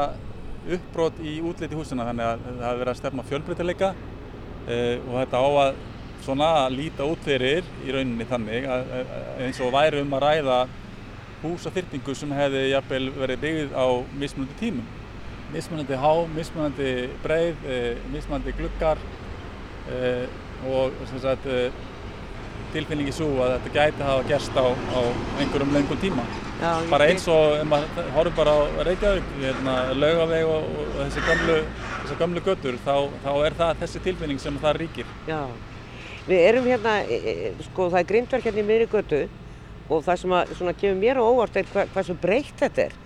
uppbrót 0.78 1.20
í 1.26 1.40
útliti 1.42 1.78
húsina 1.78 2.06
þannig 2.08 2.28
að 2.28 2.48
það 2.48 2.80
verður 2.80 2.92
að 2.94 3.00
stefna 3.02 3.28
fjölbreytileika 3.30 3.92
og 4.68 5.16
þetta 5.18 5.42
á 5.42 5.50
að 5.64 5.80
svona 6.22 6.50
líta 6.70 7.06
út 7.10 7.22
fyrir 7.26 7.66
í 7.86 7.94
rauninni 7.96 8.28
þannig 8.30 8.68
að, 8.70 8.92
að 8.94 9.44
eins 9.48 9.62
og 9.64 9.74
væri 9.74 10.02
um 10.04 10.16
að 10.18 10.26
ræða 10.28 10.58
húsafyrtingu 11.42 12.16
sem 12.18 12.34
hefði 12.38 12.68
jafnvel 12.70 13.08
verið 13.16 13.42
byggð 13.46 13.72
á 13.74 13.86
mismunandi 14.22 14.58
tímum. 14.60 14.90
Mismunandi 15.52 15.98
há, 16.00 16.12
mismunandi 16.36 16.92
breið, 17.24 17.66
eh, 17.66 18.04
mismunandi 18.14 18.54
gluggar 18.60 19.02
eh, 19.90 20.28
og 20.70 20.94
sagt, 21.10 21.50
tilfinningi 22.72 23.14
svo 23.16 23.28
að 23.44 23.56
þetta 23.56 23.74
gæti 23.76 24.06
hafa 24.06 24.28
gerst 24.30 24.56
á, 24.56 24.66
á 24.70 25.00
einhverjum 25.42 25.74
lengum 25.76 26.00
tíma. 26.02 26.26
Já, 26.62 26.72
bara 26.92 27.08
eins 27.10 27.26
og 27.32 27.58
ef 27.58 27.68
maður 27.68 28.12
horfum 28.16 28.38
bara 28.38 28.54
á 28.54 28.60
Reykjavík, 28.88 29.32
hérna, 29.42 29.76
laugaveg 29.98 30.46
og, 30.48 30.68
og 30.86 31.00
þessi 31.02 31.24
gamlu, 31.26 31.58
gamlu 32.20 32.42
göttur, 32.46 32.78
þá, 32.86 32.96
þá 33.24 33.32
er 33.46 33.58
það 33.60 33.84
þessi 33.84 34.02
tilfinning 34.08 34.42
sem 34.42 34.58
það 34.62 34.80
ríkir. 34.82 35.14
Já, 35.30 35.42
við 36.28 36.44
erum 36.50 36.68
hérna, 36.72 36.96
e, 37.06 37.20
e, 37.20 37.54
sko 37.70 37.90
það 37.92 38.02
er 38.02 38.10
grindverk 38.12 38.50
hérna 38.50 38.64
í 38.64 38.68
miðri 38.68 38.90
göttu 38.92 39.22
og 39.92 40.04
það 40.06 40.20
sem 40.24 40.36
að, 40.38 40.54
svona, 40.60 40.76
kemur 40.82 41.00
mér 41.02 41.20
á 41.20 41.24
óvart 41.26 41.60
er 41.60 41.70
hva, 41.74 41.86
hvað 41.94 42.08
svo 42.10 42.18
breytt 42.22 42.62
þetta 42.62 42.88
er. 42.88 42.98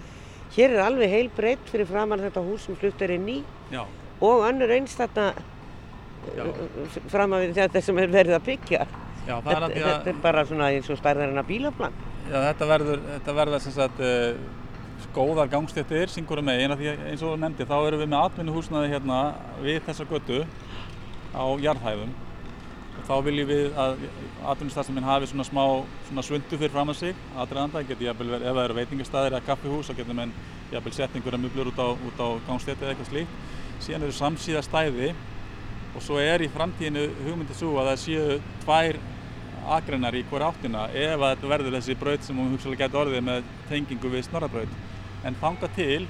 Hér 0.55 0.75
er 0.75 0.83
alveg 0.85 1.11
heil 1.11 1.29
breytt 1.35 1.71
fyrir 1.71 1.89
framann 1.89 2.23
þetta 2.23 2.43
hús 2.45 2.67
sem 2.67 2.77
flutt 2.79 3.01
er 3.03 3.15
inn 3.15 3.27
í 3.31 3.39
Já. 3.73 3.81
og 4.23 4.45
önnur 4.47 4.71
eins 4.75 4.93
þarna 4.95 5.31
framann 7.11 7.47
við 7.47 7.57
þetta 7.59 7.81
sem 7.83 7.99
er 8.01 8.13
verið 8.13 8.37
að 8.37 8.45
byggja. 8.49 8.85
Já, 9.25 9.39
þetta, 9.41 9.69
þetta 9.73 10.11
er 10.11 10.19
bara 10.21 10.45
svona 10.45 10.69
eins 10.73 10.89
og 10.93 10.99
stærðar 10.99 11.33
en 11.33 11.41
að 11.41 11.49
bílaplan. 11.49 11.97
Já, 12.29 12.37
þetta 12.37 12.69
verður, 12.69 13.01
þetta 13.09 13.35
verður 13.39 13.63
sem 13.63 13.75
sagt 13.75 14.01
uh, 14.05 14.37
góðar 15.15 15.49
gangstéttir, 15.51 16.11
syngurum 16.11 16.45
megin, 16.47 16.75
því 16.75 16.91
eins 17.09 17.23
og 17.25 17.39
nefndi 17.39 17.67
þá 17.67 17.75
erum 17.87 18.03
við 18.03 18.11
með 18.11 18.27
atvinnuhúsnaði 18.29 18.91
hérna 18.93 19.19
við 19.63 19.81
þessa 19.87 20.07
götu 20.09 20.43
á 21.35 21.45
jarðhæðum 21.63 22.13
og 22.95 23.07
þá 23.09 23.15
viljum 23.25 23.49
við 23.49 23.79
að 23.79 24.05
atvinnustarfseminn 24.53 25.07
hafi 25.07 25.29
svona 25.31 25.47
smá 25.47 25.63
svona 26.07 26.23
svundu 26.23 26.59
fyrir 26.59 26.71
fram 26.71 26.93
að 26.93 27.01
sig 27.01 27.23
aðræðanda, 27.35 27.83
ef 27.83 28.45
það 28.45 28.63
eru 28.63 28.77
veitingastæðir 28.79 29.35
eða 29.35 29.45
kaffihús, 29.49 29.89
þá 29.89 29.99
getur 29.99 30.19
menn 30.19 30.35
jafnvel 30.71 30.95
sett 30.95 31.15
einhverja 31.15 31.41
mublur 31.43 31.71
út 31.71 31.79
á, 31.79 31.87
á 31.91 32.27
gangstétti 32.47 32.85
eða 32.85 32.95
eitthvað 32.95 33.11
slíkt 33.11 33.83
síðan 33.83 34.07
eru 34.07 34.15
samsíða 34.15 34.63
stæði 34.65 35.11
og 35.95 36.03
svo 36.03 36.19
er 36.19 36.43
í 36.43 36.51
framtíðinu 36.51 37.05
hugmyndið 37.25 37.59
svo 37.59 37.75
að 37.79 37.91
það 37.91 38.01
séu 38.03 38.39
tvær 38.63 38.99
agreinar 39.75 40.15
í 40.15 40.23
hver 40.29 40.45
áttina 40.45 40.87
ef 40.93 41.15
að 41.19 41.31
þetta 41.33 41.51
verður 41.51 41.77
þessi 41.77 41.97
braut 41.99 42.25
sem 42.25 42.39
hún 42.39 42.51
hugsalega 42.53 42.85
getur 42.85 43.01
orðið 43.05 43.25
með 43.25 43.47
tengingu 43.69 44.11
við 44.13 44.27
snorrabraut. 44.27 44.75
En 45.25 45.37
þanga 45.41 45.69
til 45.75 46.03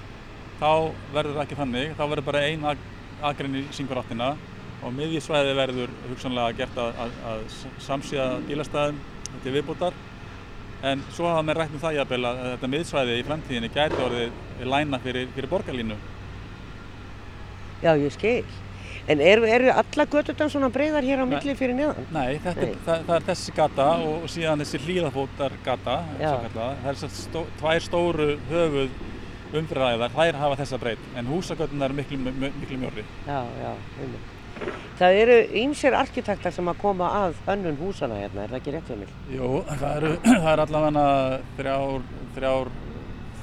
þá 0.59 0.71
verður 1.13 1.37
það 1.37 1.43
ekki 1.45 1.59
þannig, 1.59 1.93
þá 1.95 2.03
verður 2.03 2.27
bara 2.29 2.43
ein 2.47 3.59
í 3.59 3.63
syngur 3.75 4.01
áttina 4.01 4.33
og 4.85 4.91
miðjísvæði 4.95 5.53
verður 5.57 5.93
hugsanlega 6.09 6.57
gert 6.59 6.81
að, 6.81 6.99
að, 7.05 7.15
að 7.31 7.45
samsíða 7.85 8.27
bílastæðum 8.49 8.99
til 9.43 9.53
viðbútar 9.55 9.95
en 10.85 11.01
svo 11.15 11.29
hafa 11.31 11.45
mér 11.47 11.61
rætt 11.61 11.73
um 11.73 11.81
það 11.81 11.97
jafnvel 11.99 12.27
að 12.29 12.41
þetta 12.43 12.69
miðsvæði 12.73 13.15
í 13.17 13.25
framtíðinni 13.25 13.71
gæti 13.73 14.03
orðið 14.05 14.67
læna 14.69 14.99
fyrir, 15.01 15.31
fyrir 15.33 15.51
borgarlínu. 15.51 15.97
Já, 17.81 17.95
ég 17.95 18.13
skil. 18.13 18.45
En 19.07 19.21
eru, 19.21 19.45
eru 19.45 19.69
alla 19.69 20.05
götutan 20.09 20.49
svona 20.49 20.71
breyðar 20.73 21.05
hér 21.05 21.21
á 21.21 21.25
milli 21.29 21.53
fyrir 21.57 21.75
neðan? 21.77 22.07
Nei, 22.09 22.39
þetta, 22.41 22.69
Nei. 22.69 22.77
Það, 22.87 23.03
það 23.05 23.17
er 23.17 23.27
þessi 23.27 23.55
gata 23.59 23.89
og 24.09 24.23
síðan 24.33 24.63
þessi 24.63 24.81
hlýðafótar 24.85 25.57
gata, 25.65 25.97
það 26.17 26.87
er 26.89 27.01
stó, 27.13 27.43
tvær 27.59 27.85
stóru 27.85 28.29
höfuð 28.49 28.95
umfyriræðar, 29.55 30.15
þær 30.15 30.39
hafa 30.41 30.57
þessa 30.63 30.79
breyð, 30.81 31.03
en 31.19 31.29
húsagötunar 31.29 31.93
er 31.93 31.99
miklu, 31.99 32.17
miklu 32.33 32.79
mjörri. 32.81 33.05
Já, 33.27 33.43
já, 33.61 33.69
umhverfið. 33.99 34.33
Það 34.95 35.17
eru 35.19 35.37
ýmsir 35.61 35.95
arkitektar 35.99 36.53
sem 36.55 36.67
að 36.71 36.77
koma 36.79 37.09
að 37.19 37.39
önnun 37.51 37.77
húsana 37.79 38.17
hérna, 38.21 38.45
er 38.45 38.53
það 38.53 38.59
ekki 38.61 38.73
rétt 38.75 38.89
fyrir 38.89 39.01
mig? 39.03 39.15
Jú, 39.35 39.49
það 39.67 39.89
eru, 39.91 40.11
það 40.45 40.51
er 40.53 40.63
allavega 40.65 41.07
þrjár, 41.57 42.05
þrjár, 42.37 42.71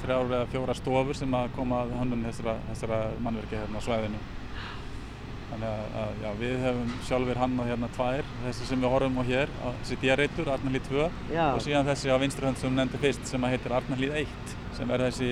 þrjár 0.02 0.30
eða 0.32 0.46
fjóra 0.54 0.76
stofur 0.78 1.18
sem 1.18 1.36
að 1.36 1.50
koma 1.58 1.82
að 1.84 1.92
önnun 2.00 2.24
þessara, 2.30 2.56
þessara 2.70 3.02
mannverki 3.22 3.60
hérna 3.60 3.84
á 3.84 3.86
svæðinu. 3.86 4.22
Þannig 5.53 5.68
að, 6.00 6.12
já, 6.22 6.28
við 6.40 6.53
hefum 6.64 6.92
sjálfur 7.05 7.38
hannað 7.42 7.66
hérna 7.68 7.88
tvær, 7.92 8.28
þessi 8.46 8.66
sem 8.70 8.80
við 8.80 8.92
horfum 8.94 9.18
á 9.20 9.24
hér, 9.28 9.50
þessi 9.82 9.98
djarreitur, 10.00 10.48
Arnarlíð 10.48 10.86
2 10.88 11.03
já. 11.34 11.42
og 11.44 11.59
síðan 11.61 11.88
þessi 11.90 12.09
á 12.09 12.16
vinstrihönd 12.22 12.61
sem 12.62 12.78
nefndi 12.78 13.00
fyrst 13.03 13.28
sem 13.28 13.44
heitir 13.50 13.74
Arnarlíð 13.76 14.14
1 14.22 14.55
sem 14.78 14.92
er 14.96 15.05
þessi 15.05 15.30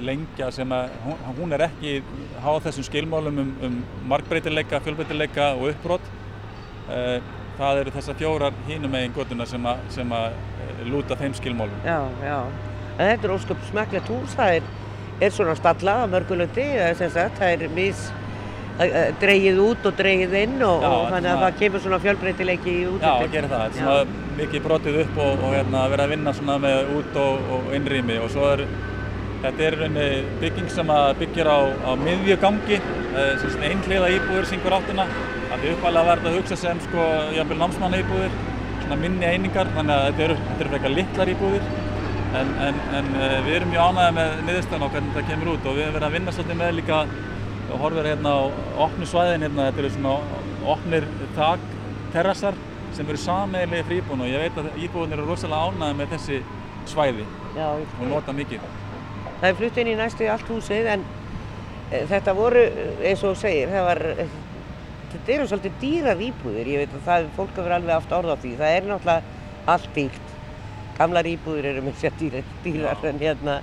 lengja 0.00 0.48
sem 0.56 0.72
að, 0.72 0.94
hún, 1.04 1.26
hún 1.36 1.52
er 1.56 1.66
ekki 1.66 1.98
háð 2.40 2.62
þessum 2.68 2.86
skilmálum 2.88 3.42
um, 3.42 3.50
um 3.68 3.76
markbreytileika, 4.08 4.80
fjölbreytileika 4.86 5.50
og 5.58 5.74
uppbrott. 5.74 6.08
Eh, 6.88 7.18
það 7.58 7.82
eru 7.82 7.92
þessar 7.98 8.18
fjórar 8.22 8.56
hínum 8.70 8.94
megin 8.94 9.12
göduna 9.16 9.44
sem 9.50 9.68
sem 9.92 10.16
að 10.16 10.30
eh, 10.32 10.80
lúta 10.88 11.18
þeim 11.20 11.36
skilmálum. 11.36 11.84
Já, 11.84 12.00
já. 12.24 12.38
En 12.96 13.12
þetta 13.12 13.28
er 13.28 13.34
ósköp 13.34 13.68
smekklegt 13.68 14.08
hús, 14.14 14.38
það 14.38 14.62
er, 14.62 14.72
er 15.20 15.36
svona 15.36 15.58
stallað 15.58 16.06
á 16.08 16.12
mörgulöndi, 16.14 16.66
það 16.96 17.44
er 17.50 17.68
mis 17.76 18.08
dreigið 19.18 19.56
út 19.64 19.86
og 19.88 19.96
dreigið 19.98 20.34
inn 20.38 20.60
og, 20.62 20.84
já, 20.84 20.90
og 20.90 21.08
þannig 21.12 21.32
að 21.32 21.40
það 21.44 21.56
kemur 21.62 21.82
svona 21.82 21.98
fjölbreytileiki 22.04 22.74
í 22.74 22.84
útlöfum. 22.86 23.08
Já, 23.08 23.24
það 23.24 23.32
gerir 23.34 23.50
það. 23.52 23.64
Þetta 23.64 23.80
er 23.80 23.88
svona 23.88 24.36
mikið 24.38 24.62
brotið 24.68 25.00
upp 25.02 25.18
og, 25.24 25.42
og 25.42 25.56
hérna, 25.56 25.88
verið 25.94 26.04
að 26.04 26.12
vinna 26.14 26.34
svona 26.36 26.58
með 26.62 26.92
út 26.98 27.18
og, 27.24 27.50
og 27.56 27.74
innrými 27.78 28.20
og 28.22 28.30
svo 28.34 28.52
er 28.52 28.62
þetta 29.42 29.66
er 29.68 29.76
bygging 30.42 30.70
sem 30.72 30.92
byggir 31.20 31.50
á, 31.50 31.58
á 31.86 31.90
miðjögangi, 31.98 32.78
eh, 33.18 33.66
einhliða 33.70 34.12
íbúðir 34.16 34.48
syngur 34.50 34.78
áttina. 34.78 35.06
Það 35.48 35.64
er 35.64 35.74
uppalega 35.74 36.08
verið 36.12 36.30
að 36.30 36.38
hugsa 36.38 36.58
sem 36.58 36.80
sko, 36.86 37.04
jafnvel 37.36 37.58
námsmanna 37.58 38.02
íbúðir, 38.02 38.34
svona 38.84 38.98
minni 39.02 39.26
einingar, 39.26 39.70
þannig 39.76 39.94
að 39.94 40.06
þetta 40.08 40.24
eru, 40.26 40.36
þetta 40.48 40.64
eru 40.64 40.72
frekar 40.74 40.94
litlar 40.96 41.32
íbúðir. 41.34 41.70
En, 42.38 42.50
en, 42.60 42.80
en 42.98 43.06
eh, 43.16 43.38
við 43.46 43.54
erum 43.58 43.70
mjög 43.72 43.88
ánægðið 43.88 44.16
með 44.18 44.32
niðurstöðan 44.48 44.84
og 44.84 44.94
hvernig 44.94 45.14
þetta 45.14 45.28
kemur 45.30 45.52
út 45.54 45.66
og 45.66 45.78
við 45.78 45.84
erum 45.86 45.94
verið 45.96 46.08
að 46.08 46.16
vinna 46.18 46.34
svolítið 46.36 46.58
með 46.58 46.74
líka 46.76 46.98
og 47.68 47.82
horfir 47.82 48.08
hérna 48.08 48.32
á 48.32 48.42
opnu 48.86 49.06
svæðin 49.08 49.44
hérna, 49.46 49.68
þetta 49.68 49.82
eru 49.82 49.90
svona 49.94 50.14
opnir 50.72 51.06
takterrassar 51.36 52.56
sem 52.96 53.08
eru 53.08 53.20
sameiglega 53.20 53.86
fríbúin 53.88 54.24
og 54.24 54.30
ég 54.30 54.44
veit 54.46 54.60
að 54.60 54.70
íbúinir 54.80 55.18
eru 55.18 55.28
rosalega 55.28 55.68
ánæði 55.68 55.98
með 55.98 56.12
þessi 56.14 56.40
svæði 56.88 57.26
Já, 57.56 57.68
og 57.76 58.04
nota 58.08 58.34
mikið. 58.36 58.64
Það 59.40 59.48
er 59.48 59.56
flutt 59.60 59.80
inn 59.80 59.90
í 59.92 59.96
næstu 59.98 60.26
í 60.26 60.30
allt 60.32 60.50
húsið 60.50 60.90
en 60.94 61.04
e, 61.90 62.04
þetta 62.10 62.34
voru, 62.36 62.64
eins 63.06 63.24
og 63.26 63.36
segir, 63.38 63.72
var, 63.72 64.00
e, 64.14 64.26
þetta 65.12 65.34
eru 65.36 65.48
svolítið 65.50 65.78
dýrar 65.82 66.22
íbúðir, 66.28 66.72
ég 66.72 66.84
veit 66.84 66.96
að 66.96 67.06
það, 67.08 67.28
fólk 67.36 67.54
hefur 67.58 67.76
alveg 67.76 67.94
haft 67.96 68.14
orð 68.18 68.34
á 68.34 68.36
því, 68.36 68.54
það 68.60 68.76
er 68.76 68.88
náttúrulega 68.88 69.74
allt 69.74 69.90
dýrt, 69.96 70.32
gamlar 70.98 71.28
íbúðir 71.28 71.70
eru 71.72 71.84
með 71.86 72.00
sér 72.02 72.16
dýrar, 72.20 72.54
dýrar 72.64 73.04
en 73.10 73.22
hérna 73.22 73.58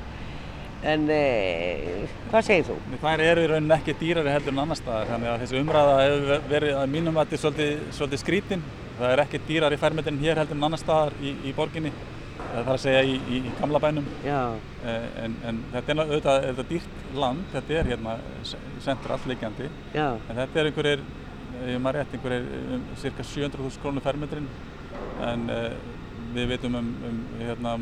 En 0.85 1.05
eh, 1.09 2.03
hvað 2.29 2.43
segir 2.45 2.65
þú? 2.67 2.75
Það 3.01 3.21
eru 3.25 3.43
í 3.43 3.47
rauninni 3.49 3.73
ekki 3.73 3.95
dýrari 3.97 4.33
heldur 4.33 4.53
en 4.53 4.61
annar 4.61 4.77
staðar 4.77 5.07
þannig 5.09 5.31
að 5.31 5.39
þessi 5.41 5.61
umræða 5.63 5.95
hefur 6.03 6.43
verið 6.51 6.81
að 6.81 6.91
mínum 6.93 7.17
að 7.17 7.25
þetta 7.25 7.37
er 7.37 7.41
svolítið, 7.43 7.87
svolítið 7.97 8.21
skrítinn. 8.21 8.65
Það 8.99 9.13
er 9.13 9.21
ekki 9.23 9.41
dýrari 9.47 9.79
færmetinn 9.81 10.21
hér 10.21 10.41
heldur 10.41 10.59
en 10.59 10.67
annar 10.67 10.81
staðar 10.81 11.17
í, 11.17 11.33
í 11.41 11.55
borginni. 11.57 11.93
Það 12.35 12.59
þarf 12.59 12.71
að 12.75 12.79
segja 12.83 13.01
í, 13.01 13.17
í, 13.17 13.41
í 13.49 13.55
gamla 13.57 13.81
bænum. 13.81 14.11
Eh, 14.85 15.09
en, 15.23 15.39
en 15.49 15.63
þetta 15.73 15.93
er 15.95 16.03
auðvitað 16.03 16.47
þetta 16.51 16.67
dýrt 16.69 17.17
land, 17.17 17.49
þetta 17.55 17.79
er 17.79 17.91
hérna 17.91 18.15
sentralt 18.85 19.27
liggjandi. 19.31 19.71
En 20.29 20.39
þetta 20.43 20.61
er 20.61 20.69
einhverjir, 20.69 21.05
ég 21.71 21.81
maður 21.81 22.01
rétt, 22.03 22.15
einhverjir 22.19 22.47
um, 22.77 22.87
cirka 23.01 23.25
700.000 23.25 23.81
krónur 23.81 24.05
færmetrin. 24.05 24.47
En 25.25 25.49
eh, 25.49 25.69
við 26.37 26.53
veitum 26.53 26.77
um, 26.77 26.95
um 27.09 27.21
hérna, 27.41 27.77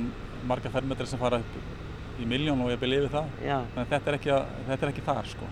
marga 0.48 0.72
færmetri 0.72 1.10
sem 1.10 1.20
fara 1.20 1.44
upp 1.44 1.73
í 2.22 2.28
miljón 2.30 2.62
og 2.64 2.72
ég 2.74 2.82
byrja 2.82 3.04
yfir 3.04 3.14
það. 3.14 3.36
Já. 3.44 3.58
Þannig 3.74 3.84
að 3.84 3.94
þetta 3.94 4.12
er 4.12 4.18
ekki, 4.20 4.32
að, 4.36 4.56
þetta 4.70 4.86
er 4.86 4.94
ekki 4.94 5.06
þar 5.08 5.30
sko. 5.32 5.52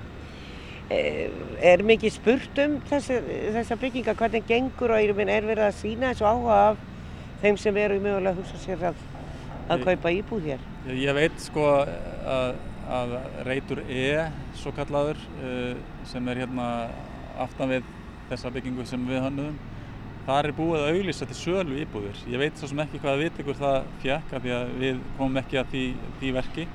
Er, 0.91 1.35
er 1.71 1.83
mikið 1.87 2.15
spurt 2.17 2.61
um 2.65 2.73
þessi, 2.89 3.19
þessa 3.55 3.77
bygginga, 3.79 4.15
hvernig 4.19 4.47
gengur 4.49 4.91
og 4.91 4.99
er 4.99 5.13
verið 5.47 5.63
að 5.69 5.77
sína 5.79 6.11
þessu 6.11 6.27
áhuga 6.27 6.57
af 6.71 6.81
þeim 7.41 7.61
sem 7.61 7.79
eru 7.81 7.97
í 7.97 8.03
mögulega 8.03 8.35
að 8.35 8.41
hugsa 8.41 8.59
sér 8.61 8.83
að, 8.91 9.05
að 9.71 9.85
kaupa 9.87 10.11
íbúð 10.17 10.49
hér? 10.51 10.67
Ég, 10.89 10.99
ég 11.05 11.17
veit 11.17 11.39
sko 11.41 11.65
að, 11.79 12.59
að 12.99 13.15
reytur 13.47 13.83
E, 13.87 14.27
svo 14.59 14.73
kallaður, 14.75 15.21
eh, 15.41 15.79
sem 16.11 16.27
er 16.27 16.43
hérna 16.43 16.67
aftan 17.41 17.71
við 17.71 17.87
þessa 18.29 18.51
byggingu 18.53 18.85
sem 18.87 19.07
við 19.07 19.23
hannuðum, 19.25 19.57
Það 20.25 20.45
er 20.45 20.53
búið 20.57 20.83
að 20.83 20.91
auglýsa 20.95 21.27
til 21.27 21.37
sölu 21.39 21.77
íbúðir. 21.81 22.19
Ég 22.29 22.41
veit 22.41 22.59
svo 22.59 22.69
sem 22.69 22.81
ekki 22.83 22.99
hvaða 23.01 23.21
vitikur 23.23 23.57
það 23.57 23.87
fjekk 24.03 24.35
af 24.37 24.43
því 24.43 24.53
að 24.57 24.73
við 24.83 24.99
komum 25.17 25.39
ekki 25.41 25.59
að 25.61 25.71
því, 25.71 25.85
því 26.19 26.33
verki. 26.35 26.67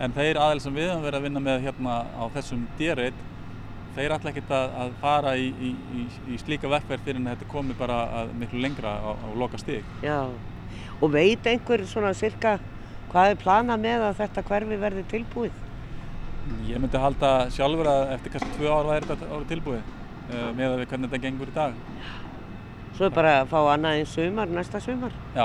En 0.00 0.14
þeir 0.16 0.40
aðeins 0.40 0.64
sem 0.64 0.78
við 0.78 0.88
höfum 0.88 1.04
verið 1.04 1.18
að 1.18 1.26
vinna 1.28 1.42
með 1.44 1.66
hérna 1.66 1.98
á 2.16 2.24
þessum 2.36 2.62
dýrreit, 2.78 3.18
þeir 3.98 4.14
ætla 4.16 4.32
ekkert 4.32 4.54
að, 4.56 4.76
að 4.80 4.94
fara 5.02 5.34
í, 5.36 5.50
í, 5.50 5.74
í, 5.98 6.06
í 6.32 6.38
slíka 6.40 6.70
verkverð 6.72 7.04
fyrir 7.04 7.20
en 7.20 7.28
þetta 7.34 7.50
komi 7.50 7.76
bara 7.76 8.24
miklu 8.38 8.62
lengra 8.64 8.94
á, 8.96 9.10
á 9.12 9.28
loka 9.36 9.60
stík. 9.60 9.84
Já, 10.06 10.30
og 11.00 11.12
veit 11.12 11.46
einhver 11.52 11.84
svona 11.90 12.14
cirka 12.16 12.56
hvað 13.10 13.34
er 13.34 13.40
planað 13.42 13.84
með 13.84 14.06
að 14.06 14.18
þetta 14.22 14.46
hverfi 14.48 14.80
verði 14.80 15.04
tilbúið? 15.10 15.60
Ég 16.70 16.80
myndi 16.80 17.00
halda 17.00 17.32
sjálfur 17.52 17.90
að 17.90 18.14
eftir 18.16 18.34
kannski 18.34 18.56
tvö 18.56 18.72
ár 18.72 18.88
væri 18.88 19.08
þetta 19.10 19.40
tilbúið 19.50 19.80
uh, 19.82 20.50
með 20.56 20.66
að 20.70 20.78
við 20.78 20.90
hvernig 20.92 21.10
þetta 21.10 21.22
gengur 21.26 21.52
í 21.52 21.56
dag. 21.56 21.80
Svo 23.00 23.08
er 23.08 23.12
bara 23.16 23.28
að 23.40 23.46
fá 23.48 23.58
annað 23.72 23.94
einn 23.96 24.08
sumar, 24.12 24.50
næsta 24.52 24.76
sumar. 24.84 25.14
Já. 25.32 25.44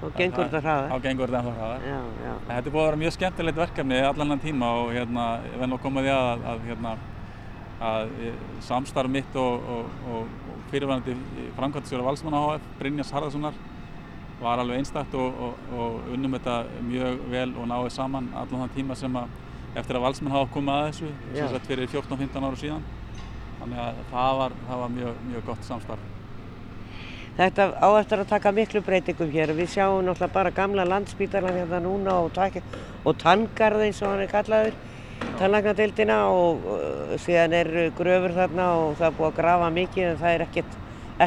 Og 0.00 0.14
gengur 0.16 0.46
þetta 0.46 0.60
hraðar. 0.64 0.86
Já, 0.88 1.02
gengur 1.04 1.28
þetta 1.28 1.40
ennþá 1.42 1.56
hraðar. 1.58 1.82
Já, 1.84 1.96
já. 2.24 2.30
Þetta 2.46 2.60
er 2.60 2.72
búið 2.72 2.80
að 2.80 2.86
vera 2.86 3.00
mjög 3.02 3.12
skemmtilegt 3.16 3.58
verkefni 3.60 3.96
allan 4.00 4.30
hann 4.32 4.40
tíma 4.40 4.68
og 4.78 4.92
hérna, 4.94 5.24
ég 5.44 5.66
nú 5.68 5.76
að 5.76 5.82
koma 5.82 6.04
því 6.06 6.12
að, 6.14 6.44
að, 6.52 6.62
hérna, 6.70 6.92
að 7.84 8.14
samstarf 8.64 9.12
mitt 9.12 9.36
og, 9.42 9.66
og, 9.74 9.90
og, 10.08 10.30
og 10.54 10.62
fyrirvæðandi 10.70 11.50
framkvæmstjóra 11.58 12.06
Valsmanna 12.06 12.40
HF, 12.46 12.70
Brynjas 12.78 13.12
Harðarssonar, 13.12 13.58
var 14.40 14.62
alveg 14.62 14.80
einstakt 14.80 15.16
og, 15.20 15.42
og, 15.48 15.66
og 15.76 16.08
unnum 16.14 16.38
þetta 16.38 16.54
mjög 16.86 17.20
vel 17.34 17.50
og 17.50 17.68
náði 17.74 17.90
saman 17.98 18.30
allan 18.40 18.62
þann 18.62 18.72
tíma 18.78 18.96
sem 18.96 19.18
að 19.20 19.36
eftir 19.82 20.00
að 20.00 20.06
valsmenn 20.06 20.32
hafa 20.32 20.48
komið 20.56 20.78
að 20.78 20.88
þessu 20.88 21.12
sem 21.34 21.52
sagt 21.52 21.68
fyrir 21.74 21.92
14-15 21.92 22.48
áru 22.48 22.62
síðan 22.64 22.88
þannig 23.60 23.84
að 23.84 24.00
það 24.14 24.40
var, 24.40 24.56
það 24.70 24.82
var 24.86 24.96
mjög, 24.96 25.20
mjög 25.28 25.46
gott 25.50 25.68
samstarf 25.68 26.09
Þetta 27.40 27.70
á 27.80 27.88
eftir 27.96 28.20
að 28.20 28.32
taka 28.34 28.50
miklu 28.52 28.82
breytingum 28.84 29.30
hér. 29.32 29.54
Við 29.56 29.70
sjáum 29.72 30.02
náttúrulega 30.04 30.34
bara 30.34 30.50
gamla 30.52 30.84
landsbítalan 30.84 31.54
hérna 31.56 31.78
núna 31.80 32.18
og, 32.20 32.36
og 32.36 33.14
tangarð 33.16 33.84
eins 33.86 34.00
og 34.04 34.10
hann 34.10 34.24
er 34.26 34.28
kallaður 34.28 34.76
tannlagnadeildina 35.38 36.18
og 36.28 36.66
uh, 36.68 37.14
síðan 37.24 37.56
er 37.56 37.70
gröfur 37.96 38.34
þarna 38.36 38.66
og 38.82 38.92
það 38.98 39.06
er 39.08 39.16
búið 39.16 39.30
að 39.30 39.38
grafa 39.38 39.72
mikið 39.78 40.10
en 40.10 40.20
það 40.20 40.34
er 40.36 40.44
ekkert, 40.44 40.76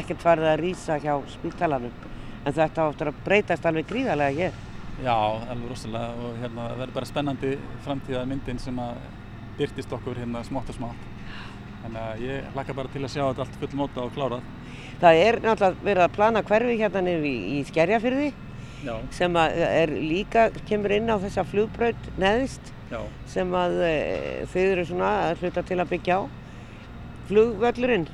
ekkert 0.02 0.22
farið 0.22 0.50
að 0.52 0.62
rýsa 0.62 1.00
hjá 1.02 1.12
spítalanum. 1.34 1.98
En 2.44 2.56
þetta 2.60 2.86
áttur 2.86 3.10
að 3.10 3.20
breytast 3.26 3.66
alveg 3.66 3.90
gríðarlega 3.90 4.38
hér. 4.38 4.62
Já, 5.02 5.16
alveg 5.18 5.68
rosalega 5.72 6.28
og 6.28 6.40
hérna 6.44 6.68
það 6.68 6.82
verður 6.84 6.98
bara 7.00 7.10
spennandi 7.10 7.56
framtíða 7.88 8.26
myndin 8.30 8.62
sem 8.62 8.78
að 8.78 9.02
byrtist 9.58 9.98
okkur 9.98 10.22
hérna 10.22 10.46
smátt 10.46 10.70
og 10.70 10.78
smátt. 10.78 11.10
Þannig 11.82 12.04
að 12.04 12.22
ég 12.28 12.52
hlakka 12.54 12.78
bara 12.78 12.94
til 12.94 13.02
að 13.02 13.16
sjá 13.16 13.24
þetta 13.24 13.48
allt 13.48 13.58
full 13.64 13.80
móta 13.82 14.06
og 14.06 14.14
klárað 14.14 14.46
Það 15.04 15.18
er 15.20 15.36
náttúrulega 15.44 15.84
verið 15.84 16.02
að 16.06 16.12
plana 16.14 16.40
hverfi 16.48 16.74
hérna 16.80 17.00
nefn 17.04 17.24
í, 17.28 17.34
í 17.58 17.64
Skerjafyrði 17.68 18.28
Já. 18.84 18.94
sem 19.12 19.36
er 19.36 19.90
líka, 19.92 20.46
kemur 20.68 20.94
inn 20.96 21.12
á 21.12 21.20
þessa 21.20 21.44
flugbraut 21.44 22.06
neðist 22.20 22.70
Já. 22.88 23.02
sem 23.28 23.52
að 23.52 23.76
e, 23.84 23.98
þau 24.48 24.62
eru 24.62 24.86
svona 24.88 25.10
að 25.26 25.44
hluta 25.44 25.64
til 25.68 25.78
að 25.82 25.92
byggja 25.92 26.16
á. 26.16 26.22
Flugvöllurinn, 27.28 28.08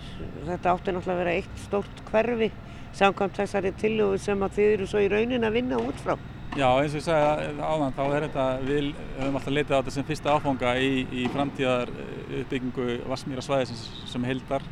þetta 0.49 0.74
átti 0.74 0.97
náttúrulega 0.97 1.14
að 1.14 1.22
vera 1.22 1.36
eitt 1.38 1.62
stórt 1.62 2.03
hverfi 2.11 2.51
samkvæmt 2.99 3.38
þessari 3.38 3.74
tillögu 3.78 4.18
sem 4.26 4.43
að 4.43 4.59
þau 4.59 4.66
eru 4.66 4.91
svo 4.91 5.07
í 5.07 5.09
raunin 5.14 5.47
að 5.47 5.57
vinna 5.61 5.78
út 5.78 6.03
frá. 6.03 6.16
Já, 6.59 6.66
eins 6.66 6.91
og 6.91 6.99
ég 6.99 7.07
sagði 7.07 7.55
áðan, 7.62 7.95
þá 7.95 8.05
er 8.09 8.24
þetta, 8.26 8.51
við 8.66 8.93
höfum 9.20 9.36
alltaf 9.38 9.55
litið 9.55 9.74
á 9.74 9.78
þetta 9.78 9.95
sem 9.95 10.11
fyrsta 10.11 10.34
áfanga 10.34 10.74
í, 10.82 10.93
í 11.14 11.30
framtíðar 11.30 11.95
uppbyggingu 12.41 13.01
Vassmýra 13.07 13.47
svæðisins 13.47 13.86
sem 14.11 14.26
heldar 14.26 14.66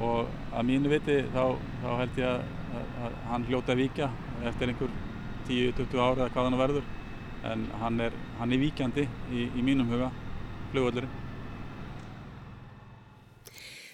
og 0.00 0.28
að 0.52 0.66
mínu 0.70 0.92
viti 0.92 1.18
þá, 1.34 1.44
þá 1.82 1.88
held 2.00 2.20
ég 2.22 2.28
að, 2.28 2.44
að, 2.72 2.92
að 3.06 3.16
hann 3.30 3.46
hljóta 3.48 3.74
að 3.74 3.82
víkja 3.82 4.10
eftir 4.48 4.72
einhver 4.72 4.94
10-20 5.48 6.02
ári 6.06 6.22
eða 6.22 6.30
hvað 6.32 6.48
hann 6.48 6.60
verður 6.62 6.90
en 7.52 7.66
hann 7.80 8.00
er, 8.00 8.16
hann 8.38 8.54
er 8.54 8.62
víkjandi 8.62 9.04
í, 9.34 9.48
í 9.58 9.64
mínum 9.64 9.90
huga, 9.90 10.10
flugvöldurinn. 10.70 11.20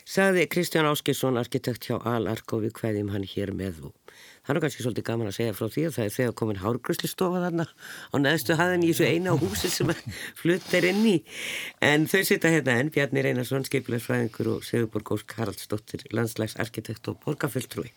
Saði 0.09 0.47
Kristján 0.49 0.89
Áskilsson, 0.89 1.37
arkitekt 1.37 1.89
hjá 1.89 1.99
Al-Arko 1.99 2.63
við 2.63 2.79
hverjum 2.79 3.11
hann 3.13 3.27
hér 3.29 3.53
með 3.57 3.83
þú. 3.83 3.91
Það 4.49 4.57
er 4.57 4.63
kannski 4.65 4.81
svolítið 4.81 5.05
gaman 5.05 5.29
að 5.29 5.35
segja 5.37 5.55
frá 5.59 5.67
því 5.69 5.83
að 5.85 5.91
það 5.93 6.07
er 6.07 6.13
þegar 6.15 6.35
komin 6.41 6.59
hárgröslistofa 6.63 7.41
þarna 7.43 7.65
á 7.69 8.17
neðstu 8.17 8.55
haðin 8.57 8.85
í 8.87 8.93
þessu 8.95 9.09
eina 9.13 9.35
húsi 9.37 9.69
sem 9.69 9.91
flutt 10.41 10.69
er 10.79 10.87
inn 10.89 11.03
í. 11.05 11.17
En 11.85 12.07
þau 12.09 12.23
sita 12.25 12.49
hérna 12.55 12.79
enn, 12.81 12.89
Bjarni 12.95 13.27
Reynarsson, 13.27 13.67
skiplegsfræðingur 13.69 14.49
og 14.55 14.63
Sigurborg 14.65 15.11
Ósk 15.19 15.35
Haraldsdóttir, 15.37 16.07
landslægsarkitekt 16.17 17.11
og 17.13 17.19
borgarfjöldtrúi. 17.27 17.91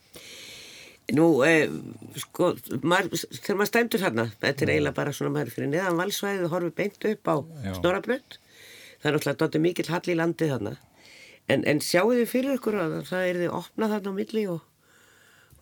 Nú, 1.16 1.28
eh, 1.48 1.72
sko, 2.20 2.50
maður, 2.84 3.16
þegar 3.38 3.60
maður 3.62 3.70
stæmdur 3.72 4.04
hérna, 4.04 4.26
þetta 4.44 4.66
er 4.66 4.72
eiginlega 4.74 4.98
bara 5.00 5.14
svona 5.16 5.32
maður 5.38 5.54
fyrir 5.56 5.72
neðan 5.72 6.02
valsvæðið 6.02 6.52
horfið 6.52 6.76
beint 6.82 7.08
upp 7.14 7.32
á 7.32 7.36
snorabrönd. 7.80 8.38
Það 9.00 9.08
er 9.08 9.16
náttúrulega 9.16 9.40
dotur 9.46 9.64
mikill 9.64 9.88
hall 9.88 10.12
í 10.12 10.20
landið 10.20 10.52
þarna. 10.58 10.76
En, 11.48 11.64
en 11.64 11.80
sjáu 11.80 12.12
þið 12.12 12.28
fyrir 12.28 12.60
ykkur 12.60 12.80
að 12.80 12.98
það 13.08 13.30
er 13.30 13.42
þið 13.46 13.58
opnað 13.62 13.96
þarna 13.96 14.12
á 14.12 14.20
milli 14.20 14.46
og 14.52 14.62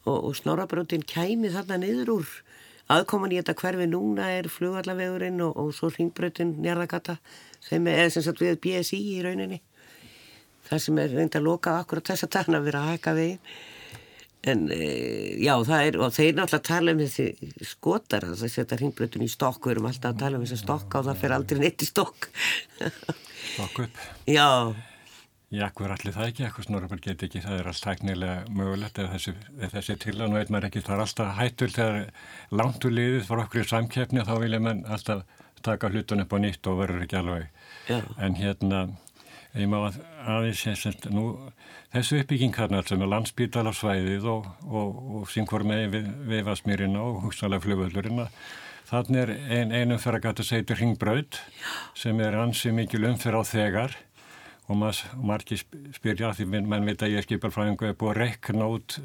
og, 0.09 0.29
og 0.29 0.37
snorabröndin 0.37 1.05
kæmi 1.07 1.51
þarna 1.53 1.79
niður 1.81 2.13
úr. 2.19 2.35
Aðkoman 2.89 3.33
í 3.35 3.37
þetta 3.37 3.53
hverfi 3.59 3.85
núna 3.89 4.31
er 4.33 4.49
flugallavegurinn 4.49 5.41
og, 5.45 5.57
og 5.61 5.73
svo 5.77 5.91
ringbröndin 5.93 6.55
njarðagata 6.63 7.19
sem 7.61 7.85
er 7.91 8.09
sem 8.09 8.25
sagt 8.25 8.41
við 8.41 8.57
BSI 8.63 9.01
í 9.13 9.19
rauninni. 9.25 9.59
Það 10.69 10.85
sem 10.85 11.01
er 11.01 11.13
reynd 11.13 11.37
að 11.37 11.45
loka 11.45 11.75
akkurat 11.77 12.09
þess 12.09 12.25
að 12.25 12.33
tana 12.37 12.59
að 12.59 12.69
vera 12.69 12.81
að 12.81 12.95
hækka 12.95 13.13
veginn. 13.17 13.53
En 14.49 14.61
e, 14.71 14.83
já 15.43 15.51
það 15.67 15.85
er 15.85 15.95
og 15.99 16.13
þeir 16.15 16.35
náttúrulega 16.37 16.67
tala 16.69 16.93
um 16.95 17.01
þessi 17.03 17.65
skotar 17.67 18.25
að 18.25 18.37
það 18.39 18.53
setja 18.55 18.77
ringbröndin 18.79 19.25
í 19.25 19.31
stokk. 19.31 19.65
Við 19.67 19.75
erum 19.75 19.89
alltaf 19.91 20.13
að 20.13 20.21
tala 20.23 20.39
um 20.39 20.45
þessi 20.45 20.61
stokk 20.63 20.99
og 20.99 21.09
það 21.09 21.23
fer 21.23 21.35
aldrei 21.35 21.61
neitt 21.65 21.83
í 21.83 21.89
stokk. 21.89 22.29
Stokk 23.53 23.83
upp. 23.85 24.05
Já 24.29 24.47
Já, 25.49 25.65
hver 25.73 25.89
allir 25.95 26.13
það 26.13 26.27
ekki, 26.29 26.43
eitthvað 26.45 26.65
snorfur 26.67 26.99
get 27.01 27.23
ekki, 27.25 27.39
það 27.41 27.55
er 27.57 27.67
alls 27.71 27.79
tæknilega 27.81 28.33
mögulegt 28.53 28.99
eða 29.01 29.15
þessi, 29.15 29.31
þessi 29.73 29.95
til 30.03 30.13
að 30.13 30.27
nú 30.29 30.37
veit 30.37 30.51
maður 30.53 30.67
ekki, 30.67 30.83
það 30.85 30.95
er 30.95 31.01
alltaf 31.05 31.31
hættul 31.39 31.69
þegar 31.73 31.95
langt 32.59 32.85
úr 32.85 32.93
liðið 32.93 33.23
fyrir 33.25 33.41
okkur 33.47 33.63
í 33.63 33.69
samkeppni 33.71 34.25
þá 34.27 34.35
vilja 34.43 34.59
mann 34.61 34.83
alltaf 34.85 35.23
taka 35.65 35.89
hlutun 35.89 36.21
upp 36.21 36.35
á 36.35 36.37
nýtt 36.43 36.69
og 36.69 36.77
verður 36.83 37.05
ekki 37.07 37.17
alveg. 37.17 37.49
Já. 37.89 37.97
En 38.21 38.37
hérna, 38.37 38.83
ég 39.57 39.71
má 39.71 39.79
að, 39.87 39.97
aðeins 40.35 40.61
semst, 40.83 41.09
nú, 41.09 41.25
þessu 41.95 42.21
uppbygging 42.21 42.53
hérna 42.53 42.83
sem 42.85 43.01
er 43.01 43.11
landsbítalasvæðið 43.15 44.27
og, 44.29 44.49
og, 44.69 44.99
og 45.17 45.29
sínkvar 45.33 45.65
með 45.65 45.85
við, 45.95 46.09
viðvarsmýrina 46.29 47.01
og 47.01 47.23
húsalega 47.25 47.65
flugvöldurina, 47.65 48.27
þannig 48.89 49.23
er 49.23 49.33
ein, 49.57 49.73
einum 49.73 50.01
fyrir 50.01 50.21
að 50.21 50.27
gata 50.29 50.45
seitur 50.45 50.77
hringbröð 50.77 51.41
sem 51.97 52.21
er 52.21 52.37
ansið 52.37 52.77
mikil 52.83 53.03
umfyrir 53.09 53.41
á 53.41 53.43
þegar 53.49 53.97
og 54.69 54.77
margir 55.25 55.61
spyrja 55.95 56.31
því 56.37 56.47
mann 56.61 56.85
veit 56.85 57.01
að 57.01 57.15
ég 57.15 57.23
er 57.23 57.27
skipalfræðingu 57.27 57.89
er 57.89 57.97
búið 57.97 58.11
að 58.13 58.21
rekna 58.21 58.69
út 58.69 58.99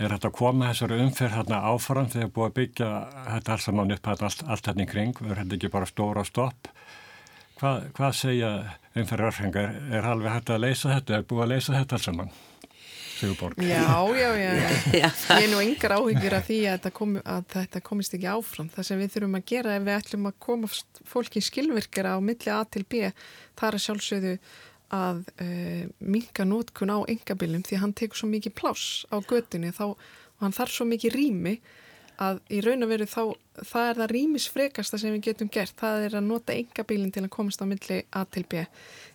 er 0.00 0.14
þetta 0.14 0.30
að 0.30 0.36
koma 0.38 0.70
þessari 0.70 1.00
umferð 1.04 1.36
hérna 1.36 1.62
áfram 1.68 2.08
þegar 2.08 2.26
er 2.26 2.34
búið 2.36 2.48
að 2.48 2.56
byggja 2.58 2.90
þetta 3.26 3.54
alls 3.54 3.66
saman 3.68 3.96
upp 3.96 4.12
allt, 4.12 4.44
allt 4.46 4.70
hérna 4.70 4.86
í 4.86 4.90
kring 4.90 5.24
er 5.26 5.42
þetta 5.42 5.58
ekki 5.58 5.72
bara 5.74 5.88
stóra 5.88 6.24
stopp? 6.24 6.70
Hva, 7.60 7.74
hvað 7.92 8.14
segja 8.16 8.52
umferðarfengar 8.96 9.74
er 9.92 10.06
halveg 10.08 10.32
hægt 10.32 10.54
að 10.54 10.62
leysa 10.64 10.94
þetta? 10.94 11.18
Er 11.18 11.26
búið 11.28 11.44
að 11.44 11.52
leysa 11.52 11.76
þetta 11.76 11.98
alls 11.98 12.08
saman? 12.08 12.32
Sigurborg. 13.20 13.60
Já, 13.60 13.84
já, 14.16 14.30
já, 14.40 14.52
já. 14.56 14.70
ég 15.42 15.44
er 15.44 15.50
nú 15.52 15.60
yngar 15.60 15.92
áhyggjur 15.98 16.36
af 16.38 16.46
því 16.46 16.58
að 16.62 16.78
þetta, 16.78 16.92
komi, 16.96 17.20
að 17.28 17.42
þetta 17.52 17.82
komist 17.84 18.16
ekki 18.16 18.30
áfram. 18.32 18.70
Það 18.72 18.86
sem 18.88 19.02
við 19.02 19.12
þurfum 19.12 19.36
að 19.36 19.44
gera 19.52 19.76
ef 19.76 19.84
við 19.84 19.98
ætlum 19.98 20.30
að 20.30 20.38
koma 20.46 20.70
fólki 21.10 21.44
skilvirkara 21.44 22.16
á 22.16 22.18
milli 22.24 22.54
A 22.54 22.62
til 22.64 22.86
B 22.88 23.10
þar 23.60 23.76
er 23.76 23.84
sjálfsögðu 23.84 24.34
að 24.94 25.22
uh, 25.22 25.44
eh, 25.44 25.84
minka 25.98 26.44
nótkun 26.44 26.90
á 26.90 26.98
engabilum 27.10 27.62
því 27.66 27.76
að 27.76 27.84
hann 27.84 27.98
tekur 28.00 28.20
svo 28.20 28.30
mikið 28.30 28.56
pláss 28.58 29.04
á 29.10 29.16
göttinni 29.22 29.70
þá, 29.74 29.94
og 29.94 30.42
hann 30.42 30.56
þarf 30.56 30.74
svo 30.74 30.88
mikið 30.90 31.16
rými 31.16 31.54
að 32.20 32.40
í 32.52 32.60
raun 32.64 32.84
og 32.84 32.90
veru 32.90 33.06
þá 33.08 33.22
það 33.64 33.86
er 33.86 34.00
það 34.00 34.12
rýmisfrekasta 34.14 35.00
sem 35.00 35.14
við 35.14 35.30
getum 35.30 35.50
gert. 35.52 35.74
Það 35.78 36.04
er 36.06 36.16
að 36.18 36.28
nota 36.28 36.56
engabilin 36.56 37.12
til 37.14 37.24
að 37.24 37.32
komast 37.32 37.62
á 37.62 37.66
milli 37.68 38.02
A 38.12 38.24
til 38.28 38.44
B. 38.48 38.64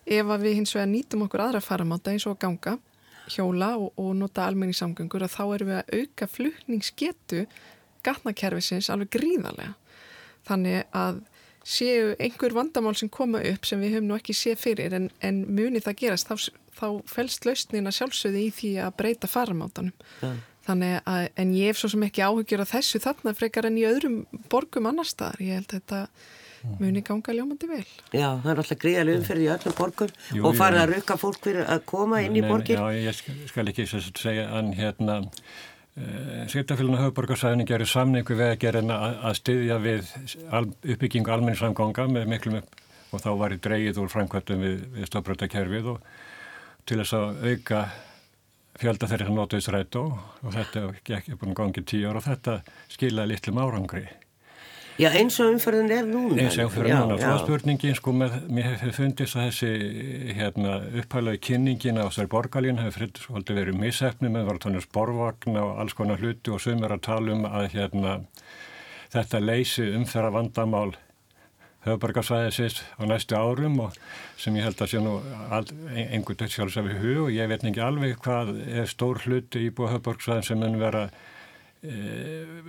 Ef 0.05 0.33
við 0.41 0.57
hins 0.59 0.73
vegar 0.75 0.89
nýtum 0.91 1.25
okkur 1.25 1.45
aðra 1.45 1.61
faramáta 1.61 2.13
eins 2.13 2.25
og 2.29 2.39
ganga, 2.41 2.77
hjóla 3.29 3.75
og, 3.77 3.93
og 4.01 4.11
nota 4.17 4.45
almenningssamgöngur 4.45 5.25
að 5.25 5.33
þá 5.33 5.43
erum 5.45 5.71
við 5.71 5.79
að 5.79 5.95
auka 5.99 6.29
flutningsgetu 6.29 7.45
gatnakerfisins 8.05 8.91
alveg 8.93 9.13
gríðarlega. 9.17 9.73
Þannig 10.45 10.83
að 10.93 11.23
séu 11.65 12.13
einhver 12.21 12.53
vandamál 12.53 12.95
sem 12.97 13.09
koma 13.09 13.41
upp 13.53 13.65
sem 13.65 13.81
við 13.81 13.97
höfum 13.97 14.09
nú 14.11 14.17
ekki 14.19 14.35
séð 14.37 14.61
fyrir 14.61 14.93
en, 14.93 15.09
en 15.25 15.41
muni 15.49 15.81
það 15.81 15.99
gerast 16.03 16.29
þá, 16.29 16.49
þá 16.77 16.87
fælst 17.09 17.47
lausnin 17.47 17.89
að 17.89 17.97
sjálfsögði 17.99 18.43
í 18.45 18.53
því 18.53 18.71
að 18.85 18.97
breyta 19.01 19.29
faramátanum 19.31 19.93
ja. 20.21 20.31
þannig 20.69 20.97
að 21.09 21.27
en 21.41 21.53
ég 21.57 21.73
hef 21.73 21.81
svo 21.81 21.91
sem 21.95 22.05
ekki 22.05 22.25
áhugjur 22.25 22.61
að 22.61 22.73
þessu 22.75 23.01
þarna 23.01 23.35
frekar 23.37 23.69
en 23.69 23.79
í 23.81 23.87
öðrum 23.89 24.19
borgum 24.53 24.91
annar 24.91 25.09
staðar, 25.09 25.41
ég 25.41 25.57
held 25.57 25.71
að 25.71 25.79
þetta 25.79 26.03
muni 26.79 27.01
ganga 27.05 27.33
ljómandi 27.35 27.67
vel. 27.69 27.83
Já, 28.09 28.39
það 28.41 28.49
er 28.51 28.61
alltaf 28.61 28.79
gríðarlega 28.81 29.19
umferð 29.19 29.43
í 29.43 29.49
öllum 29.53 29.75
borgum 29.77 30.13
Jú, 30.33 30.41
og 30.47 30.55
farið 30.57 30.81
að 30.81 30.91
rukka 30.93 31.17
fólk 31.21 31.37
fyrir 31.45 31.69
að 31.69 31.83
koma 31.91 32.21
inn 32.25 32.39
í 32.39 32.43
borgir. 32.45 32.81
Já, 32.81 33.03
ég 33.05 33.17
skal, 33.19 33.35
skal 33.51 33.65
ekki 33.69 33.85
segja 33.91 34.47
en 34.59 34.71
hérna 34.77 35.19
Eh, 35.95 36.47
Sveitarfélaginu 36.51 36.97
höfuborgarsæðinu 36.99 37.65
gerir 37.69 37.87
samningu 37.87 38.35
við 38.35 38.89
að 38.91 39.35
styðja 39.39 39.77
við 39.79 40.09
al, 40.51 40.65
uppbyggingu 40.83 41.31
almenningssamganga 41.31 42.09
með 42.11 42.25
miklum 42.33 42.57
upp 42.59 42.81
og 43.15 43.23
þá 43.23 43.29
var 43.39 43.55
í 43.55 43.59
dreyið 43.63 44.01
úr 44.03 44.11
framkvæmtum 44.11 44.65
við, 44.65 44.81
við 44.91 45.07
stofbrötakerfið 45.07 45.87
og 45.93 46.09
til 46.83 46.99
þess 46.99 47.15
að 47.15 47.47
auka 47.47 47.79
fjölda 48.75 49.07
þeirri 49.07 49.29
sem 49.29 49.39
notuðis 49.39 49.71
rætt 49.71 49.95
og 50.01 50.51
þetta 50.57 50.83
er 51.15 51.39
búin 51.39 51.55
gangið 51.55 51.87
tíu 51.87 52.09
ára 52.09 52.19
og 52.19 52.27
þetta 52.27 52.59
skilaði 52.91 53.31
litlum 53.31 53.63
árangri. 53.63 54.05
Já 54.95 55.09
eins 55.11 55.35
og 55.43 55.49
umförðin 55.51 55.91
er 55.91 56.05
núna. 56.07 56.37
Eins 56.39 56.55
og 56.55 56.69
umförðin 56.69 56.93
er 56.95 57.07
núna. 57.09 57.17
Svo 57.19 57.39
spurningin 57.43 57.97
sko 57.97 58.13
með, 58.15 58.35
mér 58.47 58.69
hefur 58.71 58.93
fundist 58.95 59.35
að 59.35 59.49
þessi 59.49 59.71
hérna, 60.37 60.77
upphælaði 61.01 61.41
kynningin 61.49 61.99
á 61.99 62.07
þessari 62.07 62.31
borgarlín 62.31 62.79
hefur 62.79 63.09
svolítið 63.19 63.59
verið 63.59 63.81
missefni 63.81 64.31
með 64.31 64.47
var 64.51 64.61
tónir 64.63 64.85
sporvagn 64.85 65.59
og 65.59 65.81
alls 65.83 65.97
konar 65.97 66.23
hluti 66.23 66.53
og 66.55 66.63
sum 66.63 66.85
er 66.87 66.95
að 66.95 67.03
tala 67.09 67.35
um 67.35 67.43
að 67.49 67.67
hérna, 67.75 68.15
þetta 69.11 69.43
leysi 69.43 69.89
umferða 69.99 70.31
vandamál 70.37 70.95
höfuborgarsvæðisins 71.85 72.81
á 72.97 73.03
næstu 73.05 73.37
árum 73.37 73.77
og 73.83 73.99
sem 74.41 74.55
ég 74.57 74.65
held 74.65 74.81
að 74.81 74.91
sé 74.93 75.01
nú 75.03 75.19
einhvern 75.51 76.39
dött 76.39 76.55
sjálfsög 76.55 76.87
við 76.87 77.01
hug 77.03 77.21
og 77.27 77.35
ég 77.35 77.51
veit 77.51 77.67
ekki 77.67 77.83
alveg 77.83 78.17
hvað 78.25 78.55
er 78.65 78.89
stór 78.89 79.21
hluti 79.25 79.67
í 79.67 79.73
búið 79.75 79.97
höfuborgarsvæðin 79.97 80.47
sem 80.47 80.61
mun 80.63 80.79
vera 80.81 81.09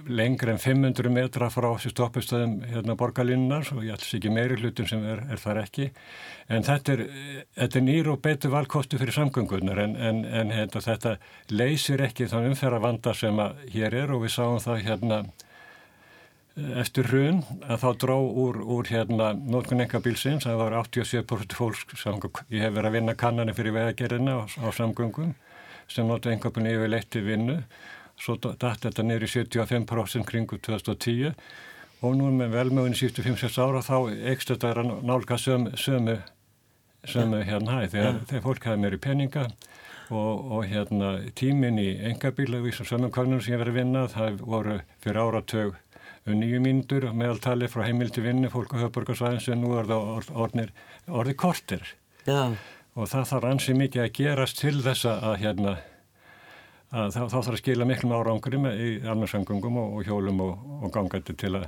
lengri 0.07 0.53
en 0.53 0.61
500 0.61 1.11
metra 1.13 1.49
frá 1.53 1.69
þessu 1.75 1.93
stoppustöðum 1.93 2.59
hérna 2.71 2.97
borgarlinnar 2.99 3.69
og 3.75 3.83
ég 3.85 3.97
ætlis 3.97 4.19
ekki 4.19 4.33
meiri 4.33 4.59
hlutum 4.61 4.89
sem 4.89 5.03
er, 5.07 5.23
er 5.33 5.43
þar 5.43 5.63
ekki. 5.65 5.89
En 6.53 6.67
þetta 6.67 6.95
er, 6.95 7.03
þetta 7.57 7.81
er 7.81 7.87
nýr 7.87 8.13
og 8.13 8.21
betur 8.25 8.55
valkostu 8.55 9.01
fyrir 9.01 9.17
samgöngunar 9.17 9.81
en, 9.83 9.97
en, 9.97 10.23
en 10.25 10.55
hérna, 10.55 10.85
þetta 10.85 11.17
leysir 11.51 12.05
ekki 12.07 12.29
þann 12.31 12.53
umferra 12.53 12.83
vanda 12.83 13.15
sem 13.17 13.41
að 13.43 13.67
hér 13.75 13.99
er 14.05 14.15
og 14.15 14.25
við 14.27 14.37
sáum 14.37 14.63
það 14.63 14.85
hérna 14.87 15.25
eftir 16.57 17.11
hrun 17.11 17.43
að 17.67 17.83
þá 17.83 17.89
drá 18.01 18.15
úr, 18.17 18.63
úr 18.65 18.89
hérna 18.89 19.33
nótkunn 19.37 19.85
engabílsins 19.85 20.47
það 20.47 20.63
var 20.63 20.79
87% 20.81 21.57
fólk 21.59 21.93
sem 22.01 22.17
ég 22.49 22.65
hef 22.65 22.73
verið 22.73 22.89
að 22.89 22.97
vinna 22.97 23.15
kannanir 23.19 23.57
fyrir 23.59 23.77
vegagerðina 23.77 24.39
á, 24.41 24.43
á 24.65 24.69
samgöngum 24.73 25.35
sem 25.93 26.09
notið 26.09 26.33
engabunni 26.33 26.73
yfir 26.73 26.91
leitti 26.95 27.23
vinnu 27.27 27.59
svo 28.21 28.37
dætt 28.41 28.87
þetta 28.87 29.05
neyri 29.05 29.29
75% 29.29 30.29
kringu 30.29 30.59
2010 30.59 31.35
og 32.05 32.17
nú 32.17 32.31
með 32.35 32.57
velmögunni 32.57 32.99
sístu 32.99 33.25
5-6 33.25 33.59
ára 33.63 33.83
þá 33.85 33.97
ekst 34.33 34.53
þetta 34.53 34.73
að 34.73 34.93
nálga 35.07 35.39
sömu, 35.41 35.73
sömu, 35.81 36.19
sömu 37.07 37.43
hérna 37.47 37.81
hæð 37.81 37.97
þegar, 37.97 38.21
þegar 38.29 38.45
fólk 38.45 38.69
hafi 38.69 38.83
meiri 38.83 39.01
peninga 39.01 39.47
og, 40.11 40.53
og 40.53 40.69
hérna 40.69 41.17
tímin 41.39 41.81
í 41.83 41.89
engabíla 42.11 42.61
við 42.65 42.79
sömum 42.83 43.13
konunum 43.15 43.43
sem 43.43 43.57
ég 43.57 43.63
verið 43.63 43.75
að 43.75 43.81
vinna 43.81 44.07
það 44.13 44.41
voru 44.45 44.79
fyrir 45.03 45.23
áratög 45.25 45.75
um 46.27 46.39
nýju 46.41 46.63
mínútur 46.63 47.09
meðaltali 47.15 47.69
frá 47.71 47.85
heimil 47.87 48.11
til 48.11 48.25
vinnu 48.27 48.51
fólk 48.51 48.75
á 48.75 48.83
höfburgarsvæðins 48.85 49.51
en 49.53 49.63
nú 49.63 49.77
er 49.79 49.89
það 49.89 50.31
orðnir, 50.35 50.73
orðið 51.07 51.39
kortir 51.43 51.85
Já. 52.27 52.55
og 52.97 53.11
það 53.13 53.29
þarf 53.33 53.51
ansið 53.53 53.79
mikið 53.83 54.05
að 54.05 54.17
gerast 54.21 54.63
til 54.63 54.81
þess 54.83 55.07
að 55.11 55.37
hérna 55.45 55.77
þá, 56.91 57.19
þá 57.27 57.37
þarf 57.39 57.53
að 57.55 57.61
skila 57.63 57.89
miklum 57.89 58.15
árangri 58.17 58.61
með 58.61 58.81
í 58.83 58.93
almennsangungum 59.07 59.81
og, 59.83 59.99
og 59.99 60.09
hjólum 60.09 60.43
og, 60.45 60.65
og 60.83 60.95
gangandi 60.95 61.37
til 61.37 61.59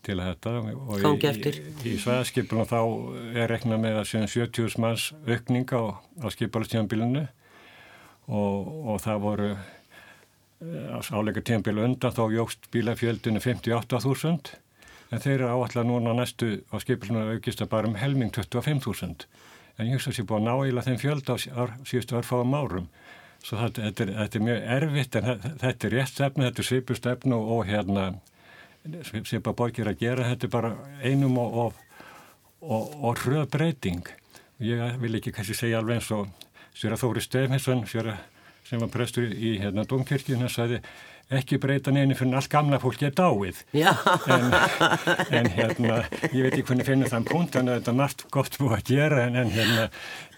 til 0.00 0.16
að 0.16 0.30
þetta 0.30 0.52
og 0.72 1.02
í, 1.04 1.28
í, 1.28 1.90
í 1.90 1.98
svæðaskipunum 2.00 2.68
þá 2.68 2.78
er 3.36 3.50
reknað 3.52 3.82
með 3.82 3.98
að 4.00 4.06
séum 4.08 4.30
70 4.32 4.78
manns 4.80 5.10
aukning 5.28 5.68
á, 5.76 6.00
á 6.24 6.26
skipalstíðanbílunu 6.32 7.26
og, 8.32 8.70
og 8.94 9.02
það 9.04 9.20
voru 9.26 9.50
áleika 10.60 11.44
tímbil 11.44 11.78
undan 11.84 12.16
þá 12.16 12.24
jógst 12.32 12.68
bílafjöldinu 12.72 13.40
58.000 13.40 14.56
en 15.10 15.22
þeir 15.22 15.36
eru 15.38 15.52
áallega 15.52 15.86
núna 15.88 16.14
næstu 16.16 16.60
á 16.68 16.76
skipilinu 16.82 17.34
aukist 17.34 17.62
að 17.64 17.72
bara 17.72 17.88
um 17.88 17.96
helming 17.98 18.32
25.000 18.36 19.24
en 19.76 19.88
ég 19.88 19.96
hugsa 19.96 20.10
að 20.10 20.12
það 20.12 20.18
sé 20.18 20.26
búið 20.28 20.40
að 20.40 20.48
ná 20.48 20.68
íla 20.70 20.84
þeim 20.86 21.00
fjöld 21.00 21.32
á 21.32 21.34
síðustu 21.88 22.18
örfáðum 22.20 22.56
árum 22.56 22.90
svo 23.44 23.60
þetta, 23.60 23.86
þetta, 23.88 24.04
er, 24.04 24.12
þetta 24.18 24.38
er 24.38 24.46
mjög 24.48 24.66
erfitt 24.76 25.18
en 25.20 25.30
þetta 25.62 25.88
er 25.88 25.96
rétt 25.96 26.12
stefnu, 26.12 26.46
þetta 26.48 26.62
er 26.62 26.68
svipu 26.68 26.96
stefnu 26.98 27.40
og 27.56 27.62
hérna 27.68 28.10
svipa 29.04 29.54
borgir 29.56 29.90
að 29.90 30.00
gera 30.00 30.28
þetta 30.30 30.50
bara 30.52 30.74
einum 31.04 31.38
og, 31.40 31.56
og, 31.64 31.80
og, 32.60 32.94
og 33.10 33.24
hröð 33.24 33.48
breyting. 33.52 34.04
Ég 34.60 35.00
vil 35.00 35.16
ekki 35.16 35.32
kannski 35.36 35.56
segja 35.56 35.80
alveg 35.80 36.00
eins 36.00 36.12
og 36.16 36.28
að 36.80 37.00
Þóri 37.00 37.24
að 38.00 38.20
sem 38.70 38.78
var 38.78 38.90
prestur 38.92 39.26
í 39.26 39.56
hérna 39.58 39.82
domkirkjuna 39.88 40.48
sagði 40.50 40.78
ekki 41.34 41.58
breyta 41.62 41.92
neina 41.94 42.14
fyrir 42.18 42.36
allt 42.38 42.50
gamla 42.50 42.78
fólk 42.82 43.02
er 43.06 43.14
dáið. 43.18 43.60
En, 44.30 44.46
en 45.38 45.50
hérna 45.56 46.00
ég 46.30 46.44
veit 46.44 46.52
ekki 46.52 46.66
hvernig 46.68 46.88
finnir 46.88 47.10
þann 47.10 47.26
punkt 47.28 47.58
en 47.58 47.70
þetta 47.70 47.92
er 47.92 47.98
margt 48.00 48.26
gott 48.34 48.58
búið 48.58 48.76
að 48.76 48.92
gera 48.92 49.24
en, 49.26 49.38
en 49.42 49.52
hérna 49.54 49.88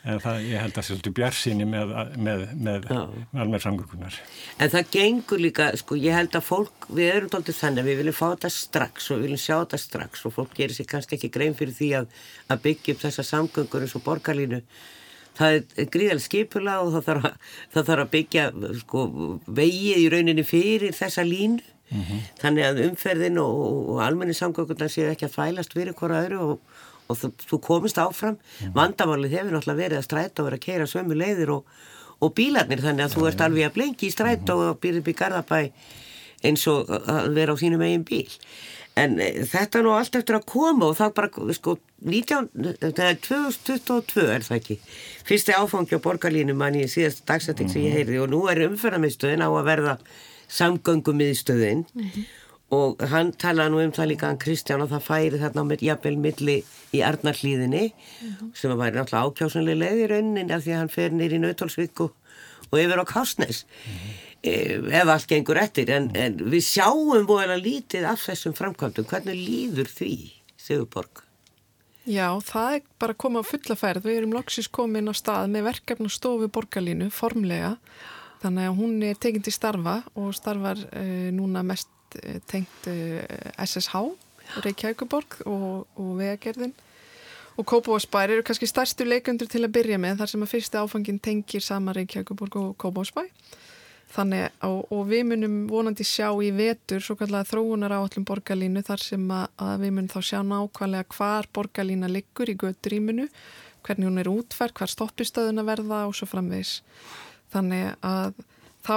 en 0.03 0.19
það, 0.23 0.39
ég 0.49 0.59
held 0.59 0.73
að 0.73 0.75
það 0.75 0.83
er 0.83 0.87
svolítið 0.89 1.15
björnsýni 1.19 1.67
með, 1.71 1.93
með, 2.27 2.41
með 2.67 2.87
alveg 2.93 3.63
samgöngunar 3.63 4.17
En 4.59 4.73
það 4.73 4.89
gengur 4.97 5.43
líka, 5.43 5.69
sko, 5.79 5.99
ég 6.01 6.17
held 6.17 6.39
að 6.39 6.47
fólk 6.49 6.89
við 6.91 7.11
erum 7.13 7.31
doldið 7.33 7.59
þannig 7.61 7.85
að 7.85 7.91
við 7.91 8.01
viljum 8.01 8.17
fá 8.19 8.25
þetta 8.33 8.51
strax 8.57 9.11
og 9.11 9.21
við 9.21 9.29
viljum 9.29 9.43
sjá 9.45 9.55
þetta 9.55 9.81
strax 9.85 10.27
og 10.27 10.35
fólk 10.39 10.57
gerir 10.59 10.77
sér 10.77 10.89
kannski 10.91 11.19
ekki 11.19 11.31
grein 11.37 11.55
fyrir 11.59 11.77
því 11.77 11.91
að, 12.01 12.09
að 12.51 12.65
byggja 12.67 12.97
upp 12.97 13.05
þessa 13.05 13.27
samgöngur 13.29 13.87
eins 13.87 13.95
og 13.99 14.05
borgarlínu. 14.07 14.63
Það 15.39 15.59
er 15.59 15.87
gríðalega 15.95 16.27
skipula 16.27 16.81
og 16.83 16.91
það 16.97 17.07
þarf 17.09 17.29
að, 17.29 17.53
það 17.73 17.87
þarf 17.91 18.05
að 18.05 18.11
byggja 18.17 18.49
sko, 18.83 19.05
vegið 19.61 20.03
í 20.03 20.11
rauninni 20.13 20.47
fyrir 20.47 20.99
þessa 20.99 21.25
línu. 21.29 21.63
Mm 21.93 22.01
-hmm. 22.09 22.21
þannig 22.41 22.65
að 22.65 22.79
umferðin 22.87 23.39
og, 23.43 23.57
og 23.93 23.99
almenni 24.01 24.33
samgöngunar 24.33 24.89
séu 24.89 25.11
ekki 25.11 25.27
að 25.27 25.35
fælast 25.35 25.75
fyrir 25.77 25.93
hverja 25.93 26.23
öðru 26.25 26.39
og, 26.41 26.53
og 27.13 27.19
þú, 27.21 27.33
þú 27.51 27.61
komist 27.69 28.01
áfram. 28.03 28.39
Mm 28.61 28.77
vandamálið 28.77 29.37
hefur 29.37 29.57
náttúrulega 29.57 29.83
verið 29.83 29.99
að 30.01 30.07
stræta 30.09 30.43
og 30.43 30.49
vera 30.49 30.61
að 30.61 30.67
keira 30.67 30.91
sömu 30.91 31.17
leiðir 31.19 31.55
og, 31.55 31.65
og 32.23 32.35
bílarnir 32.37 32.83
þannig 32.83 33.07
að 33.07 33.17
þú 33.17 33.27
ert 33.29 33.45
alveg 33.47 33.69
að 33.69 33.75
blengi 33.77 34.09
í 34.09 34.15
stræta 34.15 34.57
og 34.57 34.81
byrja 34.83 35.03
upp 35.03 35.09
í 35.09 35.19
Garðabæ 35.21 35.61
eins 36.43 36.67
og 36.71 36.91
að 36.91 37.35
vera 37.37 37.55
á 37.55 37.61
þínum 37.61 37.85
eigin 37.87 38.07
bíl. 38.07 38.29
En 38.99 39.17
e, 39.23 39.31
þetta 39.49 39.81
nú 39.85 39.95
allt 39.97 40.17
eftir 40.19 40.37
að 40.37 40.49
koma 40.53 40.91
og 40.91 40.99
það 40.99 41.15
bara 41.17 41.55
sko 41.57 41.79
19, 42.03 42.51
það 42.83 43.07
er 43.07 43.19
2022 43.25 44.27
er 44.35 44.45
það 44.45 44.59
ekki? 44.59 44.77
Fyrsti 45.29 45.57
áfangi 45.57 45.97
á 45.97 46.05
borgarlínu 46.05 46.57
manni 46.59 46.85
í 46.85 46.91
síðast 46.91 47.25
dagsætting 47.29 47.71
sem 47.73 47.87
ég 47.87 47.93
mhm. 47.93 47.99
heyrði 48.01 48.21
og 48.25 48.33
nú 48.35 48.43
er 48.53 48.65
umferðarmiðstöðin 48.67 49.47
á 49.47 49.49
að 49.49 49.69
verða 49.71 49.97
samgöngumiðstöðin. 50.53 51.87
Mm 51.95 52.09
-hmm. 52.09 52.25
Og 52.73 53.03
hann 53.13 53.35
talaði 53.37 53.75
nú 53.75 53.83
um 53.85 53.93
það 53.93 54.11
líka 54.13 54.31
hann 54.31 54.41
Kristján 54.41 54.83
og 54.85 54.91
það 54.93 55.07
færi 55.07 55.41
þarna 55.43 55.77
jafnvel 55.77 56.17
milli 56.17 56.57
í 56.93 57.03
Arnarhlíðinni 57.05 57.85
mm 57.93 58.29
-hmm. 58.29 58.51
sem 58.55 58.71
að 58.71 58.81
væri 58.83 58.97
náttúrulega 58.97 59.27
ákjásunlega 59.29 59.81
leið 59.83 60.03
í 60.05 60.11
raunin 60.13 60.53
af 60.53 60.63
því 60.65 60.73
að 60.73 60.81
hann 60.81 60.95
fer 60.97 61.11
nýri 61.11 61.37
í 61.37 61.43
Nautalsvík 61.43 62.01
og, 62.01 62.13
yfir 62.73 63.03
á 63.03 63.05
Kásnes 63.05 63.65
mm 63.65 63.93
-hmm. 63.93 64.31
Eh, 64.43 64.81
ef 64.91 65.07
allt 65.07 65.29
gengur 65.31 65.57
eftir 65.57 65.91
en, 65.95 66.09
en 66.19 66.35
við 66.51 66.65
sjáum 66.67 67.27
búin 67.29 67.53
að 67.55 67.63
lítið 67.63 68.09
af 68.11 68.25
þessum 68.27 68.57
framkvæmdum, 68.59 69.07
hvernig 69.07 69.39
líður 69.39 69.87
því 69.87 70.33
Sigurborg? 70.59 71.23
Já, 72.11 72.27
það 72.43 72.75
er 72.75 72.83
bara 72.99 73.15
að 73.15 73.21
koma 73.23 73.39
á 73.39 73.47
fulla 73.47 73.77
færð 73.79 74.09
við 74.09 74.17
erum 74.19 74.35
loksis 74.35 74.67
komin 74.67 75.07
á 75.07 75.15
stað 75.15 75.47
með 75.55 75.69
verkefn 75.69 76.09
og 76.09 76.11
stofu 76.11 76.49
borgarlínu, 76.51 77.07
formlega 77.15 77.77
þannig 78.43 78.67
að 78.67 78.79
hún 78.81 78.97
er 79.07 79.21
tekinn 79.23 79.47
til 79.47 79.55
starfa 79.55 80.01
og 80.19 80.35
starfar 80.35 80.83
uh, 80.91 81.31
núna 81.31 81.63
mest 81.63 81.93
uh, 82.21 82.39
tengt 82.51 82.89
uh, 82.91 83.21
SSH 83.57 84.05
Reykjavíkuborg 84.63 85.41
og, 85.47 85.87
og 85.97 86.15
vegagerðin. 86.19 86.75
Og 87.61 87.67
Kópavósbær 87.69 88.33
eru 88.33 88.45
kannski 88.45 88.67
stærstu 88.69 89.05
leikundur 89.05 89.49
til 89.49 89.63
að 89.65 89.75
byrja 89.77 89.99
með 90.01 90.23
þar 90.23 90.31
sem 90.33 90.45
að 90.45 90.53
fyrsti 90.55 90.81
áfangin 90.81 91.21
tengir 91.21 91.65
sama 91.65 91.93
Reykjavíkuborg 91.97 92.57
og 92.61 92.73
Kópavósbær 92.81 93.29
Þannig 94.13 94.65
og, 94.67 94.81
og 94.93 95.07
við 95.09 95.23
munum 95.31 95.55
vonandi 95.71 96.05
sjá 96.05 96.29
í 96.45 96.51
vetur 96.53 97.01
svo 97.01 97.17
kallega 97.17 97.49
þróunar 97.49 97.95
á 97.97 98.05
allum 98.05 98.27
borgarlínu 98.29 98.83
þar 98.85 99.01
sem 99.01 99.23
að, 99.33 99.47
að 99.65 99.85
við 99.87 99.95
munum 99.97 100.11
þá 100.13 100.21
sjá 100.29 100.41
nákvæmlega 100.45 101.17
hvar 101.17 101.49
borgarlína 101.57 102.11
liggur 102.13 102.53
í 102.53 102.57
göturíminu, 102.61 103.29
hvernig 103.87 104.11
hún 104.11 104.21
er 104.21 104.29
útferð, 104.29 104.77
hvar 104.77 104.93
stoppistöðuna 104.93 105.65
verða 105.65 106.03
og 106.11 106.17
svo 106.19 106.29
framvegs. 106.29 106.83
Þannig 107.55 107.95
að 108.05 108.37
þá 108.85 108.97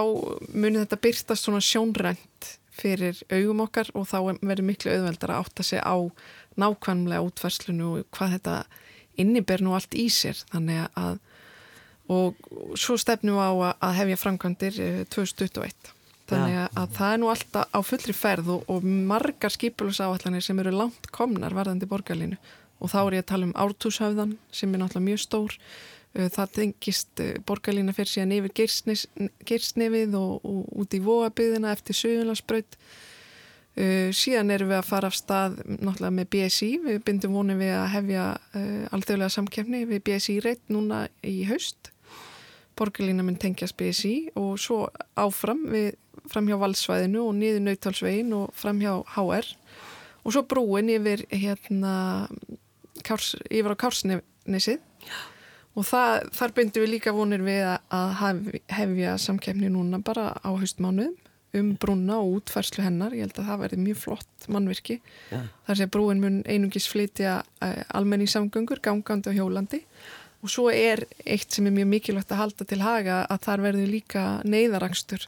munum 0.51 0.81
þetta 0.83 1.01
byrstast 1.07 1.47
svona 1.47 1.63
sjónrænt 1.63 2.51
fyrir 2.75 3.21
augum 3.31 3.63
okkar 3.65 3.91
og 3.95 4.07
þá 4.09 4.17
verður 4.41 4.67
miklu 4.69 4.93
auðveldar 4.93 5.33
að 5.33 5.45
átta 5.45 5.65
sig 5.65 5.81
á 5.81 5.95
nákvæmlega 6.59 7.25
útferðslunu 7.25 7.87
og 7.91 8.09
hvað 8.15 8.37
þetta 8.37 8.57
inniber 9.21 9.63
nú 9.63 9.75
allt 9.75 9.95
í 9.97 10.07
sér. 10.11 10.39
Þannig 10.51 10.85
að 10.99 11.19
og 12.11 12.37
svo 12.77 12.97
stefnum 13.01 13.39
við 13.39 13.47
á 13.49 13.53
að 13.81 13.95
hefja 13.99 14.19
framkvæmdir 14.21 14.75
2021 15.09 15.65
eh, 15.65 15.93
þannig 16.29 16.59
að, 16.61 16.67
að 16.77 16.91
það 16.97 17.13
er 17.13 17.21
nú 17.21 17.31
alltaf 17.31 17.73
á 17.73 17.79
fullri 17.85 18.13
ferð 18.13 18.51
og, 18.53 18.69
og 18.69 18.85
margar 18.85 19.53
skipulusáallanir 19.53 20.45
sem 20.45 20.61
eru 20.61 20.73
langt 20.75 21.09
komnar 21.13 21.55
varðandi 21.57 21.89
borgarlínu. 21.89 22.37
Og 22.83 22.91
þá 22.91 22.99
er 23.01 23.17
ég 23.17 23.25
að 23.25 23.29
tala 23.31 23.47
um 23.47 23.57
ártúshafðan 23.57 24.35
sem 24.53 24.73
er 24.73 24.81
náttúrulega 24.83 25.07
mjög 25.09 25.23
stór 25.23 25.57
það 26.15 26.53
tengist 26.59 27.23
eh, 27.23 27.35
borgarlína 27.47 27.95
fyrir 27.95 28.11
síðan 28.13 28.37
yfir 28.37 28.53
Girsnefið 29.45 30.15
og, 30.19 30.45
og 30.47 30.79
út 30.83 30.95
í 30.95 31.03
Vóabyðina 31.03 31.75
eftir 31.75 31.99
Suðunlandsbraut 32.03 32.79
Uh, 33.75 34.07
síðan 34.15 34.53
erum 34.55 34.69
við 34.69 34.77
að 34.77 34.85
fara 34.87 35.07
af 35.11 35.15
stað 35.17 35.57
náttúrulega 35.67 36.15
með 36.15 36.27
BSI, 36.31 36.67
við 36.79 36.99
bindum 37.03 37.33
vonið 37.35 37.57
við 37.59 37.71
að 37.75 37.89
hefja 37.91 38.27
uh, 38.55 38.85
alþjóðlega 38.95 39.33
samkefni 39.33 39.81
við 39.89 39.99
BSI 40.07 40.35
reitt 40.45 40.71
núna 40.71 41.01
í 41.27 41.41
haust. 41.49 41.89
Borgarlína 42.79 43.25
mun 43.27 43.35
tengjast 43.35 43.75
BSI 43.75 44.13
og 44.39 44.53
svo 44.63 44.77
áfram 45.19 45.65
við 45.73 45.89
fram 46.31 46.47
hjá 46.47 46.55
valsvæðinu 46.61 47.25
og 47.25 47.35
niður 47.35 47.65
nautalsvegin 47.65 48.31
og 48.37 48.55
fram 48.55 48.79
hjá 48.79 48.93
HR 49.17 49.51
og 50.23 50.31
svo 50.31 50.45
brúin 50.47 50.95
yfir 50.95 51.25
hérna 51.35 51.95
kárs, 53.03 53.33
yfir 53.51 53.75
á 53.75 53.81
Kársnesið 53.83 54.79
og 55.75 55.85
það, 55.87 56.29
þar 56.35 56.55
bindum 56.55 56.85
við 56.85 56.93
líka 56.93 57.13
vonir 57.15 57.43
við 57.45 57.67
að 57.67 58.41
hefja 58.71 59.15
samkefni 59.21 59.69
núna 59.71 59.99
bara 60.03 60.31
á 60.39 60.49
haustmánuðum 60.55 61.15
um 61.55 61.71
brúna 61.79 62.19
og 62.19 62.41
útfærslu 62.41 62.83
hennar. 62.83 63.15
Ég 63.15 63.27
held 63.27 63.39
að 63.39 63.49
það 63.49 63.61
verði 63.63 63.81
mjög 63.83 63.99
flott 64.01 64.47
mannvirki. 64.51 64.99
Ja. 65.31 65.45
þar 65.67 65.79
sé 65.79 65.87
brúin 65.91 66.21
mun 66.23 66.41
einungis 66.43 66.87
flytja 66.91 67.37
uh, 67.63 67.81
almenningssamgöngur 67.95 68.81
gangandi 68.83 69.31
og 69.31 69.37
hjólandi. 69.39 69.81
Og 70.43 70.51
svo 70.51 70.67
er 70.69 71.05
eitt 71.23 71.55
sem 71.55 71.67
er 71.69 71.75
mjög 71.77 71.89
mikilvægt 71.93 72.33
að 72.35 72.41
halda 72.43 72.67
til 72.67 72.81
haga 72.83 73.21
að 73.31 73.47
þar 73.47 73.65
verður 73.69 73.93
líka 73.95 74.25
neyðarangstur 74.43 75.25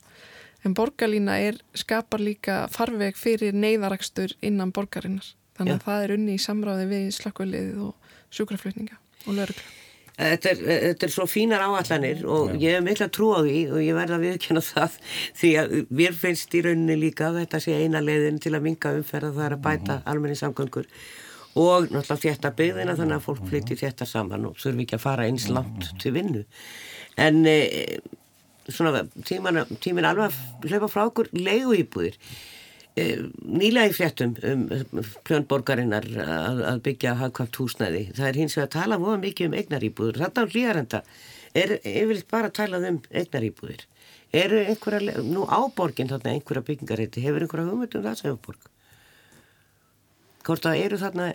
en 0.66 0.76
borgarlína 0.76 1.40
er, 1.40 1.58
skapar 1.78 2.22
líka 2.22 2.66
farveg 2.74 3.18
fyrir 3.18 3.56
neyðarakstur 3.56 4.36
innan 4.46 4.74
borgarinnar. 4.76 5.32
Þannig 5.58 5.78
að 5.78 5.82
Já. 5.82 5.86
það 5.88 6.04
er 6.04 6.16
unni 6.18 6.38
í 6.38 6.44
samráði 6.44 6.88
við 6.92 7.10
slakkulegið 7.18 7.84
og 7.88 8.16
sjúkraflutninga 8.36 9.00
og 9.26 9.38
lögurkla 9.40 9.87
Þetta 10.18 10.50
er, 10.50 10.62
þetta 10.66 11.06
er 11.06 11.12
svo 11.14 11.28
fínar 11.30 11.62
áallanir 11.62 12.24
og 12.26 12.56
Já. 12.56 12.58
ég 12.64 12.76
hef 12.78 12.86
mikla 12.88 13.08
trú 13.14 13.28
á 13.38 13.46
því 13.46 13.60
og 13.70 13.84
ég 13.86 13.98
verða 13.98 14.18
að 14.18 14.24
viðkjöna 14.26 14.64
það 14.66 14.96
því 15.38 15.52
að 15.62 15.76
mér 16.00 16.18
finnst 16.18 16.58
í 16.58 16.62
rauninni 16.66 16.98
líka 16.98 17.30
þetta 17.36 17.62
sé 17.62 17.76
eina 17.84 18.02
leiðin 18.02 18.42
til 18.42 18.56
að 18.58 18.66
minga 18.66 18.96
umferða 18.98 19.30
það 19.36 19.46
er 19.46 19.56
að 19.58 19.64
bæta 19.68 19.92
mm 19.92 20.00
-hmm. 20.00 20.10
almenni 20.12 20.40
samgöngur 20.42 20.90
og 21.58 21.88
náttúrulega 21.92 22.24
þétta 22.24 22.54
byggðina 22.58 22.98
þannig 22.98 23.18
að 23.18 23.26
fólk 23.28 23.46
flytti 23.50 23.78
þétta 23.78 24.06
saman 24.06 24.46
og 24.50 24.58
þurfi 24.58 24.86
ekki 24.86 24.98
að 24.98 25.06
fara 25.06 25.26
eins 25.26 25.48
langt 25.50 25.90
til 26.02 26.14
vinnu. 26.14 26.44
En 27.18 27.46
e, 27.46 27.58
svona 28.70 29.06
tímin 29.26 30.06
alveg 30.06 30.32
að 30.32 30.70
hlaupa 30.70 30.92
frá 30.92 31.04
okkur 31.06 31.30
leiðu 31.34 31.78
íbúðir 31.82 32.18
nýlega 32.98 33.92
í 33.92 33.96
fréttum 33.96 34.36
um 34.50 34.64
pljónborgarinnar 35.28 36.08
að, 36.24 36.62
að 36.72 36.80
byggja 36.88 37.18
hagkvæmt 37.22 37.60
húsnæði. 37.62 38.04
Það 38.18 38.30
er 38.30 38.40
hins 38.42 38.58
vegar 38.58 38.70
að 38.70 38.78
tala 38.78 39.02
voða 39.02 39.20
mikið 39.26 39.50
um 39.50 39.58
eignaríbúður 39.60 40.22
þetta 40.24 40.46
á 40.46 40.52
hlýjarenda 40.52 41.04
er 41.58 41.76
yfirleitt 41.82 42.32
bara 42.32 42.52
að 42.52 42.58
tala 42.62 42.82
um 42.90 43.02
eignaríbúðir 43.12 43.86
eru 44.38 44.64
einhverja, 44.64 45.22
nú 45.24 45.46
áborgin 45.48 46.10
þarna 46.10 46.34
einhverja 46.34 46.66
byggingarétti, 46.68 47.24
hefur 47.24 47.46
einhverja 47.46 47.70
hugmyndum 47.70 48.04
það 48.04 48.18
sem 48.20 48.36
áborg 48.36 48.74
hvort 50.48 50.68
að 50.68 50.82
eru 50.84 51.00
þarna 51.00 51.30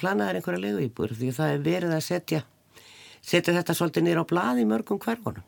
planaðar 0.00 0.38
einhverja 0.38 0.64
leguýbúr 0.64 1.14
því 1.16 1.34
það 1.36 1.52
er 1.54 1.62
verið 1.66 1.94
að 1.96 2.06
setja 2.08 2.40
setja 3.24 3.54
þetta 3.56 3.76
svolítið 3.76 4.06
nýra 4.06 4.24
á 4.24 4.30
blað 4.30 4.62
í 4.62 4.66
mörgum 4.68 5.00
hverfunum. 5.02 5.44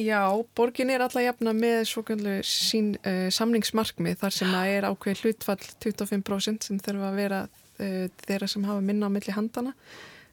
Já, 0.00 0.22
borgin 0.56 0.90
er 0.94 1.02
alla 1.04 1.22
jafna 1.26 1.52
með 1.56 1.82
svokallu 1.90 2.38
sín 2.46 2.94
uh, 3.04 3.28
samningsmarkmið 3.34 4.20
þar 4.22 4.36
sem 4.36 4.54
að 4.56 4.74
er 4.78 4.86
ákveð 4.88 5.24
hlutfall 5.26 5.58
25% 5.84 6.68
sem 6.68 6.78
þurfa 6.80 7.10
að 7.10 7.18
vera 7.20 7.40
uh, 7.44 8.06
þeirra 8.24 8.48
sem 8.48 8.64
hafa 8.68 8.84
minna 8.84 9.10
á 9.10 9.14
milli 9.14 9.36
handana. 9.36 9.74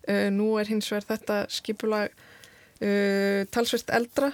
Uh, 0.08 0.30
nú 0.32 0.54
er 0.62 0.72
hins 0.72 0.88
vegar 0.94 1.10
þetta 1.16 1.44
skipulag 1.52 2.26
talsvert 3.50 3.88
eldra 3.90 4.28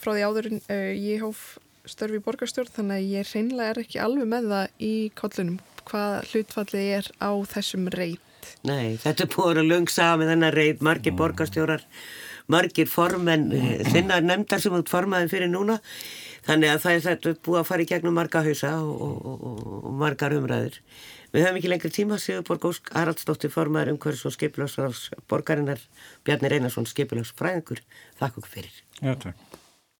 frá 0.00 0.08
því 0.08 0.22
áðurinn 0.24 0.62
ég 0.96 1.20
hóf 1.20 1.58
störfi 1.84 2.16
í 2.16 2.22
borgarstjórn 2.24 2.72
þannig 2.72 2.96
að 2.96 3.10
ég 3.12 3.32
reynlega 3.34 3.74
er 3.74 3.80
ekki 3.82 4.00
alveg 4.00 4.30
með 4.30 4.48
það 4.48 4.86
í 4.86 4.92
kollunum 5.20 5.58
hvað 5.90 6.30
hlutfallið 6.30 6.90
er 6.98 7.10
á 7.20 7.30
þessum 7.52 7.88
reit? 7.92 8.48
Nei, 8.66 8.96
þetta 9.00 9.24
er 9.24 9.32
búin 9.32 9.60
að 9.60 9.70
lungsa 9.70 10.10
með 10.20 10.34
þennan 10.34 10.54
reit, 10.56 10.82
margir 10.84 11.14
mm. 11.14 11.20
borgarstjórar, 11.20 11.84
margir 12.50 12.90
formenn, 12.90 13.48
þinnar 13.92 14.26
nefndar 14.26 14.62
sem 14.62 14.74
út 14.76 14.90
formaðin 14.90 15.30
fyrir 15.32 15.50
núna, 15.52 15.78
þannig 16.48 16.74
að 16.74 16.82
það 16.84 16.96
er 16.96 17.06
þetta 17.06 17.34
búið 17.46 17.62
að 17.62 17.70
fara 17.70 17.86
í 17.86 17.88
gegnum 17.92 18.18
marga 18.18 18.44
hausa 18.46 18.74
og, 18.82 19.00
og, 19.06 19.30
og, 19.30 19.64
og 19.80 19.96
margar 20.02 20.36
umræður. 20.36 20.80
Við 21.30 21.46
höfum 21.46 21.60
ekki 21.60 21.70
lengri 21.70 21.92
tíma, 21.94 22.18
Sigurborg 22.18 22.66
Ósk 22.72 22.90
Haraldsdóttir 22.96 23.54
formaður 23.54 23.94
umhverfis 23.94 24.26
og 24.26 24.34
skipilásfráls 24.34 25.06
borgarinnar, 25.30 25.82
Bjarni 26.26 26.50
Reynarsson 26.50 26.90
skipilásfræðingur, 26.90 27.84
þakk 28.18 28.40
okkur 28.42 28.54
fyrir. 28.58 28.84
Já, 28.98 29.14
takk. 29.14 29.59